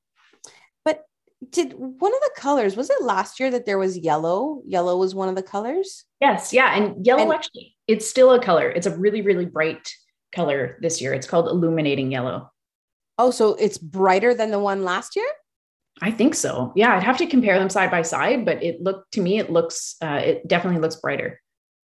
But 0.85 1.03
did 1.49 1.73
one 1.73 2.13
of 2.13 2.19
the 2.21 2.31
colors 2.37 2.75
was 2.75 2.89
it 2.89 3.01
last 3.01 3.39
year 3.39 3.51
that 3.51 3.65
there 3.65 3.79
was 3.79 3.97
yellow? 3.97 4.61
Yellow 4.65 4.97
was 4.97 5.15
one 5.15 5.29
of 5.29 5.35
the 5.35 5.43
colors? 5.43 6.05
Yes 6.21 6.53
yeah 6.53 6.75
and 6.75 7.05
yellow 7.05 7.23
and- 7.23 7.33
actually 7.33 7.75
it's 7.87 8.09
still 8.09 8.31
a 8.31 8.41
color. 8.41 8.69
It's 8.69 8.87
a 8.87 8.97
really 8.97 9.21
really 9.21 9.45
bright 9.45 9.91
color 10.33 10.77
this 10.81 11.01
year. 11.01 11.13
It's 11.13 11.27
called 11.27 11.47
illuminating 11.47 12.11
yellow 12.11 12.49
Oh, 13.17 13.31
so 13.31 13.55
it's 13.55 13.77
brighter 13.77 14.33
than 14.33 14.51
the 14.51 14.59
one 14.59 14.83
last 14.83 15.15
year? 15.15 15.27
I 16.01 16.11
think 16.11 16.35
so. 16.35 16.73
Yeah, 16.75 16.95
I'd 16.95 17.03
have 17.03 17.17
to 17.17 17.27
compare 17.27 17.59
them 17.59 17.69
side 17.69 17.91
by 17.91 18.01
side, 18.01 18.45
but 18.45 18.63
it 18.63 18.81
looked 18.81 19.13
to 19.13 19.21
me, 19.21 19.37
it 19.39 19.51
looks, 19.51 19.95
uh, 20.01 20.21
it 20.23 20.47
definitely 20.47 20.81
looks 20.81 20.95
brighter. 20.95 21.39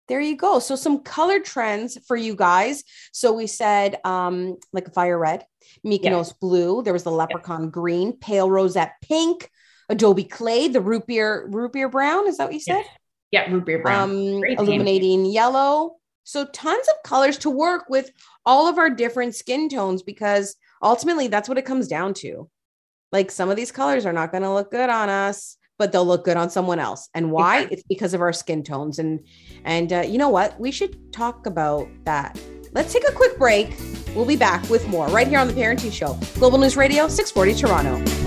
There 0.09 0.21
you 0.21 0.37
go. 0.37 0.59
So 0.59 0.75
some 0.75 1.03
color 1.03 1.39
trends 1.39 1.99
for 2.07 2.17
you 2.17 2.35
guys. 2.35 2.83
So 3.13 3.35
we 3.35 3.47
said 3.47 3.99
um, 4.05 4.57
like 4.73 4.93
fire 4.95 5.19
red, 5.19 5.45
Mykonos 5.87 6.33
blue. 6.41 6.83
There 6.83 6.95
was 6.95 7.03
the 7.03 7.11
leprechaun 7.11 7.69
green, 7.69 8.15
pale 8.15 8.51
rosette 8.51 8.95
pink, 9.03 9.51
Adobe 9.91 10.25
clay, 10.25 10.69
the 10.69 10.81
root 10.81 11.07
beer 11.07 11.47
root 11.51 11.75
beer 11.75 11.91
brown. 11.91 12.27
Is 12.27 12.39
that 12.39 12.45
what 12.45 12.55
you 12.55 12.61
said? 12.61 12.79
Yes. 12.79 12.89
Yeah, 13.31 13.53
root 13.53 13.67
beer 13.67 13.83
brown. 13.83 14.11
Um, 14.11 14.45
illuminating 14.45 15.27
yellow. 15.27 15.97
So 16.25 16.47
tons 16.47 16.89
of 16.89 16.95
colors 17.05 17.37
to 17.39 17.51
work 17.51 17.85
with 17.91 18.11
all 18.47 18.67
of 18.67 18.79
our 18.79 18.89
different 18.89 19.35
skin 19.35 19.69
tones 19.69 20.03
because 20.03 20.57
ultimately 20.83 21.29
that's 21.29 21.49
what 21.49 21.59
it 21.59 21.65
comes 21.65 21.89
down 21.89 22.15
to. 22.15 22.49
Like 23.13 23.31
some 23.31 23.51
of 23.51 23.57
these 23.57 23.73
colors 23.73 24.07
are 24.07 24.13
not 24.13 24.33
going 24.33 24.43
to 24.43 24.53
look 24.53 24.71
good 24.71 24.91
on 24.91 25.09
us, 25.09 25.57
but 25.79 25.93
they'll 25.93 26.05
look 26.05 26.25
good 26.25 26.37
on 26.37 26.51
someone 26.51 26.79
else. 26.79 27.09
And 27.15 27.31
why? 27.31 27.69
It's 27.71 27.85
because 27.89 28.13
of 28.13 28.21
our 28.21 28.33
skin 28.33 28.63
tones. 28.63 28.99
And 28.99 29.21
and 29.65 29.93
uh, 29.93 30.01
you 30.01 30.19
know 30.19 30.29
what? 30.29 30.59
We 30.61 30.71
should 30.71 31.13
talk 31.13 31.47
about 31.47 31.89
that. 32.05 32.39
Let's 32.73 32.93
take 32.93 33.09
a 33.09 33.13
quick 33.13 33.39
break. 33.39 33.75
We'll 34.15 34.27
be 34.27 34.37
back 34.37 34.69
with 34.69 34.87
more 34.89 35.07
right 35.09 35.27
here 35.27 35.39
on 35.39 35.49
the 35.49 35.55
Parenting 35.55 35.93
Show, 35.93 36.19
Global 36.39 36.59
News 36.59 36.77
Radio, 36.77 37.09
640 37.09 37.55
Toronto. 37.55 38.18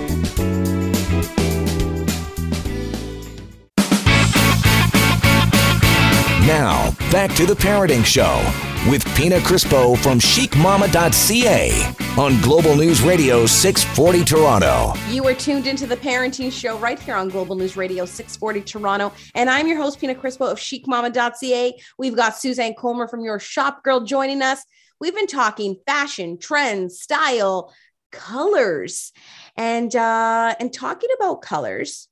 Now, 6.48 6.90
back 7.12 7.36
to 7.36 7.46
the 7.46 7.54
Parenting 7.54 8.04
Show 8.04 8.42
with 8.90 9.06
Pina 9.16 9.38
Crispo 9.38 9.96
from 10.00 10.18
chicmamma.ca 10.18 11.94
on 12.20 12.42
Global 12.42 12.76
News 12.76 13.04
Radio 13.04 13.46
640 13.46 14.26
Toronto. 14.26 14.94
You 15.10 15.28
are 15.28 15.36
tuned 15.36 15.68
into 15.68 15.86
the 15.86 15.96
Parenting 15.96 16.52
Show 16.52 16.80
right 16.80 17.00
here 17.00 17.14
on 17.14 17.30
Global 17.30 17.56
News 17.56 17.78
Radio 17.78 18.06
640 18.06 18.62
Toronto. 18.62 19.14
And 19.36 19.52
I'm 19.52 19.68
your 19.68 19.78
host, 19.78 20.00
Pina 20.00 20.16
Crispo 20.16 20.52
of 20.52 20.58
chicmamma.ca. 20.58 21.80
We've 22.00 22.16
got 22.16 22.36
Suzanne 22.36 22.74
Colmer 22.74 23.08
from 23.08 23.22
Your 23.22 23.38
Shop 23.40 23.84
Girl 23.84 24.00
joining 24.00 24.42
us. 24.42 24.66
We've 25.00 25.14
been 25.14 25.28
talking 25.28 25.78
fashion, 25.86 26.40
trends, 26.40 27.00
style, 27.00 27.72
colors, 28.12 29.12
and 29.56 29.96
uh, 29.96 30.56
and 30.60 30.74
talking 30.74 31.10
about 31.20 31.44
colors 31.44 32.08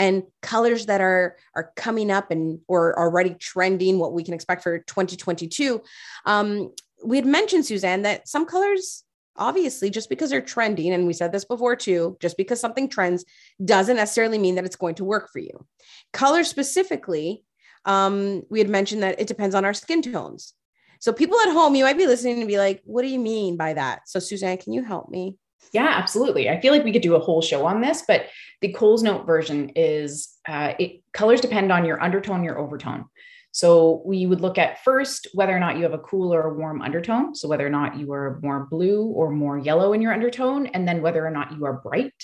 and 0.00 0.24
colors 0.42 0.86
that 0.86 1.00
are 1.00 1.36
are 1.54 1.70
coming 1.76 2.10
up 2.10 2.30
and 2.30 2.58
or 2.66 2.98
already 2.98 3.34
trending 3.34 3.98
what 3.98 4.12
we 4.12 4.24
can 4.24 4.34
expect 4.34 4.62
for 4.62 4.78
2022 4.80 5.80
um, 6.26 6.72
we 7.04 7.16
had 7.16 7.26
mentioned 7.26 7.64
suzanne 7.64 8.02
that 8.02 8.26
some 8.26 8.46
colors 8.46 9.04
obviously 9.36 9.90
just 9.90 10.08
because 10.08 10.30
they're 10.30 10.40
trending 10.40 10.92
and 10.92 11.06
we 11.06 11.12
said 11.12 11.32
this 11.32 11.44
before 11.44 11.74
too 11.76 12.16
just 12.20 12.36
because 12.36 12.60
something 12.60 12.88
trends 12.88 13.24
doesn't 13.64 13.96
necessarily 13.96 14.38
mean 14.38 14.54
that 14.54 14.64
it's 14.64 14.76
going 14.76 14.94
to 14.94 15.04
work 15.04 15.30
for 15.32 15.38
you. 15.38 15.66
Color 16.12 16.44
specifically 16.44 17.42
um, 17.86 18.42
we 18.50 18.58
had 18.58 18.68
mentioned 18.68 19.02
that 19.02 19.18
it 19.18 19.26
depends 19.26 19.54
on 19.54 19.64
our 19.64 19.72
skin 19.72 20.02
tones. 20.02 20.52
So 20.98 21.14
people 21.14 21.40
at 21.40 21.52
home 21.52 21.74
you 21.74 21.84
might 21.84 21.96
be 21.96 22.06
listening 22.06 22.38
and 22.38 22.48
be 22.48 22.58
like 22.58 22.82
what 22.84 23.02
do 23.02 23.08
you 23.08 23.18
mean 23.18 23.56
by 23.56 23.72
that? 23.72 24.02
So 24.06 24.20
suzanne 24.20 24.58
can 24.58 24.72
you 24.72 24.84
help 24.84 25.08
me 25.08 25.36
yeah, 25.72 25.88
absolutely. 25.96 26.48
I 26.48 26.60
feel 26.60 26.72
like 26.72 26.84
we 26.84 26.92
could 26.92 27.02
do 27.02 27.14
a 27.14 27.20
whole 27.20 27.42
show 27.42 27.66
on 27.66 27.80
this, 27.80 28.02
but 28.06 28.26
the 28.60 28.72
Coles 28.72 29.02
Note 29.02 29.26
version 29.26 29.70
is 29.76 30.36
uh, 30.48 30.74
it 30.78 31.02
colors 31.12 31.40
depend 31.40 31.72
on 31.72 31.84
your 31.84 32.02
undertone, 32.02 32.44
your 32.44 32.58
overtone. 32.58 33.06
So 33.52 34.02
we 34.04 34.26
would 34.26 34.40
look 34.40 34.58
at 34.58 34.82
first 34.84 35.26
whether 35.34 35.54
or 35.54 35.58
not 35.58 35.76
you 35.76 35.82
have 35.82 35.92
a 35.92 35.98
cool 35.98 36.32
or 36.32 36.42
a 36.42 36.54
warm 36.54 36.80
undertone. 36.82 37.34
So 37.34 37.48
whether 37.48 37.66
or 37.66 37.70
not 37.70 37.98
you 37.98 38.12
are 38.12 38.38
more 38.42 38.68
blue 38.70 39.06
or 39.06 39.30
more 39.30 39.58
yellow 39.58 39.92
in 39.92 40.00
your 40.00 40.12
undertone, 40.12 40.66
and 40.68 40.86
then 40.86 41.02
whether 41.02 41.26
or 41.26 41.30
not 41.30 41.52
you 41.52 41.64
are 41.66 41.80
bright 41.80 42.14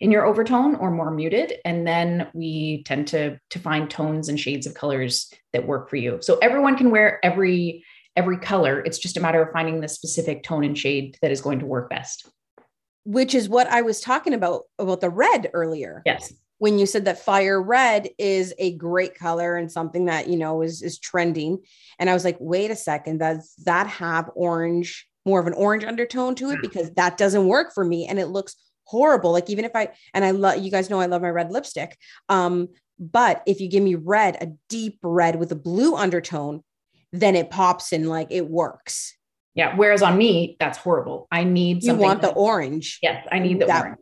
in 0.00 0.10
your 0.10 0.26
overtone 0.26 0.74
or 0.76 0.90
more 0.90 1.10
muted. 1.10 1.54
And 1.64 1.86
then 1.86 2.28
we 2.34 2.82
tend 2.84 3.08
to, 3.08 3.38
to 3.50 3.58
find 3.58 3.88
tones 3.88 4.28
and 4.28 4.38
shades 4.38 4.66
of 4.66 4.74
colors 4.74 5.32
that 5.54 5.66
work 5.66 5.88
for 5.88 5.96
you. 5.96 6.18
So 6.20 6.38
everyone 6.38 6.76
can 6.76 6.90
wear 6.90 7.18
every 7.24 7.84
every 8.16 8.38
color. 8.38 8.80
It's 8.80 8.98
just 8.98 9.16
a 9.16 9.20
matter 9.20 9.42
of 9.42 9.52
finding 9.52 9.80
the 9.80 9.88
specific 9.88 10.44
tone 10.44 10.62
and 10.62 10.78
shade 10.78 11.18
that 11.20 11.32
is 11.32 11.40
going 11.40 11.58
to 11.58 11.66
work 11.66 11.90
best. 11.90 12.30
Which 13.04 13.34
is 13.34 13.48
what 13.48 13.66
I 13.68 13.82
was 13.82 14.00
talking 14.00 14.34
about 14.34 14.62
about 14.78 15.00
the 15.00 15.10
red 15.10 15.50
earlier. 15.52 16.02
Yes. 16.06 16.32
When 16.58 16.78
you 16.78 16.86
said 16.86 17.04
that 17.04 17.18
fire 17.18 17.60
red 17.60 18.08
is 18.18 18.54
a 18.58 18.76
great 18.76 19.14
color 19.14 19.56
and 19.56 19.70
something 19.70 20.06
that 20.06 20.28
you 20.28 20.36
know 20.36 20.62
is 20.62 20.82
is 20.82 20.98
trending. 20.98 21.58
And 21.98 22.08
i 22.08 22.14
was 22.14 22.24
like 22.24 22.36
wait 22.40 22.70
a 22.70 22.76
second 22.76 23.18
does 23.18 23.54
that 23.64 23.86
have 23.86 24.30
orange 24.34 25.06
more 25.26 25.40
of 25.40 25.46
an 25.46 25.54
orange 25.54 25.84
undertone 25.84 26.34
to 26.36 26.50
it? 26.50 26.60
Because 26.60 26.90
that 26.92 27.16
doesn't 27.16 27.46
work 27.46 27.74
for 27.74 27.84
me 27.84 28.06
and 28.06 28.18
it 28.18 28.26
looks 28.26 28.56
horrible. 28.84 29.32
Like 29.32 29.50
even 29.50 29.64
if 29.64 29.74
i 29.74 29.88
and 30.14 30.24
i 30.24 30.30
love 30.30 30.58
you 30.58 30.70
guys 30.70 30.88
know 30.88 31.00
i 31.00 31.06
love 31.06 31.22
my 31.22 31.30
red 31.30 31.50
lipstick. 31.50 31.98
Um 32.28 32.68
but 32.98 33.42
if 33.46 33.60
you 33.60 33.68
give 33.68 33.82
me 33.82 33.96
red 33.96 34.36
a 34.40 34.52
deep 34.68 34.98
red 35.02 35.36
with 35.36 35.50
a 35.52 35.56
blue 35.56 35.96
undertone 35.96 36.62
then 37.12 37.36
it 37.36 37.50
pops 37.50 37.92
and 37.92 38.08
like 38.08 38.28
it 38.30 38.48
works 38.48 39.16
yeah 39.54 39.74
whereas 39.76 40.02
on 40.02 40.16
me 40.16 40.56
that's 40.60 40.78
horrible 40.78 41.26
i 41.30 41.44
need 41.44 41.82
you 41.82 41.94
want 41.94 42.22
the 42.22 42.32
orange 42.32 42.98
yes 43.02 43.26
i 43.30 43.38
need 43.38 43.60
the 43.60 43.66
that, 43.66 43.82
orange 43.82 43.98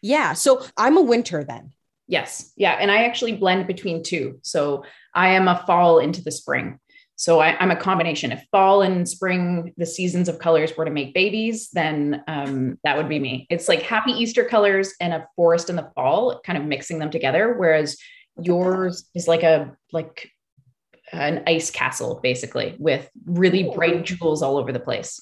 yeah 0.00 0.32
so 0.32 0.64
i'm 0.76 0.96
a 0.96 1.02
winter 1.02 1.44
then 1.44 1.72
Yes. 2.12 2.52
Yeah. 2.56 2.72
And 2.72 2.90
I 2.90 3.04
actually 3.04 3.36
blend 3.36 3.66
between 3.66 4.02
two. 4.02 4.38
So 4.42 4.84
I 5.14 5.28
am 5.30 5.48
a 5.48 5.64
fall 5.66 5.98
into 5.98 6.22
the 6.22 6.30
spring. 6.30 6.78
So 7.16 7.40
I, 7.40 7.62
am 7.62 7.70
a 7.70 7.76
combination. 7.76 8.32
If 8.32 8.44
fall 8.50 8.82
and 8.82 9.08
spring, 9.08 9.72
the 9.78 9.86
seasons 9.86 10.28
of 10.28 10.38
colors 10.38 10.76
were 10.76 10.84
to 10.84 10.90
make 10.90 11.14
babies, 11.14 11.70
then 11.70 12.22
um, 12.26 12.78
that 12.84 12.98
would 12.98 13.08
be 13.08 13.18
me. 13.18 13.46
It's 13.48 13.66
like 13.66 13.80
happy 13.80 14.12
Easter 14.12 14.44
colors 14.44 14.92
and 15.00 15.14
a 15.14 15.26
forest 15.36 15.70
in 15.70 15.76
the 15.76 15.90
fall, 15.94 16.40
kind 16.44 16.58
of 16.58 16.64
mixing 16.64 16.98
them 16.98 17.10
together. 17.10 17.54
Whereas 17.56 17.96
yours 18.42 19.08
is 19.14 19.26
like 19.26 19.42
a 19.42 19.74
like 19.90 20.30
an 21.12 21.42
ice 21.46 21.70
castle, 21.70 22.20
basically, 22.22 22.74
with 22.78 23.08
really 23.26 23.70
bright 23.74 24.04
jewels 24.04 24.42
all 24.42 24.56
over 24.56 24.72
the 24.72 24.80
place. 24.80 25.20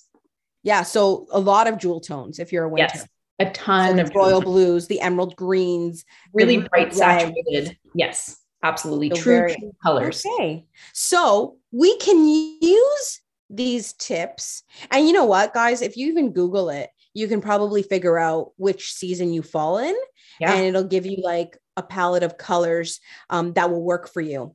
Yeah. 0.63 0.83
So 0.83 1.27
a 1.33 1.41
lot 1.41 1.67
of 1.67 1.79
jewel 1.79 2.01
tones 2.01 2.39
if 2.39 2.53
you're 2.53 2.65
a 2.65 2.69
winter. 2.69 2.91
Yes 2.95 3.07
a 3.41 3.51
ton 3.51 3.97
so 3.97 4.03
of 4.03 4.15
royal 4.15 4.41
blues, 4.43 4.87
the 4.87 5.01
emerald 5.01 5.35
greens, 5.35 6.05
really 6.33 6.59
bright 6.59 6.95
saturated. 6.95 7.77
Yes, 7.95 8.39
absolutely. 8.63 9.11
So 9.11 9.17
true, 9.17 9.37
very, 9.37 9.55
true 9.57 9.73
colors. 9.83 10.25
Okay. 10.25 10.67
So 10.93 11.57
we 11.73 11.97
can 11.97 12.29
use 12.29 13.21
these 13.49 13.95
tips. 13.95 14.63
And 14.91 15.07
you 15.07 15.13
know 15.13 15.25
what, 15.25 15.55
guys, 15.55 15.81
if 15.81 15.97
you 15.97 16.09
even 16.09 16.33
Google 16.33 16.69
it, 16.69 16.91
you 17.15 17.27
can 17.27 17.41
probably 17.41 17.83
figure 17.83 18.19
out 18.19 18.53
which 18.57 18.93
season 18.93 19.33
you 19.33 19.43
fall 19.43 19.79
in. 19.79 19.97
Yeah. 20.39 20.55
And 20.55 20.67
it'll 20.67 20.85
give 20.85 21.07
you 21.07 21.23
like 21.23 21.57
a 21.77 21.83
palette 21.83 22.23
of 22.23 22.37
colors 22.37 23.01
um, 23.31 23.55
that 23.55 23.71
will 23.71 23.83
work 23.83 24.09
for 24.09 24.21
you. 24.21 24.55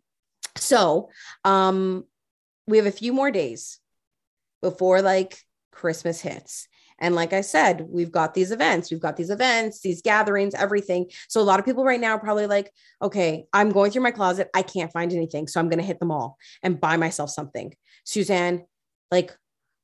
So 0.57 1.09
um, 1.43 2.05
we 2.67 2.77
have 2.77 2.85
a 2.85 2.91
few 2.91 3.13
more 3.13 3.31
days 3.31 3.79
before 4.61 5.01
like 5.01 5.39
Christmas 5.71 6.21
hits. 6.21 6.67
And 6.97 7.13
like 7.13 7.33
I 7.33 7.41
said, 7.41 7.85
we've 7.89 8.11
got 8.11 8.33
these 8.33 8.51
events, 8.51 8.89
we've 8.89 9.01
got 9.01 9.17
these 9.17 9.29
events, 9.29 9.81
these 9.81 10.01
gatherings, 10.01 10.53
everything. 10.53 11.11
So 11.27 11.41
a 11.41 11.43
lot 11.43 11.59
of 11.59 11.65
people 11.65 11.83
right 11.83 11.99
now 11.99 12.15
are 12.15 12.19
probably 12.19 12.47
like, 12.47 12.71
okay, 13.01 13.45
I'm 13.51 13.71
going 13.71 13.91
through 13.91 14.03
my 14.03 14.11
closet. 14.11 14.49
I 14.53 14.61
can't 14.61 14.91
find 14.91 15.11
anything. 15.11 15.47
So 15.47 15.59
I'm 15.59 15.67
going 15.67 15.79
to 15.79 15.85
hit 15.85 15.99
them 15.99 16.11
all 16.11 16.37
and 16.63 16.79
buy 16.79 16.95
myself 16.95 17.31
something. 17.31 17.75
Suzanne, 18.05 18.65
like, 19.11 19.35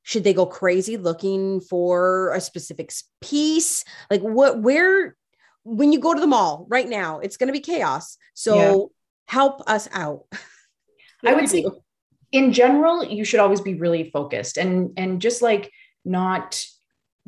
should 0.04 0.24
they 0.24 0.34
go 0.34 0.46
crazy 0.46 0.96
looking 0.96 1.60
for 1.60 2.32
a 2.32 2.40
specific 2.40 2.92
piece? 3.20 3.84
Like, 4.10 4.22
what, 4.22 4.60
where, 4.60 5.14
when 5.64 5.92
you 5.92 6.00
go 6.00 6.14
to 6.14 6.20
the 6.20 6.26
mall 6.26 6.66
right 6.70 6.88
now, 6.88 7.20
it's 7.20 7.36
going 7.36 7.48
to 7.48 7.52
be 7.52 7.60
chaos. 7.60 8.16
So 8.34 8.56
yeah. 8.56 8.84
help 9.28 9.62
us 9.68 9.88
out. 9.92 10.24
I 11.24 11.34
would 11.34 11.48
say, 11.48 11.64
in 12.32 12.52
general, 12.52 13.04
you 13.04 13.24
should 13.24 13.40
always 13.40 13.60
be 13.60 13.74
really 13.74 14.10
focused 14.10 14.56
and 14.56 14.92
and 14.96 15.20
just 15.20 15.42
like 15.42 15.70
not 16.04 16.64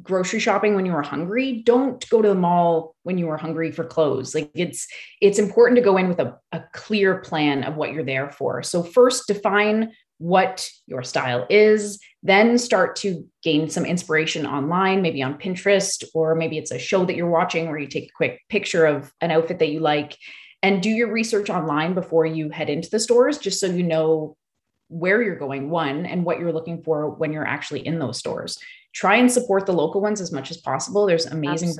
grocery 0.02 0.40
shopping 0.40 0.74
when 0.74 0.86
you 0.86 0.92
were 0.92 1.02
hungry. 1.02 1.62
Don't 1.64 2.08
go 2.08 2.20
to 2.20 2.28
the 2.28 2.34
mall 2.34 2.96
when 3.04 3.16
you 3.16 3.26
were 3.26 3.36
hungry 3.36 3.70
for 3.70 3.84
clothes. 3.84 4.34
Like 4.34 4.50
it's 4.54 4.88
it's 5.20 5.38
important 5.38 5.76
to 5.76 5.84
go 5.84 5.96
in 5.96 6.08
with 6.08 6.18
a, 6.18 6.38
a 6.52 6.64
clear 6.72 7.18
plan 7.18 7.62
of 7.64 7.76
what 7.76 7.92
you're 7.92 8.04
there 8.04 8.30
for. 8.30 8.62
So 8.62 8.82
first 8.82 9.28
define 9.28 9.92
what 10.18 10.68
your 10.86 11.02
style 11.02 11.46
is 11.50 11.98
then 12.22 12.56
start 12.56 12.96
to 12.96 13.28
gain 13.42 13.68
some 13.68 13.84
inspiration 13.84 14.46
online 14.46 15.02
maybe 15.02 15.22
on 15.22 15.38
pinterest 15.38 16.04
or 16.14 16.34
maybe 16.34 16.56
it's 16.56 16.70
a 16.70 16.78
show 16.78 17.04
that 17.04 17.16
you're 17.16 17.28
watching 17.28 17.68
where 17.68 17.78
you 17.78 17.86
take 17.86 18.04
a 18.04 18.16
quick 18.16 18.40
picture 18.48 18.86
of 18.86 19.12
an 19.20 19.32
outfit 19.32 19.58
that 19.58 19.70
you 19.70 19.80
like 19.80 20.16
and 20.64 20.82
do 20.82 20.88
your 20.88 21.12
research 21.12 21.50
online 21.50 21.92
before 21.92 22.24
you 22.24 22.48
head 22.48 22.70
into 22.70 22.88
the 22.88 22.98
stores 22.98 23.36
just 23.36 23.60
so 23.60 23.66
you 23.66 23.82
know 23.82 24.34
where 24.88 25.22
you're 25.22 25.36
going 25.36 25.68
one 25.68 26.06
and 26.06 26.24
what 26.24 26.40
you're 26.40 26.54
looking 26.54 26.82
for 26.82 27.10
when 27.10 27.34
you're 27.34 27.46
actually 27.46 27.86
in 27.86 27.98
those 27.98 28.18
stores. 28.18 28.58
Try 28.94 29.16
and 29.16 29.30
support 29.30 29.66
the 29.66 29.74
local 29.74 30.00
ones 30.00 30.22
as 30.22 30.32
much 30.32 30.50
as 30.50 30.56
possible. 30.56 31.04
There's 31.04 31.26
amazing 31.26 31.74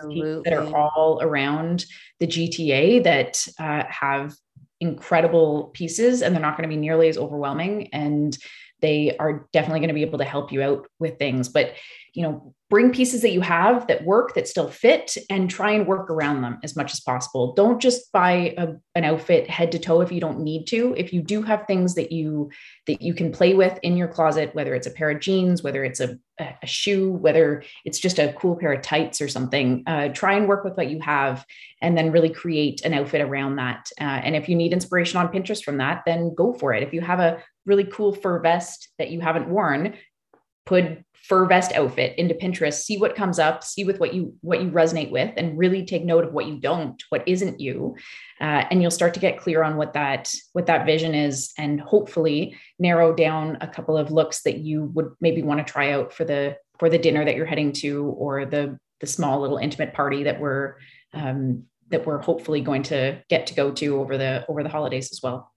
that 0.45 0.53
are 0.53 0.77
all 0.77 1.19
around 1.23 1.87
the 2.21 2.27
GTA 2.27 3.05
that 3.05 3.49
uh, 3.59 3.85
have 3.89 4.35
incredible 4.81 5.71
pieces 5.73 6.21
and 6.21 6.35
they're 6.35 6.43
not 6.43 6.59
going 6.59 6.69
to 6.69 6.75
be 6.75 6.81
nearly 6.81 7.09
as 7.09 7.17
overwhelming 7.17 7.89
and 7.95 8.37
they 8.81 9.17
are 9.17 9.49
definitely 9.55 9.81
going 9.81 9.89
to 9.89 9.95
be 9.95 10.03
able 10.03 10.19
to 10.19 10.27
help 10.27 10.53
you 10.53 10.61
out 10.61 10.87
with 10.99 11.19
things. 11.19 11.49
But 11.49 11.73
you 12.15 12.23
know 12.23 12.55
bring 12.71 12.91
pieces 12.91 13.23
that 13.23 13.31
you 13.31 13.41
have 13.41 13.87
that 13.87 14.05
work 14.05 14.35
that 14.35 14.49
still 14.49 14.69
fit 14.69 15.17
and 15.31 15.51
try 15.51 15.71
and 15.71 15.87
work 15.87 16.11
around 16.11 16.43
them 16.43 16.59
as 16.65 16.75
much 16.75 16.93
as 16.93 16.99
possible. 16.99 17.53
Don't 17.53 17.81
just 17.81 18.11
buy 18.11 18.55
a, 18.57 18.73
an 18.97 19.05
outfit 19.05 19.49
head 19.49 19.71
to 19.73 19.79
toe 19.79 20.01
if 20.01 20.11
you 20.11 20.21
don't 20.21 20.41
need 20.41 20.67
to. 20.67 20.93
If 20.97 21.13
you 21.13 21.23
do 21.23 21.43
have 21.43 21.67
things 21.67 21.95
that 21.95 22.11
you 22.11 22.51
that 22.87 23.03
you 23.03 23.15
can 23.15 23.31
play 23.31 23.55
with 23.55 23.79
in 23.83 23.97
your 23.97 24.09
closet 24.09 24.55
whether 24.55 24.75
it's 24.75 24.87
a 24.87 24.91
pair 24.91 25.11
of 25.11 25.21
jeans 25.21 25.63
whether 25.63 25.85
it's 25.85 26.01
a, 26.01 26.19
a 26.41 26.67
shoe 26.67 27.13
whether 27.13 27.63
it's 27.85 28.01
just 28.01 28.19
a 28.19 28.33
cool 28.33 28.57
pair 28.57 28.73
of 28.73 28.83
tights 28.83 29.21
or 29.21 29.29
something 29.29 29.85
uh, 29.87 30.09
try 30.09 30.35
and 30.35 30.49
work 30.49 30.65
with 30.65 30.77
what 30.77 30.91
you 30.91 31.01
have 31.01 31.45
and 31.81 31.97
then 31.97 32.11
really 32.11 32.31
create 32.31 32.85
an 32.85 32.95
outfit 32.95 33.21
around 33.21 33.57
that. 33.57 33.89
Uh, 34.01 34.05
and 34.05 34.35
if 34.35 34.49
you 34.49 34.57
need 34.57 34.73
inspiration 34.73 35.19
on 35.19 35.29
pinterest 35.29 35.65
from 35.65 35.77
that 35.77 36.03
then 36.07 36.35
go 36.35 36.53
for 36.53 36.73
it. 36.73 36.83
If 36.83 36.93
you 36.93 37.03
have 37.03 37.21
a 37.21 37.43
really 37.67 37.85
cool 37.85 38.15
fur 38.15 38.41
vest 38.41 38.89
that 38.99 39.11
you 39.11 39.21
haven't 39.21 39.49
worn 39.49 39.95
put 40.67 41.05
fur 41.25 41.47
vest 41.47 41.73
outfit 41.73 42.19
into 42.19 42.35
Pinterest, 42.35 42.83
see 42.83 42.99
what 42.99 43.17
comes 43.17 43.39
up, 43.39 43.65
see 43.65 43.85
with 43.85 43.99
what 43.99 44.13
you 44.13 44.35
what 44.43 44.61
you 44.61 44.71
resonate 44.71 45.11
with, 45.11 45.33
and 45.37 45.57
really 45.57 45.85
take 45.85 46.05
note 46.05 46.25
of 46.25 46.33
what 46.35 46.47
you 46.47 46.59
don't, 46.61 47.03
what 47.09 47.27
isn't 47.27 47.61
you, 47.61 47.97
uh, 48.41 48.65
and 48.71 48.83
you'll 48.83 48.91
start 48.91 49.15
to 49.15 49.21
get 49.21 49.39
clear 49.39 49.63
on 49.63 49.77
what 49.77 49.95
that 49.95 50.31
what 50.53 50.67
that 50.67 50.85
vision 50.85 51.15
is, 51.15 51.53
and 51.57 51.81
hopefully 51.81 52.57
narrow 52.79 53.15
down 53.15 53.57
a 53.63 53.67
couple 53.67 53.97
of 53.97 54.13
looks 54.13 54.43
that 54.43 54.59
you 54.59 54.85
would 54.95 55.13
maybe 55.21 55.43
want 55.43 55.67
to 55.67 55.73
try 55.73 55.93
out 55.93 56.13
for 56.13 56.25
the 56.25 56.57
for 56.79 56.91
the 56.91 56.99
dinner 56.99 57.25
that 57.25 57.37
you're 57.37 57.47
heading 57.47 57.73
to, 57.73 58.05
or 58.19 58.45
the 58.45 58.79
the 59.01 59.07
small 59.07 59.41
little 59.41 59.59
intimate 59.59 59.95
party 59.95 60.25
that 60.25 60.39
we're 60.39 60.77
um, 61.15 61.65
that 61.89 62.07
we're 62.07 62.21
hopefully 62.21 62.61
going 62.61 62.83
to 62.83 63.23
get 63.31 63.47
to 63.47 63.55
go 63.55 63.71
to 63.71 63.99
over 63.99 64.19
the 64.19 64.45
over 64.49 64.63
the 64.63 64.69
holidays 64.69 65.11
as 65.11 65.21
well. 65.23 65.51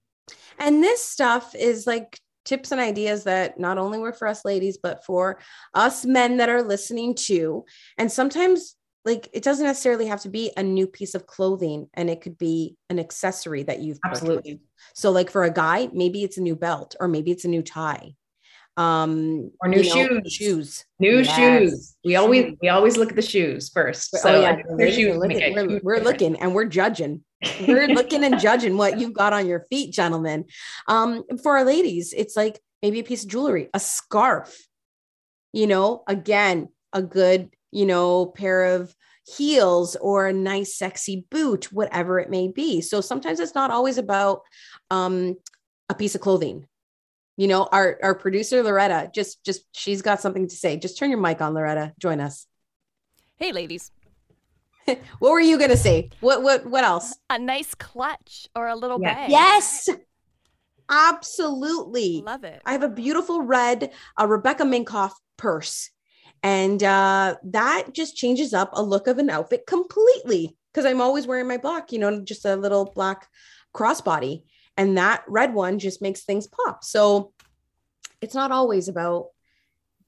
And 0.59 0.81
this 0.81 1.03
stuff 1.03 1.53
is 1.55 1.85
like 1.85 2.19
tips 2.47 2.71
and 2.71 2.81
ideas 2.81 3.25
that 3.25 3.59
not 3.59 3.77
only 3.77 3.99
work 3.99 4.17
for 4.17 4.27
us 4.27 4.45
ladies, 4.45 4.77
but 4.81 5.03
for 5.05 5.39
us 5.73 6.05
men 6.05 6.37
that 6.37 6.49
are 6.49 6.63
listening 6.63 7.13
too. 7.13 7.65
And 7.97 8.11
sometimes, 8.11 8.75
like, 9.05 9.29
it 9.33 9.43
doesn't 9.43 9.65
necessarily 9.65 10.07
have 10.07 10.21
to 10.21 10.29
be 10.29 10.51
a 10.57 10.63
new 10.63 10.87
piece 10.87 11.13
of 11.13 11.27
clothing, 11.27 11.89
and 11.93 12.09
it 12.09 12.21
could 12.21 12.37
be 12.37 12.75
an 12.89 12.99
accessory 12.99 13.63
that 13.63 13.79
you've 13.79 13.99
absolutely. 14.05 14.55
Purchased. 14.55 14.69
So, 14.95 15.11
like 15.11 15.29
for 15.29 15.43
a 15.43 15.51
guy, 15.51 15.89
maybe 15.93 16.23
it's 16.23 16.37
a 16.37 16.41
new 16.41 16.55
belt, 16.55 16.95
or 16.99 17.07
maybe 17.07 17.31
it's 17.31 17.45
a 17.45 17.49
new 17.49 17.61
tie 17.61 18.15
um 18.77 19.51
or 19.59 19.67
new 19.67 19.83
shoes 19.83 20.09
know, 20.11 20.21
shoes 20.29 20.85
new 20.99 21.17
yes. 21.21 21.35
shoes 21.35 21.97
we 22.05 22.15
always 22.15 22.53
we 22.61 22.69
always 22.69 22.95
look 22.95 23.09
at 23.09 23.15
the 23.15 23.23
shoes 23.23 23.69
first 23.69 24.15
so 24.15 24.35
oh, 24.35 24.41
yeah. 24.77 24.89
shoes 24.91 25.17
look 25.17 25.31
at, 25.31 25.51
we're, 25.51 25.79
we're 25.81 25.99
looking 25.99 26.39
and 26.39 26.53
we're 26.53 26.63
judging 26.63 27.23
we're 27.67 27.87
looking 27.93 28.23
and 28.23 28.39
judging 28.39 28.77
what 28.77 28.99
you've 28.99 29.13
got 29.13 29.33
on 29.33 29.47
your 29.47 29.65
feet 29.69 29.93
gentlemen. 29.93 30.45
Um 30.87 31.23
for 31.43 31.57
our 31.57 31.65
ladies 31.65 32.13
it's 32.15 32.35
like 32.35 32.59
maybe 32.81 32.99
a 32.99 33.03
piece 33.03 33.23
of 33.23 33.29
jewelry 33.29 33.69
a 33.73 33.79
scarf 33.79 34.67
you 35.51 35.67
know 35.67 36.03
again 36.07 36.69
a 36.93 37.01
good 37.01 37.49
you 37.71 37.85
know, 37.85 38.25
pair 38.25 38.75
of 38.75 38.95
heels 39.25 39.95
or 39.97 40.27
a 40.27 40.33
nice 40.33 40.75
sexy 40.75 41.25
boot 41.29 41.71
whatever 41.71 42.19
it 42.19 42.29
may 42.29 42.47
be. 42.47 42.81
So 42.81 43.01
sometimes 43.01 43.39
it's 43.39 43.55
not 43.55 43.71
always 43.71 43.97
about 43.97 44.41
um, 44.89 45.35
a 45.89 45.95
piece 45.95 46.15
of 46.15 46.21
clothing. 46.21 46.67
You 47.35 47.47
know 47.47 47.69
our 47.71 47.99
our 48.01 48.15
producer 48.15 48.63
loretta 48.63 49.11
just 49.13 49.43
just 49.45 49.63
she's 49.71 50.01
got 50.01 50.21
something 50.21 50.47
to 50.47 50.55
say. 50.55 50.75
Just 50.77 50.97
turn 50.97 51.11
your 51.11 51.19
mic 51.19 51.39
on 51.39 51.53
loretta. 51.53 51.93
Join 51.99 52.19
us. 52.19 52.47
Hey 53.35 53.51
ladies 53.51 53.91
what 55.19 55.31
were 55.31 55.39
you 55.39 55.59
gonna 55.59 55.77
say 55.77 56.09
what 56.21 56.43
what 56.43 56.65
what 56.65 56.83
else 56.83 57.15
a 57.29 57.37
nice 57.37 57.75
clutch 57.75 58.47
or 58.55 58.67
a 58.67 58.75
little 58.75 58.99
Yeah. 59.01 59.13
bag 59.13 59.29
yes 59.29 59.89
absolutely 60.89 62.23
love 62.25 62.43
it 62.43 62.61
I 62.65 62.71
have 62.71 62.83
a 62.83 62.89
beautiful 62.89 63.41
red 63.41 63.91
uh, 64.19 64.27
Rebecca 64.27 64.63
Minkoff 64.63 65.11
purse. 65.37 65.89
And 66.43 66.83
uh, 66.83 67.35
that 67.45 67.93
just 67.93 68.15
changes 68.15 68.53
up 68.53 68.71
a 68.73 68.81
look 68.83 69.07
of 69.07 69.17
an 69.17 69.29
outfit 69.29 69.65
completely 69.65 70.55
because 70.71 70.85
I'm 70.85 71.01
always 71.01 71.25
wearing 71.25 71.47
my 71.47 71.57
black, 71.57 71.91
you 71.91 71.99
know, 71.99 72.21
just 72.21 72.45
a 72.45 72.55
little 72.55 72.91
black 72.93 73.27
crossbody. 73.73 74.43
And 74.75 74.97
that 74.97 75.23
red 75.27 75.53
one 75.53 75.79
just 75.79 76.01
makes 76.01 76.23
things 76.23 76.47
pop. 76.47 76.83
So 76.83 77.33
it's 78.21 78.35
not 78.35 78.51
always 78.51 78.87
about 78.87 79.27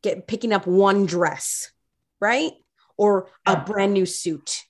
get 0.04 0.28
picking 0.28 0.54
up 0.54 0.68
one 0.68 1.06
dress, 1.06 1.72
right? 2.20 2.52
Or 2.96 3.30
a 3.46 3.58
brand 3.58 3.94
new 3.94 4.06
suit. 4.06 4.66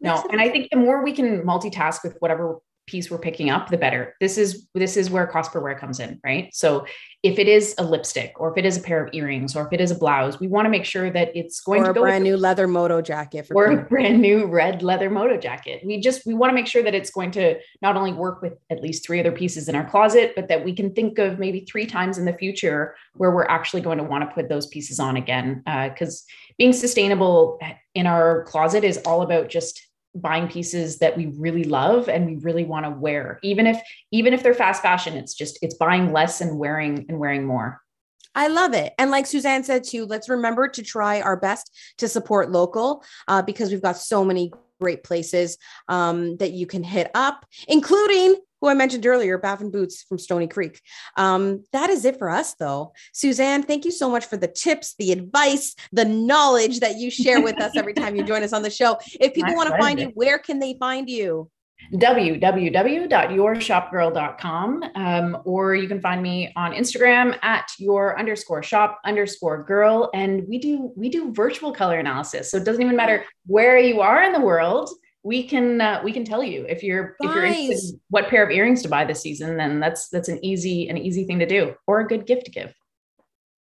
No, 0.00 0.24
and 0.30 0.40
I 0.40 0.48
think 0.48 0.70
the 0.70 0.78
more 0.78 1.04
we 1.04 1.12
can 1.12 1.42
multitask 1.42 2.02
with 2.02 2.16
whatever 2.20 2.60
piece 2.90 3.10
we're 3.10 3.18
picking 3.18 3.50
up, 3.50 3.70
the 3.70 3.78
better. 3.78 4.16
This 4.20 4.36
is 4.36 4.66
this 4.74 4.96
is 4.96 5.10
where 5.10 5.26
cost 5.26 5.52
per 5.52 5.60
wear 5.60 5.78
comes 5.78 6.00
in, 6.00 6.20
right? 6.24 6.52
So 6.52 6.86
if 7.22 7.38
it 7.38 7.46
is 7.46 7.74
a 7.78 7.84
lipstick, 7.84 8.32
or 8.40 8.50
if 8.50 8.58
it 8.58 8.66
is 8.66 8.76
a 8.76 8.80
pair 8.80 9.04
of 9.04 9.14
earrings, 9.14 9.54
or 9.54 9.66
if 9.66 9.72
it 9.72 9.80
is 9.80 9.92
a 9.92 9.94
blouse, 9.94 10.40
we 10.40 10.48
want 10.48 10.66
to 10.66 10.70
make 10.70 10.84
sure 10.84 11.08
that 11.10 11.30
it's 11.36 11.60
going 11.60 11.82
or 11.82 11.84
to 11.84 11.90
a 11.90 11.94
go 11.94 12.00
brand 12.00 12.24
with 12.24 12.32
new 12.32 12.36
leather 12.36 12.66
moto 12.66 13.00
jacket 13.00 13.46
for 13.46 13.54
or 13.54 13.70
a 13.70 13.82
brand 13.84 14.20
new 14.20 14.46
red 14.46 14.82
leather 14.82 15.08
moto 15.08 15.36
jacket. 15.36 15.82
We 15.84 16.00
just 16.00 16.26
we 16.26 16.34
want 16.34 16.50
to 16.50 16.54
make 16.54 16.66
sure 16.66 16.82
that 16.82 16.94
it's 16.94 17.10
going 17.10 17.30
to 17.32 17.60
not 17.80 17.96
only 17.96 18.12
work 18.12 18.42
with 18.42 18.54
at 18.70 18.82
least 18.82 19.06
three 19.06 19.20
other 19.20 19.32
pieces 19.32 19.68
in 19.68 19.76
our 19.76 19.88
closet, 19.88 20.32
but 20.34 20.48
that 20.48 20.64
we 20.64 20.74
can 20.74 20.92
think 20.92 21.18
of 21.18 21.38
maybe 21.38 21.60
three 21.60 21.86
times 21.86 22.18
in 22.18 22.24
the 22.24 22.32
future 22.32 22.96
where 23.14 23.30
we're 23.30 23.46
actually 23.46 23.82
going 23.82 23.98
to 23.98 24.04
want 24.04 24.28
to 24.28 24.34
put 24.34 24.48
those 24.48 24.66
pieces 24.66 24.98
on 24.98 25.16
again. 25.16 25.62
Uh, 25.66 25.88
because 25.90 26.24
being 26.58 26.72
sustainable 26.72 27.58
in 27.94 28.06
our 28.06 28.44
closet 28.44 28.82
is 28.84 28.98
all 28.98 29.22
about 29.22 29.48
just 29.48 29.86
buying 30.14 30.48
pieces 30.48 30.98
that 30.98 31.16
we 31.16 31.26
really 31.26 31.64
love 31.64 32.08
and 32.08 32.26
we 32.26 32.36
really 32.36 32.64
want 32.64 32.84
to 32.84 32.90
wear 32.90 33.38
even 33.42 33.66
if 33.66 33.80
even 34.10 34.34
if 34.34 34.42
they're 34.42 34.54
fast 34.54 34.82
fashion 34.82 35.16
it's 35.16 35.34
just 35.34 35.58
it's 35.62 35.74
buying 35.74 36.12
less 36.12 36.40
and 36.40 36.58
wearing 36.58 37.06
and 37.08 37.18
wearing 37.18 37.44
more 37.44 37.80
I 38.32 38.46
love 38.46 38.74
it. 38.74 38.92
And 38.96 39.10
like 39.10 39.26
Suzanne 39.26 39.64
said 39.64 39.82
too, 39.82 40.06
let's 40.06 40.28
remember 40.28 40.68
to 40.68 40.82
try 40.82 41.20
our 41.20 41.36
best 41.36 41.76
to 41.98 42.08
support 42.08 42.50
local 42.50 43.02
uh, 43.26 43.42
because 43.42 43.70
we've 43.70 43.82
got 43.82 43.96
so 43.96 44.24
many 44.24 44.52
great 44.80 45.04
places 45.04 45.58
um, 45.88 46.36
that 46.36 46.52
you 46.52 46.66
can 46.66 46.82
hit 46.82 47.10
up, 47.14 47.44
including 47.68 48.36
who 48.60 48.68
I 48.68 48.74
mentioned 48.74 49.06
earlier, 49.06 49.38
Baffin 49.38 49.70
Boots 49.70 50.02
from 50.02 50.18
Stoney 50.18 50.48
Creek. 50.48 50.80
Um, 51.16 51.64
that 51.72 51.90
is 51.90 52.04
it 52.04 52.18
for 52.18 52.28
us, 52.28 52.54
though. 52.54 52.92
Suzanne, 53.12 53.62
thank 53.62 53.84
you 53.84 53.90
so 53.90 54.10
much 54.10 54.26
for 54.26 54.36
the 54.36 54.48
tips, 54.48 54.94
the 54.98 55.12
advice, 55.12 55.74
the 55.92 56.04
knowledge 56.04 56.80
that 56.80 56.96
you 56.96 57.10
share 57.10 57.42
with 57.42 57.60
us 57.60 57.76
every 57.76 57.94
time 57.94 58.16
you 58.16 58.24
join 58.24 58.42
us 58.42 58.52
on 58.52 58.62
the 58.62 58.70
show. 58.70 58.98
If 59.20 59.34
people 59.34 59.52
My 59.52 59.56
want 59.56 59.70
to 59.70 59.78
find 59.78 60.00
you, 60.00 60.12
where 60.14 60.38
can 60.38 60.58
they 60.58 60.76
find 60.78 61.08
you? 61.08 61.50
www.yourshopgirl.com 61.94 64.84
um, 64.94 65.38
or 65.44 65.74
you 65.74 65.88
can 65.88 66.00
find 66.00 66.22
me 66.22 66.52
on 66.54 66.72
instagram 66.72 67.36
at 67.42 67.68
your 67.78 68.16
underscore 68.18 68.62
shop 68.62 69.00
underscore 69.04 69.64
girl 69.64 70.08
and 70.14 70.46
we 70.46 70.58
do 70.58 70.92
we 70.94 71.08
do 71.08 71.32
virtual 71.32 71.72
color 71.72 71.98
analysis 71.98 72.50
so 72.50 72.58
it 72.58 72.64
doesn't 72.64 72.82
even 72.82 72.94
matter 72.94 73.24
where 73.46 73.78
you 73.78 74.02
are 74.02 74.22
in 74.22 74.32
the 74.32 74.40
world 74.40 74.90
we 75.22 75.46
can 75.46 75.80
uh, 75.80 76.00
we 76.02 76.12
can 76.12 76.24
tell 76.24 76.42
you 76.42 76.64
if 76.68 76.82
you're 76.82 77.16
if 77.20 77.34
you're 77.34 77.44
interested 77.44 77.94
in 77.94 78.00
what 78.08 78.28
pair 78.28 78.42
of 78.42 78.50
earrings 78.50 78.82
to 78.82 78.88
buy 78.88 79.04
this 79.04 79.20
season 79.20 79.56
then 79.56 79.80
that's 79.80 80.08
that's 80.08 80.28
an 80.28 80.42
easy 80.44 80.88
an 80.88 80.96
easy 80.96 81.24
thing 81.24 81.38
to 81.38 81.46
do 81.46 81.74
or 81.86 82.00
a 82.00 82.06
good 82.06 82.26
gift 82.26 82.46
to 82.46 82.50
give 82.50 82.74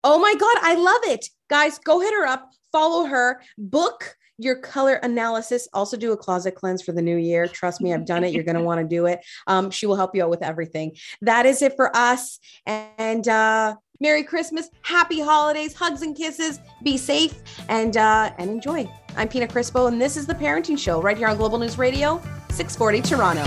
Oh 0.08 0.20
my 0.20 0.34
God, 0.34 0.56
I 0.60 0.74
love 0.74 1.00
it. 1.12 1.30
Guys, 1.50 1.80
go 1.80 1.98
hit 1.98 2.14
her 2.14 2.24
up, 2.24 2.52
follow 2.70 3.06
her, 3.06 3.40
book 3.58 4.14
your 4.38 4.54
color 4.54 5.00
analysis. 5.02 5.66
Also, 5.72 5.96
do 5.96 6.12
a 6.12 6.16
closet 6.16 6.54
cleanse 6.54 6.80
for 6.80 6.92
the 6.92 7.02
new 7.02 7.16
year. 7.16 7.48
Trust 7.48 7.80
me, 7.80 7.92
I've 7.92 8.06
done 8.06 8.22
it. 8.22 8.32
You're 8.32 8.44
going 8.44 8.56
to 8.56 8.62
want 8.62 8.80
to 8.80 8.86
do 8.86 9.06
it. 9.06 9.18
Um, 9.48 9.68
she 9.68 9.86
will 9.86 9.96
help 9.96 10.14
you 10.14 10.22
out 10.22 10.30
with 10.30 10.44
everything. 10.44 10.92
That 11.22 11.44
is 11.44 11.60
it 11.60 11.74
for 11.74 11.90
us. 11.96 12.38
And 12.66 13.26
uh, 13.26 13.74
Merry 13.98 14.22
Christmas, 14.22 14.70
Happy 14.82 15.20
Holidays, 15.20 15.74
hugs 15.74 16.02
and 16.02 16.14
kisses. 16.14 16.60
Be 16.84 16.98
safe 16.98 17.34
and 17.68 17.96
uh, 17.96 18.32
and 18.38 18.48
enjoy. 18.48 18.88
I'm 19.16 19.28
Pina 19.28 19.46
Crispo, 19.48 19.88
and 19.88 20.00
this 20.00 20.16
is 20.16 20.26
the 20.26 20.34
Parenting 20.34 20.78
Show 20.78 21.00
right 21.00 21.16
here 21.16 21.28
on 21.28 21.38
Global 21.38 21.58
News 21.58 21.78
Radio, 21.78 22.20
640 22.50 23.00
Toronto. 23.00 23.44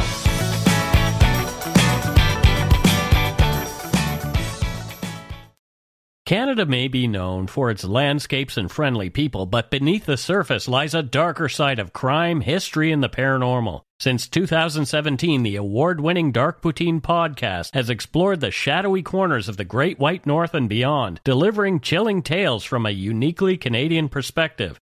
Canada 6.26 6.64
may 6.68 6.88
be 6.88 7.08
known 7.08 7.48
for 7.48 7.72
its 7.72 7.84
landscapes 7.84 8.56
and 8.56 8.72
friendly 8.72 9.10
people, 9.10 9.48
but 9.48 9.72
beneath 9.72 10.06
the 10.06 10.16
surface 10.16 10.68
lies 10.68 10.94
a 10.94 11.02
darker 11.02 11.50
side 11.50 11.80
of 11.80 11.92
crime, 11.92 12.42
history, 12.42 12.92
and 12.92 13.02
the 13.02 13.10
paranormal. 13.10 13.82
Since 14.00 14.28
2017, 14.28 15.42
the 15.42 15.56
award 15.56 16.00
winning 16.00 16.32
Dark 16.32 16.62
Poutine 16.62 17.02
podcast 17.02 17.74
has 17.74 17.90
explored 17.90 18.42
the 18.42 18.52
shadowy 18.52 19.02
corners 19.02 19.50
of 19.50 19.58
the 19.58 19.66
Great 19.66 19.98
White 19.98 20.28
North 20.28 20.54
and 20.54 20.70
beyond, 20.70 21.20
delivering 21.24 21.80
chilling 21.80 22.22
tales 22.22 22.64
from 22.64 22.86
a 22.86 22.92
uniquely 22.92 23.58
Canadian 23.58 24.08
perspective. 24.08 24.80